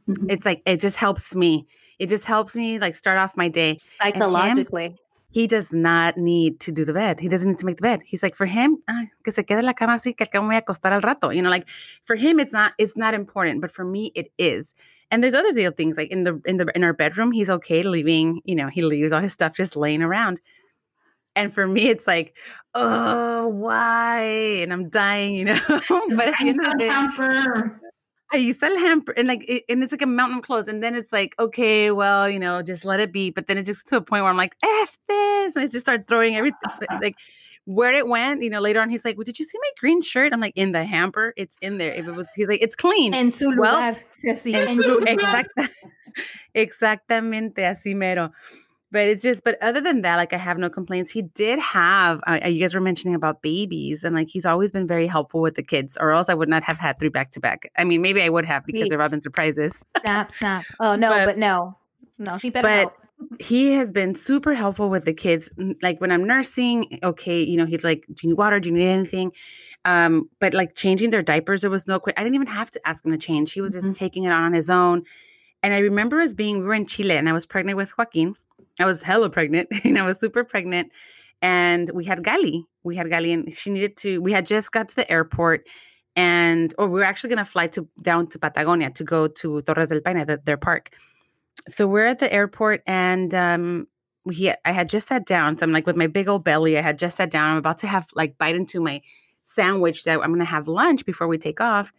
Mhm. 0.07 0.31
It's 0.31 0.45
like 0.45 0.61
it 0.65 0.79
just 0.79 0.97
helps 0.97 1.35
me. 1.35 1.67
It 1.99 2.09
just 2.09 2.25
helps 2.25 2.55
me 2.55 2.79
like 2.79 2.95
start 2.95 3.17
off 3.17 3.35
my 3.35 3.47
day. 3.47 3.77
Psychologically. 4.01 4.95
He 5.33 5.47
does 5.47 5.71
not 5.71 6.17
need 6.17 6.59
to 6.61 6.73
do 6.73 6.83
the 6.83 6.91
bed. 6.91 7.19
He 7.19 7.29
doesn't 7.29 7.47
need 7.47 7.59
to 7.59 7.65
make 7.65 7.77
the 7.77 7.83
bed. 7.83 8.01
He's 8.05 8.21
like, 8.21 8.35
for 8.35 8.45
him, 8.45 8.77
ah, 8.89 9.05
que 9.23 9.31
se 9.31 9.43
quede 9.43 9.63
la 9.63 9.71
cama 9.71 9.93
así, 9.93 10.15
que 10.15 10.25
al 10.25 10.29
cabo 10.29 10.45
me 10.45 10.55
voy 10.55 10.57
a 10.57 10.61
acostar 10.61 10.91
al 10.91 11.01
rato. 11.01 11.33
You 11.33 11.41
know, 11.41 11.49
like 11.49 11.69
for 12.03 12.17
him, 12.17 12.37
it's 12.37 12.51
not, 12.51 12.73
it's 12.77 12.97
not 12.97 13.13
important, 13.13 13.61
but 13.61 13.71
for 13.71 13.85
me, 13.85 14.11
it 14.13 14.29
is. 14.37 14.75
And 15.11 15.23
there's 15.23 15.33
other 15.33 15.51
little 15.51 15.73
things 15.73 15.97
like 15.97 16.09
in 16.09 16.23
the 16.23 16.41
in 16.45 16.57
the 16.57 16.71
in 16.73 16.83
our 16.83 16.93
bedroom, 16.93 17.31
he's 17.31 17.49
okay 17.49 17.83
leaving. 17.83 18.41
You 18.45 18.55
know, 18.55 18.69
he 18.69 18.81
leaves 18.81 19.11
all 19.11 19.21
his 19.21 19.33
stuff 19.33 19.55
just 19.55 19.75
laying 19.75 20.01
around. 20.01 20.39
And 21.35 21.53
for 21.53 21.67
me, 21.67 21.89
it's 21.89 22.07
like, 22.07 22.35
oh, 22.73 23.47
why? 23.49 24.21
And 24.61 24.73
I'm 24.73 24.89
dying, 24.89 25.35
you 25.35 25.45
know. 25.45 25.59
but 25.67 26.27
at 26.27 26.35
the 26.39 26.47
end 26.47 26.59
of 26.59 26.71
the 26.71 26.77
day, 26.77 26.89
hamper. 26.89 27.81
I 28.33 28.51
sell 28.53 28.77
hamper 28.77 29.11
and 29.11 29.27
like 29.27 29.43
it, 29.47 29.63
and 29.67 29.83
it's 29.83 29.91
like 29.91 30.01
a 30.01 30.07
mountain 30.07 30.37
of 30.39 30.45
clothes. 30.45 30.69
And 30.69 30.81
then 30.81 30.95
it's 30.95 31.11
like, 31.11 31.35
okay, 31.37 31.91
well, 31.91 32.29
you 32.29 32.39
know, 32.39 32.61
just 32.61 32.85
let 32.85 33.01
it 33.01 33.11
be. 33.11 33.29
But 33.29 33.47
then 33.47 33.57
it 33.57 33.63
just 33.63 33.87
to 33.87 33.97
a 33.97 34.01
point 34.01 34.23
where 34.23 34.31
I'm 34.31 34.37
like, 34.37 34.55
F 34.63 34.97
this. 35.09 35.55
And 35.55 35.63
I 35.63 35.67
just 35.67 35.85
start 35.85 36.07
throwing 36.07 36.37
everything 36.37 36.57
like 37.01 37.15
where 37.65 37.93
it 37.93 38.07
went, 38.07 38.41
you 38.43 38.49
know, 38.49 38.59
later 38.59 38.81
on 38.81 38.89
he's 38.89 39.05
like, 39.05 39.17
Well, 39.17 39.23
did 39.23 39.37
you 39.39 39.45
see 39.45 39.57
my 39.61 39.69
green 39.79 40.01
shirt? 40.01 40.33
I'm 40.33 40.39
like, 40.41 40.53
in 40.55 40.71
the 40.71 40.83
hamper, 40.83 41.33
it's 41.37 41.57
in 41.61 41.77
there. 41.77 41.93
If 41.93 42.07
it 42.07 42.15
was 42.15 42.27
he's 42.35 42.47
like, 42.47 42.61
it's 42.61 42.75
clean. 42.75 43.13
En 43.13 43.29
su 43.29 43.53
Well, 43.55 43.75
lugar. 43.93 44.01
Ceci, 44.11 44.53
En 44.55 44.67
su- 44.75 44.81
lugar. 44.99 45.15
exacta- 45.15 45.69
exactamente 46.55 47.65
así 47.65 47.95
mero. 47.95 48.31
But 48.93 49.03
it's 49.03 49.21
just, 49.23 49.45
but 49.45 49.57
other 49.61 49.79
than 49.79 50.01
that, 50.01 50.17
like 50.17 50.33
I 50.33 50.37
have 50.37 50.57
no 50.57 50.69
complaints. 50.69 51.09
He 51.11 51.21
did 51.21 51.59
have, 51.59 52.19
uh, 52.27 52.39
you 52.45 52.59
guys 52.59 52.73
were 52.73 52.81
mentioning 52.81 53.15
about 53.15 53.41
babies, 53.41 54.03
and 54.03 54.13
like 54.13 54.27
he's 54.27 54.45
always 54.45 54.69
been 54.73 54.85
very 54.85 55.07
helpful 55.07 55.39
with 55.39 55.55
the 55.55 55.63
kids, 55.63 55.97
or 55.97 56.11
else 56.11 56.27
I 56.27 56.33
would 56.33 56.49
not 56.49 56.63
have 56.65 56.77
had 56.77 56.99
three 56.99 57.07
back 57.07 57.31
to 57.31 57.39
back. 57.39 57.71
I 57.77 57.85
mean, 57.85 58.01
maybe 58.01 58.21
I 58.21 58.27
would 58.27 58.43
have 58.43 58.65
because 58.65 58.89
they've 58.89 58.99
all 58.99 59.07
surprises. 59.21 59.79
Snap, 60.01 60.31
snap. 60.33 60.65
Oh 60.81 60.97
no, 60.97 61.09
But- 61.09 61.25
but, 61.25 61.37
no. 61.37 61.77
No, 62.19 62.35
he 62.35 62.49
better 62.49 62.67
but 62.67 62.79
help. 62.79 62.93
He 63.39 63.71
has 63.73 63.91
been 63.91 64.15
super 64.15 64.53
helpful 64.53 64.89
with 64.89 65.05
the 65.05 65.13
kids. 65.13 65.49
Like 65.81 65.99
when 66.01 66.11
I'm 66.11 66.25
nursing, 66.25 66.99
okay, 67.03 67.41
you 67.41 67.57
know, 67.57 67.65
he's 67.65 67.83
like, 67.83 68.05
"Do 68.07 68.15
you 68.23 68.29
need 68.29 68.37
water? 68.37 68.59
Do 68.59 68.69
you 68.69 68.75
need 68.75 68.87
anything?" 68.87 69.31
Um, 69.85 70.29
but 70.39 70.53
like 70.53 70.75
changing 70.75 71.09
their 71.09 71.21
diapers, 71.21 71.61
there 71.61 71.71
was 71.71 71.87
no. 71.87 71.99
I 72.17 72.23
didn't 72.23 72.35
even 72.35 72.47
have 72.47 72.71
to 72.71 72.87
ask 72.87 73.05
him 73.05 73.11
to 73.11 73.17
change. 73.17 73.53
He 73.53 73.61
was 73.61 73.73
just 73.73 73.85
Mhm. 73.87 73.93
taking 73.93 74.23
it 74.25 74.31
on 74.31 74.43
on 74.43 74.53
his 74.53 74.69
own. 74.69 75.03
And 75.63 75.73
I 75.73 75.79
remember 75.79 76.19
us 76.21 76.33
being, 76.33 76.59
we 76.59 76.65
were 76.65 76.73
in 76.73 76.87
Chile, 76.87 77.15
and 77.15 77.29
I 77.29 77.33
was 77.33 77.45
pregnant 77.45 77.77
with 77.77 77.95
Joaquin. 77.97 78.33
I 78.79 78.85
was 78.85 79.03
hella 79.03 79.29
pregnant, 79.29 79.69
and 79.85 79.97
I 79.99 80.03
was 80.03 80.19
super 80.19 80.43
pregnant. 80.43 80.91
And 81.43 81.89
we 81.93 82.05
had 82.05 82.23
Gali. 82.23 82.63
We 82.83 82.95
had 82.95 83.07
Gali, 83.07 83.33
and 83.33 83.53
she 83.53 83.69
needed 83.71 83.97
to. 83.97 84.21
We 84.21 84.31
had 84.31 84.45
just 84.45 84.71
got 84.71 84.89
to 84.89 84.95
the 84.95 85.11
airport, 85.11 85.67
and 86.15 86.73
or 86.77 86.87
we 86.87 86.99
were 86.99 87.05
actually 87.05 87.29
going 87.29 87.45
to 87.45 87.51
fly 87.51 87.67
to 87.67 87.87
down 88.01 88.27
to 88.27 88.39
Patagonia 88.39 88.89
to 88.91 89.03
go 89.03 89.27
to 89.27 89.61
Torres 89.63 89.89
del 89.89 90.01
Paine, 90.01 90.25
the, 90.25 90.39
their 90.45 90.57
park 90.57 90.91
so 91.67 91.87
we're 91.87 92.07
at 92.07 92.19
the 92.19 92.31
airport 92.31 92.81
and 92.87 93.33
um 93.33 93.87
he 94.31 94.51
I 94.65 94.71
had 94.71 94.89
just 94.89 95.07
sat 95.07 95.25
down. 95.25 95.57
So 95.57 95.65
I'm 95.65 95.71
like 95.71 95.87
with 95.87 95.95
my 95.95 96.07
big 96.07 96.27
old 96.27 96.43
belly, 96.43 96.77
I 96.77 96.81
had 96.81 96.99
just 96.99 97.17
sat 97.17 97.31
down. 97.31 97.51
I'm 97.51 97.57
about 97.57 97.79
to 97.79 97.87
have 97.87 98.07
like 98.13 98.37
bite 98.37 98.55
into 98.55 98.79
my 98.79 99.01
sandwich 99.43 100.03
that 100.03 100.19
I'm 100.21 100.31
gonna 100.31 100.45
have 100.45 100.67
lunch 100.67 101.05
before 101.05 101.27
we 101.27 101.37
take 101.37 101.61
off. 101.61 101.91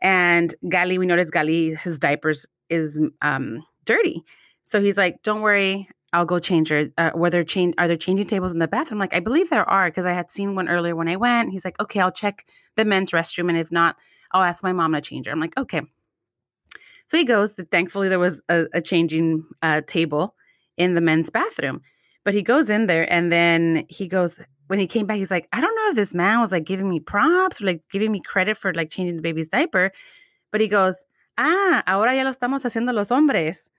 And 0.00 0.54
Gali, 0.64 0.98
we 0.98 1.06
noticed 1.06 1.32
Gali, 1.32 1.76
his 1.78 1.98
diapers 1.98 2.46
is 2.68 2.98
um 3.22 3.64
dirty. 3.84 4.22
So 4.64 4.80
he's 4.82 4.96
like, 4.96 5.22
Don't 5.22 5.42
worry, 5.42 5.88
I'll 6.12 6.26
go 6.26 6.38
change 6.38 6.68
her. 6.68 6.88
Uh, 6.98 7.10
were 7.14 7.30
there 7.30 7.44
change 7.44 7.74
are 7.78 7.88
there 7.88 7.96
changing 7.96 8.26
tables 8.26 8.52
in 8.52 8.58
the 8.58 8.68
bathroom? 8.68 8.98
I'm 8.98 9.00
like, 9.00 9.14
I 9.14 9.20
believe 9.20 9.50
there 9.50 9.68
are, 9.68 9.88
because 9.88 10.06
I 10.06 10.12
had 10.12 10.30
seen 10.30 10.54
one 10.54 10.68
earlier 10.68 10.96
when 10.96 11.08
I 11.08 11.16
went. 11.16 11.52
He's 11.52 11.64
like, 11.64 11.80
Okay, 11.80 12.00
I'll 12.00 12.12
check 12.12 12.46
the 12.76 12.84
men's 12.84 13.12
restroom, 13.12 13.48
and 13.48 13.58
if 13.58 13.72
not, 13.72 13.96
I'll 14.32 14.42
ask 14.42 14.62
my 14.62 14.72
mom 14.72 14.92
to 14.92 15.00
change 15.00 15.26
her. 15.26 15.32
I'm 15.32 15.40
like, 15.40 15.56
okay. 15.56 15.82
So 17.06 17.16
he 17.16 17.24
goes. 17.24 17.54
Thankfully, 17.70 18.08
there 18.08 18.18
was 18.18 18.42
a, 18.48 18.66
a 18.74 18.80
changing 18.80 19.44
uh, 19.62 19.80
table 19.86 20.34
in 20.76 20.94
the 20.94 21.00
men's 21.00 21.30
bathroom. 21.30 21.80
But 22.24 22.34
he 22.34 22.42
goes 22.42 22.70
in 22.70 22.86
there, 22.86 23.10
and 23.12 23.32
then 23.32 23.86
he 23.88 24.06
goes. 24.08 24.38
When 24.68 24.80
he 24.80 24.88
came 24.88 25.06
back, 25.06 25.18
he's 25.18 25.30
like, 25.30 25.46
I 25.52 25.60
don't 25.60 25.76
know 25.76 25.90
if 25.90 25.94
this 25.94 26.12
man 26.12 26.40
was 26.40 26.50
like 26.50 26.64
giving 26.64 26.88
me 26.88 26.98
props 26.98 27.62
or 27.62 27.66
like 27.66 27.82
giving 27.88 28.10
me 28.10 28.20
credit 28.20 28.56
for 28.56 28.74
like 28.74 28.90
changing 28.90 29.14
the 29.14 29.22
baby's 29.22 29.48
diaper. 29.48 29.92
But 30.50 30.60
he 30.60 30.66
goes, 30.66 31.04
ah, 31.38 31.84
ahora 31.86 32.16
ya 32.16 32.24
lo 32.24 32.32
estamos 32.32 32.62
haciendo 32.62 32.92
los 32.92 33.10
hombres. 33.10 33.70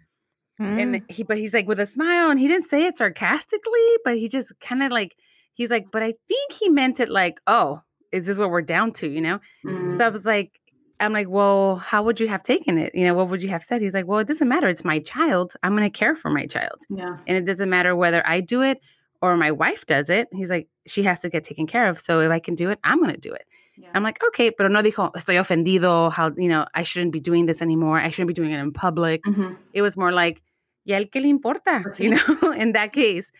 Mm. 0.61 0.81
And 0.81 1.01
he, 1.09 1.23
but 1.23 1.37
he's 1.37 1.53
like 1.53 1.67
with 1.67 1.81
a 1.81 1.87
smile, 1.87 2.29
and 2.29 2.39
he 2.39 2.47
didn't 2.47 2.69
say 2.69 2.85
it 2.85 2.95
sarcastically, 2.95 3.97
but 4.05 4.17
he 4.17 4.29
just 4.29 4.57
kind 4.61 4.81
of 4.81 4.91
like, 4.91 5.17
he's 5.55 5.69
like, 5.71 5.91
but 5.91 6.03
I 6.03 6.13
think 6.29 6.53
he 6.53 6.69
meant 6.69 7.01
it 7.01 7.09
like, 7.09 7.41
oh, 7.47 7.81
is 8.13 8.25
this 8.25 8.37
what 8.37 8.49
we're 8.49 8.61
down 8.61 8.93
to, 8.93 9.09
you 9.09 9.19
know? 9.19 9.39
Mm. 9.65 9.97
So 9.97 10.05
I 10.05 10.09
was 10.09 10.25
like, 10.25 10.57
I'm 10.99 11.13
like, 11.13 11.29
well, 11.29 11.77
how 11.77 12.03
would 12.03 12.19
you 12.19 12.27
have 12.27 12.43
taken 12.43 12.77
it? 12.77 12.93
You 12.95 13.05
know, 13.05 13.13
what 13.13 13.29
would 13.29 13.43
you 13.43 13.49
have 13.49 13.63
said? 13.63 13.81
He's 13.81 13.93
like, 13.93 14.07
well, 14.07 14.19
it 14.19 14.27
doesn't 14.27 14.47
matter. 14.47 14.67
It's 14.67 14.85
my 14.85 14.99
child. 14.99 15.53
I'm 15.63 15.75
going 15.75 15.89
to 15.89 15.95
care 15.95 16.15
for 16.15 16.29
my 16.29 16.45
child. 16.45 16.85
Yeah. 16.89 17.17
And 17.27 17.37
it 17.37 17.45
doesn't 17.45 17.69
matter 17.69 17.95
whether 17.95 18.25
I 18.25 18.41
do 18.41 18.61
it 18.61 18.81
or 19.21 19.37
my 19.37 19.51
wife 19.51 19.85
does 19.85 20.09
it. 20.09 20.27
He's 20.31 20.49
like, 20.49 20.67
she 20.87 21.03
has 21.03 21.19
to 21.21 21.29
get 21.29 21.43
taken 21.43 21.67
care 21.67 21.87
of. 21.87 21.99
So 21.99 22.19
if 22.21 22.31
I 22.31 22.39
can 22.39 22.55
do 22.55 22.69
it, 22.69 22.79
I'm 22.83 22.99
going 22.99 23.13
to 23.13 23.19
do 23.19 23.31
it. 23.31 23.45
Yeah. 23.77 23.89
I'm 23.93 24.01
like, 24.01 24.23
okay, 24.27 24.49
pero 24.49 24.69
no 24.69 24.81
dijo, 24.81 25.13
estoy 25.13 25.39
ofendido, 25.39 26.11
how, 26.11 26.31
you 26.35 26.47
know, 26.47 26.65
I 26.73 26.81
shouldn't 26.83 27.13
be 27.13 27.19
doing 27.19 27.45
this 27.45 27.61
anymore. 27.61 27.99
I 27.99 28.09
shouldn't 28.09 28.29
be 28.29 28.33
doing 28.33 28.51
it 28.51 28.59
in 28.59 28.71
public. 28.71 29.23
Mm-hmm. 29.23 29.53
It 29.73 29.83
was 29.83 29.95
more 29.95 30.11
like, 30.11 30.41
y 30.85 30.95
el 30.95 31.05
que 31.05 31.21
le 31.21 31.27
importa, 31.27 31.83
you 31.99 32.09
know, 32.09 32.51
in 32.53 32.71
that 32.73 32.93
case. 32.93 33.31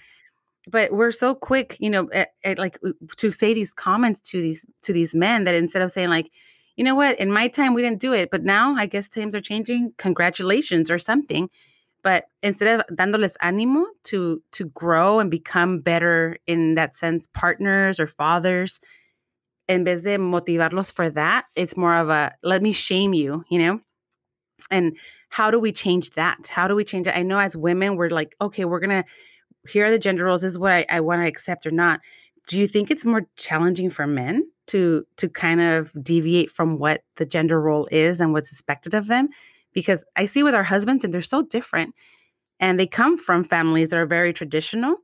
But 0.69 0.91
we're 0.91 1.11
so 1.11 1.33
quick, 1.33 1.77
you 1.79 1.89
know, 1.89 2.09
at, 2.11 2.29
at 2.43 2.59
like 2.59 2.77
to 3.15 3.31
say 3.31 3.53
these 3.53 3.73
comments 3.73 4.21
to 4.31 4.41
these 4.41 4.65
to 4.83 4.91
these 4.91 5.15
men 5.15 5.45
that 5.45 5.55
instead 5.55 5.81
of 5.81 5.91
saying 5.91 6.09
like, 6.09 6.29
you 6.77 6.83
know 6.83 6.95
what, 6.95 7.19
in 7.19 7.31
my 7.31 7.47
time 7.47 7.73
we 7.73 7.81
didn't 7.81 7.99
do 7.99 8.13
it, 8.13 8.29
but 8.29 8.43
now 8.43 8.75
I 8.75 8.85
guess 8.85 9.09
times 9.09 9.33
are 9.35 9.41
changing. 9.41 9.93
Congratulations 9.97 10.89
or 10.89 10.99
something. 10.99 11.49
But 12.03 12.25
instead 12.43 12.79
of 12.79 12.95
dándoles 12.95 13.35
ánimo 13.41 13.85
to 14.05 14.41
to 14.53 14.65
grow 14.65 15.19
and 15.19 15.29
become 15.31 15.79
better 15.79 16.37
in 16.45 16.75
that 16.75 16.95
sense, 16.95 17.27
partners 17.33 17.99
or 17.99 18.05
fathers, 18.07 18.79
en 19.67 19.83
vez 19.83 20.03
de 20.03 20.17
motivarlos 20.17 20.91
for 20.93 21.09
that, 21.09 21.45
it's 21.55 21.75
more 21.75 21.95
of 21.95 22.09
a 22.09 22.35
let 22.43 22.61
me 22.61 22.71
shame 22.71 23.13
you, 23.13 23.43
you 23.49 23.59
know? 23.59 23.81
And 24.69 24.97
how 25.29 25.51
do 25.51 25.59
we 25.59 25.71
change 25.71 26.11
that? 26.11 26.47
How 26.47 26.67
do 26.67 26.75
we 26.75 26.85
change 26.85 27.07
it? 27.07 27.17
I 27.17 27.23
know 27.23 27.39
as 27.39 27.57
women, 27.57 27.95
we're 27.95 28.09
like, 28.09 28.35
okay, 28.39 28.65
we're 28.65 28.79
gonna 28.79 29.03
here 29.67 29.85
are 29.85 29.91
the 29.91 29.99
gender 29.99 30.25
roles. 30.25 30.43
This 30.43 30.51
is 30.51 30.59
what 30.59 30.71
I, 30.71 30.85
I 30.87 30.99
want 31.01 31.21
to 31.21 31.27
accept 31.27 31.65
or 31.65 31.71
not. 31.71 32.01
Do 32.47 32.59
you 32.59 32.67
think 32.67 32.91
it's 32.91 33.03
more 33.03 33.27
challenging 33.35 33.89
for 33.89 34.05
men 34.05 34.47
to 34.67 35.05
to 35.17 35.29
kind 35.29 35.61
of 35.61 35.91
deviate 36.01 36.51
from 36.51 36.77
what 36.77 37.03
the 37.15 37.25
gender 37.25 37.59
role 37.59 37.87
is 37.91 38.21
and 38.21 38.33
what's 38.33 38.51
expected 38.51 38.93
of 38.93 39.07
them? 39.07 39.29
Because 39.73 40.05
I 40.15 40.25
see 40.25 40.43
with 40.43 40.55
our 40.55 40.63
husbands, 40.63 41.03
and 41.03 41.13
they're 41.13 41.21
so 41.21 41.43
different, 41.43 41.93
and 42.59 42.79
they 42.79 42.87
come 42.87 43.17
from 43.17 43.43
families 43.43 43.89
that 43.89 43.97
are 43.97 44.05
very 44.05 44.33
traditional. 44.33 44.97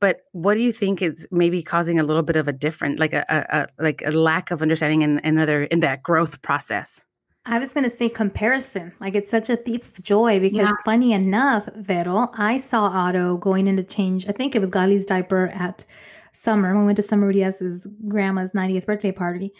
But 0.00 0.22
what 0.32 0.54
do 0.54 0.60
you 0.60 0.72
think 0.72 1.00
is 1.00 1.28
maybe 1.30 1.62
causing 1.62 1.98
a 2.00 2.02
little 2.02 2.22
bit 2.22 2.34
of 2.34 2.48
a 2.48 2.52
different, 2.52 2.98
like 2.98 3.12
a, 3.12 3.24
a, 3.28 3.60
a 3.60 3.66
like 3.82 4.02
a 4.04 4.10
lack 4.10 4.50
of 4.50 4.60
understanding 4.62 5.02
in 5.02 5.20
another 5.24 5.64
in 5.64 5.80
that 5.80 6.02
growth 6.02 6.42
process? 6.42 7.00
I 7.44 7.58
was 7.58 7.72
going 7.72 7.84
to 7.84 7.90
say 7.90 8.08
comparison. 8.08 8.92
Like 9.00 9.14
it's 9.14 9.30
such 9.30 9.50
a 9.50 9.56
thief 9.56 9.98
of 9.98 10.04
joy 10.04 10.38
because 10.38 10.68
yeah. 10.68 10.72
funny 10.84 11.12
enough, 11.12 11.68
Vero, 11.76 12.30
I 12.34 12.58
saw 12.58 12.84
Otto 12.84 13.36
going 13.36 13.66
in 13.66 13.76
to 13.76 13.82
change, 13.82 14.28
I 14.28 14.32
think 14.32 14.54
it 14.54 14.60
was 14.60 14.70
Gali's 14.70 15.04
diaper 15.04 15.48
at 15.48 15.84
summer. 16.32 16.76
We 16.78 16.84
went 16.84 16.96
to 16.96 17.02
Summer 17.02 17.32
Diaz's 17.32 17.86
grandma's 18.08 18.52
90th 18.52 18.86
birthday 18.86 19.12
party 19.12 19.52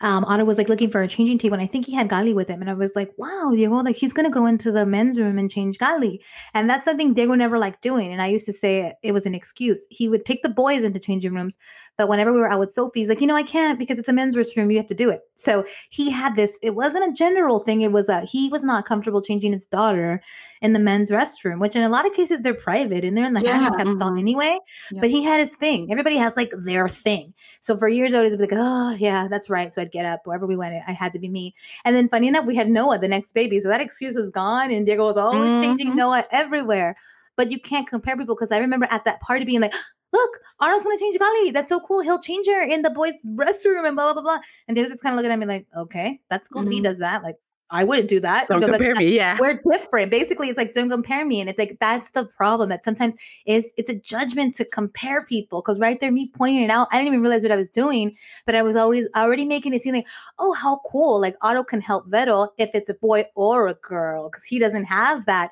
um, 0.00 0.24
Otto 0.24 0.44
was 0.44 0.58
like 0.58 0.68
looking 0.68 0.90
for 0.90 1.02
a 1.02 1.08
changing 1.08 1.38
table, 1.38 1.54
and 1.54 1.62
I 1.62 1.66
think 1.66 1.86
he 1.86 1.94
had 1.94 2.08
Gali 2.08 2.34
with 2.34 2.48
him. 2.48 2.60
And 2.60 2.70
I 2.70 2.74
was 2.74 2.92
like, 2.94 3.12
wow, 3.16 3.52
Diego, 3.54 3.76
like 3.76 3.96
he's 3.96 4.12
gonna 4.12 4.30
go 4.30 4.46
into 4.46 4.72
the 4.72 4.86
men's 4.86 5.18
room 5.18 5.38
and 5.38 5.50
change 5.50 5.78
Gali. 5.78 6.18
And 6.54 6.68
that's 6.68 6.86
something 6.86 7.14
Diego 7.14 7.34
never 7.34 7.58
liked 7.58 7.82
doing. 7.82 8.12
And 8.12 8.22
I 8.22 8.26
used 8.28 8.46
to 8.46 8.52
say 8.52 8.94
it 9.02 9.12
was 9.12 9.26
an 9.26 9.34
excuse. 9.34 9.86
He 9.90 10.08
would 10.08 10.24
take 10.24 10.42
the 10.42 10.48
boys 10.48 10.84
into 10.84 10.98
changing 11.00 11.34
rooms, 11.34 11.58
but 11.96 12.08
whenever 12.08 12.32
we 12.32 12.40
were 12.40 12.50
out 12.50 12.60
with 12.60 12.72
Sophie, 12.72 13.00
he's 13.00 13.08
like, 13.10 13.20
you 13.20 13.26
know, 13.26 13.36
I 13.36 13.42
can't 13.42 13.78
because 13.78 13.98
it's 13.98 14.08
a 14.08 14.12
men's 14.12 14.34
restroom. 14.34 14.70
You 14.70 14.78
have 14.78 14.88
to 14.88 14.94
do 14.94 15.10
it. 15.10 15.20
So 15.36 15.66
he 15.90 16.10
had 16.10 16.34
this, 16.36 16.58
it 16.62 16.74
wasn't 16.74 17.08
a 17.08 17.12
general 17.12 17.60
thing. 17.60 17.82
It 17.82 17.92
was 17.92 18.08
a 18.08 18.22
he 18.22 18.48
was 18.48 18.64
not 18.64 18.86
comfortable 18.86 19.20
changing 19.20 19.52
his 19.52 19.66
daughter 19.66 20.22
in 20.62 20.72
the 20.72 20.78
men's 20.78 21.10
restroom, 21.10 21.60
which 21.60 21.76
in 21.76 21.82
a 21.82 21.88
lot 21.88 22.06
of 22.06 22.14
cases 22.14 22.40
they're 22.40 22.54
private 22.54 23.04
and 23.04 23.16
they're 23.16 23.26
in 23.26 23.34
the 23.34 23.40
yeah. 23.42 23.58
handicap 23.58 23.86
mm-hmm. 23.86 23.96
stall 23.96 24.16
anyway. 24.16 24.58
Yeah. 24.92 25.00
But 25.00 25.10
he 25.10 25.22
had 25.22 25.40
his 25.40 25.54
thing. 25.56 25.90
Everybody 25.90 26.16
has 26.16 26.36
like 26.36 26.52
their 26.56 26.88
thing. 26.88 27.34
So 27.60 27.76
for 27.76 27.88
years 27.88 28.14
I 28.14 28.22
was 28.22 28.34
like, 28.34 28.52
oh 28.52 28.90
yeah, 28.92 29.28
that's 29.28 29.50
right. 29.50 29.72
So 29.74 29.80
I'd 29.90 29.92
get 29.92 30.06
up 30.06 30.26
wherever 30.26 30.46
we 30.46 30.56
went. 30.56 30.82
I 30.86 30.92
had 30.92 31.12
to 31.12 31.18
be 31.18 31.28
me. 31.28 31.54
And 31.84 31.96
then 31.96 32.08
funny 32.08 32.28
enough, 32.28 32.46
we 32.46 32.54
had 32.54 32.70
Noah, 32.70 32.98
the 32.98 33.08
next 33.08 33.32
baby. 33.32 33.58
So 33.60 33.68
that 33.68 33.80
excuse 33.80 34.14
was 34.14 34.30
gone. 34.30 34.70
And 34.70 34.86
Diego 34.86 35.06
was 35.06 35.16
always 35.16 35.48
mm-hmm. 35.48 35.62
changing 35.62 35.96
Noah 35.96 36.24
everywhere. 36.30 36.96
But 37.36 37.50
you 37.50 37.58
can't 37.58 37.88
compare 37.88 38.16
people 38.16 38.34
because 38.34 38.52
I 38.52 38.58
remember 38.58 38.86
at 38.90 39.04
that 39.04 39.20
party 39.20 39.44
being 39.44 39.60
like, 39.60 39.74
look, 40.12 40.30
Arnold's 40.60 40.84
gonna 40.84 40.98
change 40.98 41.16
Gali. 41.16 41.52
That's 41.52 41.70
so 41.70 41.80
cool. 41.80 42.00
He'll 42.00 42.20
change 42.20 42.46
her 42.46 42.62
in 42.62 42.82
the 42.82 42.90
boys' 42.90 43.14
restroom 43.24 43.86
and 43.86 43.96
blah 43.96 44.12
blah 44.12 44.14
blah. 44.14 44.22
blah. 44.22 44.38
And 44.68 44.74
Diego's 44.74 44.90
just 44.90 45.02
kind 45.02 45.14
of 45.14 45.16
looking 45.16 45.32
at 45.32 45.38
me 45.38 45.46
like, 45.46 45.66
okay, 45.76 46.20
that's 46.28 46.48
cool. 46.48 46.62
Mm-hmm. 46.62 46.72
He 46.72 46.80
does 46.82 46.98
that. 46.98 47.22
Like, 47.22 47.36
I 47.70 47.84
wouldn't 47.84 48.08
do 48.08 48.20
that. 48.20 48.48
Don't 48.48 48.60
you 48.60 48.66
know, 48.66 48.72
compare 48.72 48.94
me. 48.94 49.16
Yeah, 49.16 49.38
we're 49.40 49.60
different. 49.70 50.10
Basically, 50.10 50.48
it's 50.48 50.58
like 50.58 50.72
don't 50.72 50.90
compare 50.90 51.24
me, 51.24 51.40
and 51.40 51.48
it's 51.48 51.58
like 51.58 51.76
that's 51.80 52.10
the 52.10 52.24
problem. 52.24 52.68
That 52.68 52.84
sometimes 52.84 53.14
is 53.46 53.72
it's 53.76 53.88
a 53.88 53.94
judgment 53.94 54.56
to 54.56 54.64
compare 54.64 55.24
people 55.24 55.62
because 55.62 55.78
right 55.78 55.98
there, 56.00 56.10
me 56.10 56.30
pointing 56.34 56.62
it 56.62 56.70
out, 56.70 56.88
I 56.90 56.98
didn't 56.98 57.08
even 57.08 57.22
realize 57.22 57.42
what 57.42 57.52
I 57.52 57.56
was 57.56 57.68
doing, 57.68 58.16
but 58.44 58.54
I 58.54 58.62
was 58.62 58.76
always 58.76 59.06
already 59.14 59.44
making 59.44 59.74
it 59.74 59.82
seem 59.82 59.94
like, 59.94 60.06
oh, 60.38 60.52
how 60.52 60.80
cool! 60.86 61.20
Like 61.20 61.36
Otto 61.42 61.62
can 61.62 61.80
help 61.80 62.06
Vero 62.08 62.48
if 62.58 62.70
it's 62.74 62.90
a 62.90 62.94
boy 62.94 63.24
or 63.34 63.68
a 63.68 63.74
girl 63.74 64.28
because 64.28 64.44
he 64.44 64.58
doesn't 64.58 64.84
have 64.84 65.26
that 65.26 65.50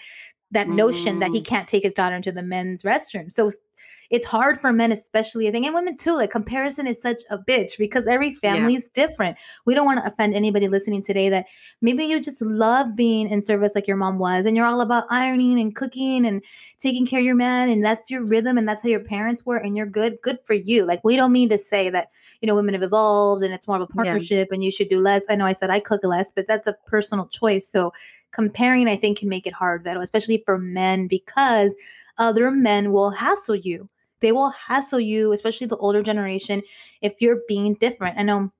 that 0.51 0.69
notion 0.69 1.17
mm. 1.17 1.21
that 1.21 1.31
he 1.31 1.41
mm. 1.41 1.47
can't 1.47 1.69
take 1.69 1.83
his 1.83 1.93
daughter 1.93 2.17
into 2.17 2.33
the 2.33 2.43
men's 2.43 2.83
restroom. 2.83 3.33
So 3.33 3.51
it's 4.11 4.27
hard 4.27 4.61
for 4.61 4.73
men, 4.73 4.91
especially 4.91 5.49
I 5.49 5.51
think, 5.51 5.67
and 5.67 5.75
women 5.75 5.97
too. 5.97 6.15
Like 6.15 6.31
comparison 6.31 6.87
is 6.87 7.01
such 7.01 7.21
a 7.31 7.39
bitch 7.39 7.77
because 7.79 8.07
every 8.07 8.33
family 8.33 8.73
yeah. 8.73 8.79
is 8.79 8.89
different. 8.89 9.37
We 9.67 9.75
don't 9.75 9.85
want 9.85 10.01
to 10.01 10.11
offend 10.11 10.35
anybody 10.35 10.69
listening 10.69 11.03
today 11.03 11.29
that 11.29 11.47
maybe 11.83 12.05
you 12.05 12.21
just 12.21 12.41
love 12.41 12.97
being 12.97 13.29
in 13.29 13.43
service 13.43 13.73
like 13.75 13.87
your 13.87 13.97
mom 13.97 14.19
was, 14.19 14.47
and 14.47 14.57
you're 14.57 14.67
all 14.67 14.81
about 14.81 15.05
ironing 15.11 15.61
and 15.61 15.75
cooking 15.75 16.25
and 16.25 16.43
taking 16.79 17.07
care 17.07 17.21
of 17.21 17.27
your 17.27 17.35
man, 17.35 17.69
and 17.69 17.85
that's 17.85 18.11
your 18.11 18.25
rhythm, 18.25 18.57
and 18.57 18.67
that's 18.67 18.83
how 18.83 18.89
your 18.89 19.05
parents 19.05 19.45
were, 19.45 19.59
and 19.59 19.77
you're 19.77 19.87
good. 19.87 20.17
Good 20.23 20.39
for 20.45 20.55
you. 20.55 20.87
Like 20.87 21.01
we 21.05 21.17
don't 21.17 21.33
mean 21.33 21.51
to 21.51 21.59
say 21.59 21.91
that 21.91 22.09
you 22.41 22.47
know 22.47 22.55
women 22.55 22.75
have 22.75 22.83
evolved 22.83 23.43
and 23.43 23.53
it's 23.53 23.67
more 23.67 23.77
of 23.77 23.83
a 23.83 23.87
partnership, 23.87 24.49
yeah. 24.51 24.55
and 24.55 24.65
you 24.65 24.71
should 24.71 24.89
do 24.89 25.01
less. 25.01 25.25
I 25.29 25.37
know 25.37 25.45
I 25.45 25.53
said 25.53 25.71
I 25.71 25.81
cook 25.81 26.03
less, 26.03 26.33
but 26.33 26.47
that's 26.49 26.67
a 26.67 26.77
personal 26.87 27.27
choice. 27.29 27.69
So 27.69 27.93
comparing, 28.33 28.89
I 28.89 28.97
think, 28.97 29.19
can 29.19 29.29
make 29.29 29.47
it 29.47 29.53
hard, 29.53 29.85
Vero, 29.85 30.01
especially 30.01 30.43
for 30.45 30.59
men 30.59 31.07
because 31.09 31.75
other 32.19 32.51
men 32.51 32.93
will 32.93 33.11
hassle 33.11 33.57
you 33.57 33.89
they 34.21 34.33
will 34.33 34.51
hassle 34.51 35.01
you, 35.01 35.33
especially 35.33 35.67
the 35.67 35.77
older 35.77 36.03
generation, 36.03 36.63
if 37.01 37.15
you're 37.21 37.41
being 37.47 37.75
different. 37.75 38.19
I 38.19 38.23
know 38.23 38.53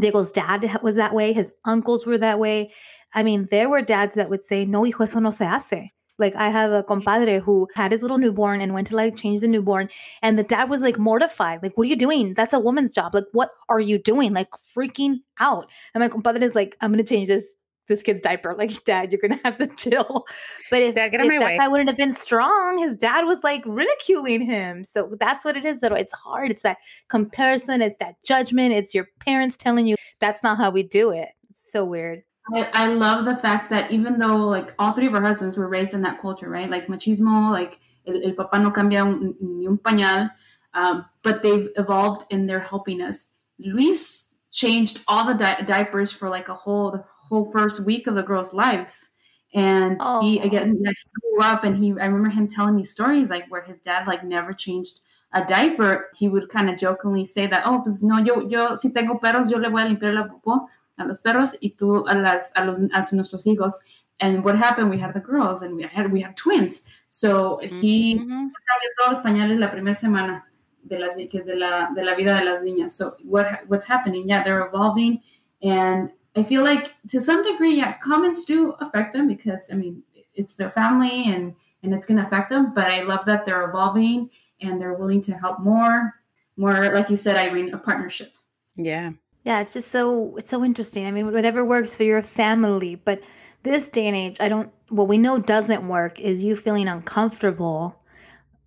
Diego's 0.00 0.32
dad 0.32 0.80
was 0.82 0.96
that 0.96 1.14
way, 1.14 1.32
his 1.32 1.52
uncles 1.64 2.06
were 2.06 2.18
that 2.18 2.38
way. 2.38 2.72
I 3.14 3.22
mean, 3.22 3.48
there 3.50 3.68
were 3.68 3.82
dads 3.82 4.14
that 4.14 4.30
would 4.30 4.44
say, 4.44 4.64
No, 4.64 4.84
hijo, 4.84 5.04
eso 5.04 5.20
no 5.20 5.30
se 5.30 5.46
hace. 5.46 5.90
Like 6.18 6.34
I 6.34 6.48
have 6.48 6.72
a 6.72 6.82
compadre 6.82 7.38
who 7.38 7.68
had 7.74 7.92
his 7.92 8.02
little 8.02 8.18
newborn 8.18 8.60
and 8.60 8.74
went 8.74 8.88
to 8.88 8.96
like 8.96 9.16
change 9.16 9.40
the 9.40 9.48
newborn, 9.48 9.88
and 10.20 10.36
the 10.36 10.42
dad 10.42 10.68
was 10.68 10.82
like 10.82 10.98
mortified. 10.98 11.62
Like, 11.62 11.78
what 11.78 11.86
are 11.86 11.90
you 11.90 11.96
doing? 11.96 12.34
That's 12.34 12.52
a 12.52 12.58
woman's 12.58 12.92
job. 12.92 13.14
Like, 13.14 13.26
what 13.32 13.50
are 13.68 13.80
you 13.80 13.98
doing? 13.98 14.32
Like 14.32 14.50
freaking 14.50 15.18
out. 15.38 15.68
And 15.94 16.02
my 16.02 16.08
compadre 16.08 16.42
is 16.42 16.56
like, 16.56 16.76
I'm 16.80 16.90
gonna 16.90 17.04
change 17.04 17.28
this 17.28 17.54
this 17.88 18.02
kid's 18.02 18.20
diaper. 18.20 18.54
Like, 18.54 18.84
dad, 18.84 19.12
you're 19.12 19.20
gonna 19.20 19.40
have 19.44 19.58
to 19.58 19.66
chill. 19.66 20.26
But 20.70 20.82
if, 20.82 20.94
dad, 20.94 21.12
if 21.12 21.20
that 21.20 21.28
way. 21.28 21.58
guy 21.58 21.68
wouldn't 21.68 21.88
have 21.88 21.96
been 21.96 22.12
strong, 22.12 22.78
his 22.78 22.96
dad 22.96 23.24
was 23.24 23.42
like 23.42 23.62
ridiculing 23.66 24.42
him. 24.42 24.84
So 24.84 25.16
that's 25.18 25.44
what 25.44 25.56
it 25.56 25.64
is. 25.64 25.80
But 25.80 25.92
it's 25.92 26.14
hard. 26.14 26.50
It's 26.50 26.62
that 26.62 26.78
comparison. 27.08 27.82
It's 27.82 27.96
that 27.98 28.22
judgment. 28.22 28.72
It's 28.72 28.94
your 28.94 29.08
parents 29.20 29.56
telling 29.56 29.86
you 29.86 29.96
that's 30.20 30.42
not 30.42 30.58
how 30.58 30.70
we 30.70 30.82
do 30.82 31.10
it. 31.10 31.28
It's 31.50 31.72
so 31.72 31.84
weird. 31.84 32.22
I, 32.54 32.68
I 32.72 32.86
love 32.88 33.24
the 33.24 33.36
fact 33.36 33.70
that 33.70 33.90
even 33.90 34.18
though 34.18 34.36
like 34.36 34.74
all 34.78 34.92
three 34.92 35.06
of 35.06 35.14
our 35.14 35.20
husbands 35.20 35.56
were 35.56 35.68
raised 35.68 35.94
in 35.94 36.02
that 36.02 36.20
culture, 36.20 36.48
right? 36.48 36.70
Like 36.70 36.86
machismo, 36.86 37.50
like 37.50 37.78
el, 38.06 38.16
el 38.24 38.32
papá 38.32 38.62
no 38.62 38.70
cambia 38.70 39.02
un, 39.02 39.34
ni 39.40 39.66
un 39.66 39.78
pañal, 39.78 40.30
um, 40.74 41.04
but 41.22 41.42
they've 41.42 41.68
evolved 41.76 42.26
in 42.30 42.46
their 42.46 42.60
helping 42.60 43.02
us. 43.02 43.28
Luis 43.58 44.26
changed 44.50 45.04
all 45.08 45.26
the 45.26 45.34
di- 45.34 45.62
diapers 45.62 46.10
for 46.10 46.28
like 46.28 46.48
a 46.48 46.54
whole 46.54 47.04
whole 47.28 47.50
first 47.50 47.84
week 47.84 48.06
of 48.06 48.14
the 48.14 48.22
girls' 48.22 48.52
lives. 48.52 49.10
And 49.54 49.96
oh. 50.00 50.20
he 50.20 50.40
again 50.40 50.76
he 50.76 50.94
grew 51.20 51.40
up 51.40 51.64
and 51.64 51.76
he 51.82 51.92
I 51.92 52.06
remember 52.06 52.28
him 52.28 52.48
telling 52.48 52.76
me 52.76 52.84
stories 52.84 53.30
like 53.30 53.50
where 53.50 53.62
his 53.62 53.80
dad 53.80 54.06
like 54.06 54.22
never 54.22 54.52
changed 54.52 55.00
a 55.32 55.44
diaper. 55.44 56.08
He 56.14 56.28
would 56.28 56.48
kind 56.48 56.68
of 56.70 56.78
jokingly 56.78 57.26
say 57.26 57.46
that, 57.46 57.62
oh, 57.64 57.80
pues 57.82 58.02
no, 58.02 58.18
yo, 58.18 58.40
yo 58.40 58.76
si 58.76 58.90
tengo 58.90 59.18
perros, 59.18 59.50
yo 59.50 59.58
le 59.58 59.68
voy 59.70 59.82
a 59.82 59.88
limpiar 59.88 60.14
la 60.14 60.24
popó 60.24 60.66
a 60.98 61.04
los 61.04 61.20
perros 61.20 61.56
y 61.60 61.74
tú 61.78 62.04
a 62.08 62.14
las 62.14 62.52
a, 62.56 62.64
los, 62.64 62.78
a 62.92 63.14
nuestros 63.14 63.46
hijos. 63.46 63.74
And 64.20 64.44
what 64.44 64.56
happened? 64.56 64.90
We 64.90 64.98
had 64.98 65.14
the 65.14 65.20
girls 65.20 65.62
and 65.62 65.76
we 65.76 65.84
had 65.84 66.12
we 66.12 66.20
had 66.20 66.36
twins. 66.36 66.82
So 67.08 67.60
mm-hmm. 67.62 67.80
he 67.80 68.14
cambió 68.16 68.88
todos 68.98 69.12
los 69.14 69.18
pañales 69.20 69.58
la 69.58 69.70
primera 69.70 69.94
semana 69.94 70.44
de 70.82 70.98
las 70.98 71.14
de 71.16 71.54
la 71.54 71.90
de 71.94 72.02
la 72.02 72.14
vida 72.16 72.34
de 72.34 72.44
las 72.44 72.62
niñas. 72.62 72.92
So 72.92 73.16
what 73.24 73.60
what's 73.68 73.86
happening? 73.86 74.28
Yeah, 74.28 74.42
they're 74.42 74.66
evolving 74.66 75.20
and 75.62 76.10
I 76.38 76.44
feel 76.44 76.62
like 76.62 76.94
to 77.08 77.20
some 77.20 77.42
degree, 77.42 77.74
yeah, 77.74 77.98
comments 77.98 78.44
do 78.44 78.72
affect 78.80 79.12
them 79.12 79.26
because 79.26 79.68
I 79.72 79.74
mean 79.74 80.02
it's 80.34 80.54
their 80.54 80.70
family 80.70 81.24
and 81.32 81.54
and 81.82 81.92
it's 81.92 82.06
going 82.06 82.18
to 82.20 82.26
affect 82.26 82.50
them. 82.50 82.72
But 82.74 82.86
I 82.92 83.02
love 83.02 83.26
that 83.26 83.44
they're 83.44 83.68
evolving 83.68 84.30
and 84.60 84.80
they're 84.80 84.94
willing 84.94 85.20
to 85.22 85.32
help 85.32 85.60
more, 85.60 86.14
more 86.56 86.92
like 86.92 87.10
you 87.10 87.16
said, 87.16 87.36
Irene, 87.36 87.74
a 87.74 87.78
partnership. 87.78 88.32
Yeah, 88.76 89.12
yeah, 89.44 89.60
it's 89.60 89.74
just 89.74 89.90
so 89.90 90.36
it's 90.36 90.50
so 90.50 90.64
interesting. 90.64 91.06
I 91.06 91.10
mean, 91.10 91.32
whatever 91.32 91.64
works 91.64 91.94
for 91.94 92.04
your 92.04 92.22
family, 92.22 92.94
but 92.94 93.22
this 93.64 93.90
day 93.90 94.06
and 94.06 94.16
age, 94.16 94.36
I 94.38 94.48
don't, 94.48 94.70
what 94.88 95.08
we 95.08 95.18
know 95.18 95.38
doesn't 95.38 95.88
work 95.88 96.20
is 96.20 96.44
you 96.44 96.54
feeling 96.54 96.86
uncomfortable 96.86 98.00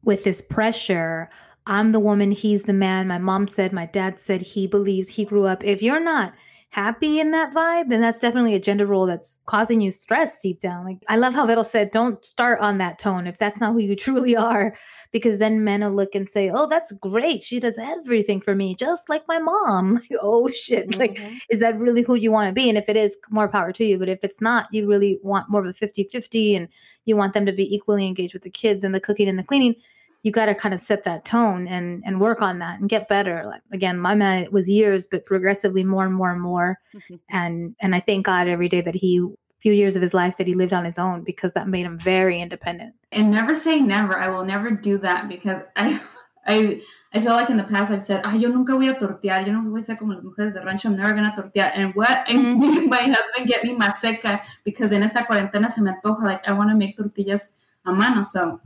with 0.03 0.23
this 0.25 0.41
pressure. 0.41 1.29
I'm 1.65 1.93
the 1.93 1.99
woman, 1.99 2.31
he's 2.31 2.63
the 2.63 2.73
man. 2.73 3.07
My 3.07 3.17
mom 3.17 3.47
said, 3.47 3.71
my 3.71 3.85
dad 3.85 4.19
said 4.19 4.41
he 4.41 4.67
believes 4.67 5.09
he 5.09 5.23
grew 5.23 5.45
up. 5.45 5.63
If 5.63 5.81
you're 5.81 6.01
not 6.01 6.33
happy 6.71 7.19
in 7.19 7.31
that 7.31 7.53
vibe, 7.53 7.89
then 7.89 7.99
that's 7.99 8.17
definitely 8.17 8.55
a 8.55 8.59
gender 8.59 8.85
role 8.85 9.05
that's 9.05 9.37
causing 9.45 9.81
you 9.81 9.91
stress 9.91 10.39
deep 10.39 10.61
down. 10.61 10.85
Like 10.85 10.99
I 11.09 11.17
love 11.17 11.33
how 11.33 11.45
Vero 11.45 11.63
said, 11.63 11.91
don't 11.91 12.25
start 12.25 12.61
on 12.61 12.77
that 12.77 12.97
tone 12.97 13.27
if 13.27 13.37
that's 13.37 13.59
not 13.59 13.73
who 13.73 13.79
you 13.79 13.95
truly 13.97 14.37
are, 14.37 14.75
because 15.11 15.37
then 15.37 15.65
men 15.65 15.81
will 15.81 15.91
look 15.91 16.15
and 16.15 16.29
say, 16.29 16.49
Oh, 16.49 16.67
that's 16.67 16.93
great. 16.93 17.43
She 17.43 17.59
does 17.59 17.77
everything 17.77 18.39
for 18.39 18.55
me, 18.55 18.73
just 18.73 19.09
like 19.09 19.23
my 19.27 19.37
mom. 19.37 20.01
Like, 20.11 20.19
oh 20.21 20.49
shit. 20.49 20.89
Mm-hmm. 20.89 20.99
Like, 20.99 21.21
is 21.49 21.59
that 21.59 21.77
really 21.77 22.01
who 22.01 22.15
you 22.15 22.31
want 22.31 22.47
to 22.47 22.53
be? 22.53 22.69
And 22.69 22.77
if 22.77 22.89
it 22.89 22.97
is, 22.97 23.15
more 23.29 23.47
power 23.47 23.71
to 23.73 23.85
you. 23.85 23.99
But 23.99 24.09
if 24.09 24.23
it's 24.23 24.41
not, 24.41 24.67
you 24.71 24.87
really 24.87 25.19
want 25.21 25.49
more 25.49 25.65
of 25.65 25.67
a 25.67 25.85
50-50 25.85 26.55
and 26.55 26.67
you 27.05 27.15
want 27.15 27.33
them 27.33 27.45
to 27.45 27.51
be 27.51 27.73
equally 27.73 28.07
engaged 28.07 28.33
with 28.33 28.43
the 28.43 28.49
kids 28.49 28.83
and 28.83 28.95
the 28.95 28.99
cooking 28.99 29.27
and 29.27 29.37
the 29.37 29.43
cleaning 29.43 29.75
you 30.23 30.31
got 30.31 30.45
to 30.45 30.55
kind 30.55 30.73
of 30.73 30.79
set 30.79 31.03
that 31.03 31.25
tone 31.25 31.67
and 31.67 32.03
and 32.05 32.19
work 32.19 32.41
on 32.41 32.59
that 32.59 32.79
and 32.79 32.89
get 32.89 33.07
better 33.07 33.43
like 33.45 33.61
again 33.71 33.99
my 33.99 34.15
man 34.15 34.43
it 34.43 34.53
was 34.53 34.69
years 34.69 35.07
but 35.09 35.25
progressively 35.25 35.83
more 35.83 36.05
and 36.05 36.13
more 36.13 36.31
and 36.31 36.41
more 36.41 36.79
mm-hmm. 36.93 37.15
and 37.29 37.75
and 37.79 37.95
i 37.95 37.99
thank 37.99 38.25
god 38.25 38.47
every 38.47 38.69
day 38.69 38.81
that 38.81 38.95
he 38.95 39.25
few 39.59 39.73
years 39.73 39.95
of 39.95 40.01
his 40.01 40.13
life 40.13 40.37
that 40.37 40.47
he 40.47 40.55
lived 40.55 40.73
on 40.73 40.85
his 40.85 40.97
own 40.97 41.23
because 41.23 41.53
that 41.53 41.67
made 41.67 41.85
him 41.85 41.99
very 41.99 42.41
independent 42.41 42.95
and 43.11 43.29
never 43.29 43.55
say 43.55 43.79
never 43.79 44.17
i 44.17 44.27
will 44.27 44.45
never 44.45 44.71
do 44.71 44.97
that 44.97 45.27
because 45.27 45.61
i 45.75 45.99
I 46.45 46.81
I 47.13 47.19
feel 47.19 47.31
like 47.31 47.49
in 47.49 47.57
the 47.57 47.63
past 47.63 47.91
I've 47.91 48.03
said, 48.03 48.21
ah, 48.23 48.33
yo 48.33 48.49
nunca 48.49 48.73
voy 48.73 48.87
a 48.87 48.95
tortear, 48.95 49.45
yo 49.45 49.53
no 49.53 49.69
voy 49.69 49.81
a 49.81 49.83
ser 49.83 49.97
como 49.97 50.13
las 50.13 50.23
mujeres 50.23 50.53
de 50.53 50.61
rancho, 50.61 50.87
I'm 50.87 50.95
never 50.95 51.13
gonna 51.13 51.33
tortear. 51.35 51.71
And 51.75 51.93
what? 51.93 52.23
And 52.27 52.61
mm-hmm. 52.61 52.89
my 52.89 53.01
husband 53.01 53.47
get 53.47 53.63
me 53.63 53.75
más 53.75 53.97
seca 53.97 54.41
because 54.63 54.91
in 54.91 55.03
esta 55.03 55.25
cuarentena 55.25 55.71
se 55.71 55.81
me 55.81 55.91
antoja, 55.91 56.23
like 56.23 56.47
I 56.47 56.53
want 56.53 56.69
to 56.69 56.75
make 56.75 56.97
tortillas 56.97 57.49
a 57.85 57.91
mano. 57.91 58.23
So, 58.23 58.61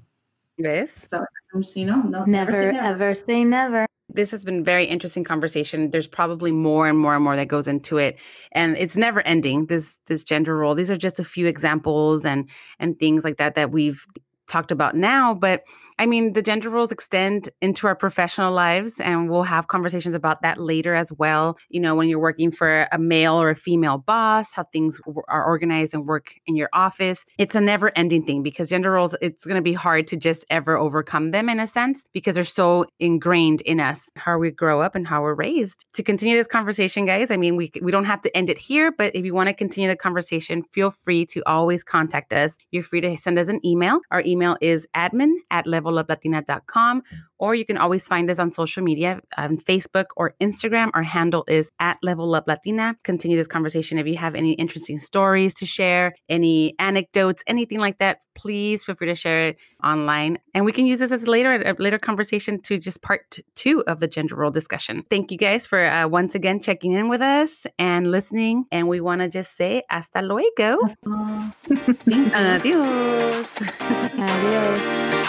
¿ves? 0.58 1.08
So 1.10 1.26
you 1.76 1.86
know, 1.86 2.02
no, 2.02 2.26
never, 2.26 2.52
never 2.52 2.54
say 2.54 2.72
never. 2.72 2.86
ever 2.86 3.16
say 3.16 3.44
never. 3.44 3.86
This 4.10 4.32
has 4.32 4.44
been 4.46 4.64
very 4.64 4.86
interesting 4.86 5.24
conversation. 5.24 5.90
There's 5.92 6.08
probably 6.08 6.52
more 6.52 6.88
and 6.88 6.98
more 6.98 7.16
and 7.16 7.24
more 7.24 7.36
that 7.36 7.48
goes 7.48 7.68
into 7.68 7.98
it, 7.98 8.20
and 8.52 8.78
it's 8.78 8.96
never 8.96 9.22
ending. 9.22 9.66
This 9.66 9.98
this 10.08 10.24
gender 10.24 10.56
role. 10.58 10.76
These 10.76 10.92
are 10.92 10.98
just 10.98 11.20
a 11.20 11.24
few 11.24 11.48
examples 11.48 12.26
and 12.26 12.50
and 12.80 12.98
things 13.00 13.24
like 13.24 13.38
that 13.38 13.56
that 13.56 13.72
we've 13.72 14.06
talked 14.48 14.72
about 14.72 14.96
now, 14.96 15.34
but 15.34 15.64
I 15.98 16.06
mean, 16.06 16.34
the 16.34 16.42
gender 16.42 16.70
roles 16.70 16.92
extend 16.92 17.50
into 17.62 17.88
our 17.88 17.96
professional 17.96 18.52
lives, 18.52 19.00
and 19.00 19.30
we'll 19.30 19.44
have 19.44 19.68
conversations 19.68 20.14
about 20.14 20.42
that 20.42 20.60
later 20.60 20.94
as 20.94 21.12
well. 21.14 21.58
You 21.70 21.80
know, 21.80 21.96
when 21.96 22.10
you're 22.10 22.20
working 22.20 22.52
for 22.52 22.88
a 22.92 22.98
male 22.98 23.42
or 23.42 23.50
a 23.50 23.56
female 23.56 23.98
boss, 23.98 24.52
how 24.52 24.66
things 24.66 25.00
are 25.30 25.46
organized 25.46 25.94
and 25.94 26.06
work 26.06 26.34
in 26.48 26.58
your 26.58 26.70
office. 26.74 27.26
It's 27.38 27.56
a 27.56 27.62
never 27.62 27.92
ending 27.96 28.26
thing 28.26 28.44
because 28.44 28.70
gender 28.70 28.92
roles, 28.92 29.16
it's 29.22 29.46
going 29.46 29.56
to 29.56 29.62
be 29.62 29.74
hard 29.74 30.08
to 30.08 30.18
just 30.18 30.44
ever 30.50 30.78
overcome 30.78 31.32
them 31.32 31.48
in 31.48 31.62
a 31.62 31.68
sense 31.68 32.06
because 32.14 32.36
they're 32.36 32.44
so 32.44 32.86
ingrained 33.00 33.62
in 33.62 33.80
us, 33.80 34.10
how 34.18 34.38
we 34.38 34.52
grow 34.52 34.82
up 34.82 34.96
and 34.96 35.08
how 35.08 35.22
we're 35.22 35.34
raised. 35.34 35.86
To 35.94 36.04
continue 36.04 36.36
this 36.36 36.48
conversation, 36.48 37.06
guys, 37.06 37.32
I 37.32 37.38
mean, 37.38 37.56
we, 37.56 37.72
we 37.82 37.92
don't 37.92 38.06
have 38.06 38.22
to 38.22 38.36
end 38.36 38.50
it 38.50 38.58
here, 38.58 38.92
but 38.92 39.16
if 39.16 39.24
you 39.24 39.34
want 39.34 39.48
to 39.48 39.54
continue 39.54 39.90
the 39.90 39.96
conversation, 39.96 40.64
feel 40.64 40.92
free 40.92 41.26
to 41.28 41.42
always 41.46 41.86
contact 41.86 42.34
us. 42.34 42.58
You're 42.72 42.84
free 42.84 43.02
to 43.02 43.16
send 43.16 43.40
us 43.40 43.48
an 43.48 43.66
email. 43.66 44.02
Our 44.12 44.24
email 44.26 44.58
is 44.60 44.88
admin 44.94 45.36
at 45.52 45.66
level 45.66 45.85
leveluplatina.com, 45.92 47.04
or 47.38 47.56
you 47.56 47.66
can 47.66 47.78
always 47.78 48.08
find 48.08 48.30
us 48.30 48.40
on 48.40 48.52
social 48.52 48.84
media 48.84 49.20
on 49.38 49.58
Facebook 49.58 50.06
or 50.16 50.34
Instagram. 50.42 50.90
Our 50.94 51.04
handle 51.04 51.44
is 51.48 51.72
at 51.80 51.98
Level 52.02 52.34
Up 52.36 52.48
Latina. 52.48 52.96
Continue 53.04 53.38
this 53.38 53.48
conversation. 53.48 53.98
If 53.98 54.08
you 54.08 54.18
have 54.18 54.36
any 54.36 54.54
interesting 54.54 55.00
stories 55.00 55.54
to 55.56 55.66
share, 55.66 56.14
any 56.30 56.74
anecdotes, 56.80 57.44
anything 57.48 57.80
like 57.80 57.98
that, 58.00 58.20
please 58.36 58.84
feel 58.84 58.96
free 58.96 59.08
to 59.08 59.16
share 59.16 59.50
it 59.50 59.58
online. 59.84 60.38
And 60.54 60.66
we 60.66 60.72
can 60.72 60.86
use 60.86 61.00
this 61.00 61.12
as 61.12 61.28
later 61.28 61.56
a 61.56 61.76
later 61.82 61.98
conversation 61.98 62.62
to 62.64 62.78
just 62.78 63.02
part 63.02 63.40
two 63.56 63.84
of 63.88 64.00
the 64.00 64.08
gender 64.08 64.36
role 64.36 64.52
discussion. 64.52 65.04
Thank 65.10 65.32
you 65.32 65.38
guys 65.38 65.66
for 65.66 65.86
uh, 65.86 66.08
once 66.08 66.36
again 66.36 66.60
checking 66.60 66.94
in 66.94 67.10
with 67.10 67.22
us 67.22 67.66
and 67.80 68.12
listening. 68.12 68.66
And 68.72 68.88
we 68.88 69.02
want 69.02 69.22
to 69.22 69.30
just 69.30 69.56
say 69.58 69.84
hasta 69.90 70.22
luego. 70.22 70.78
Adiós. 72.36 73.46
Adiós. 74.18 75.25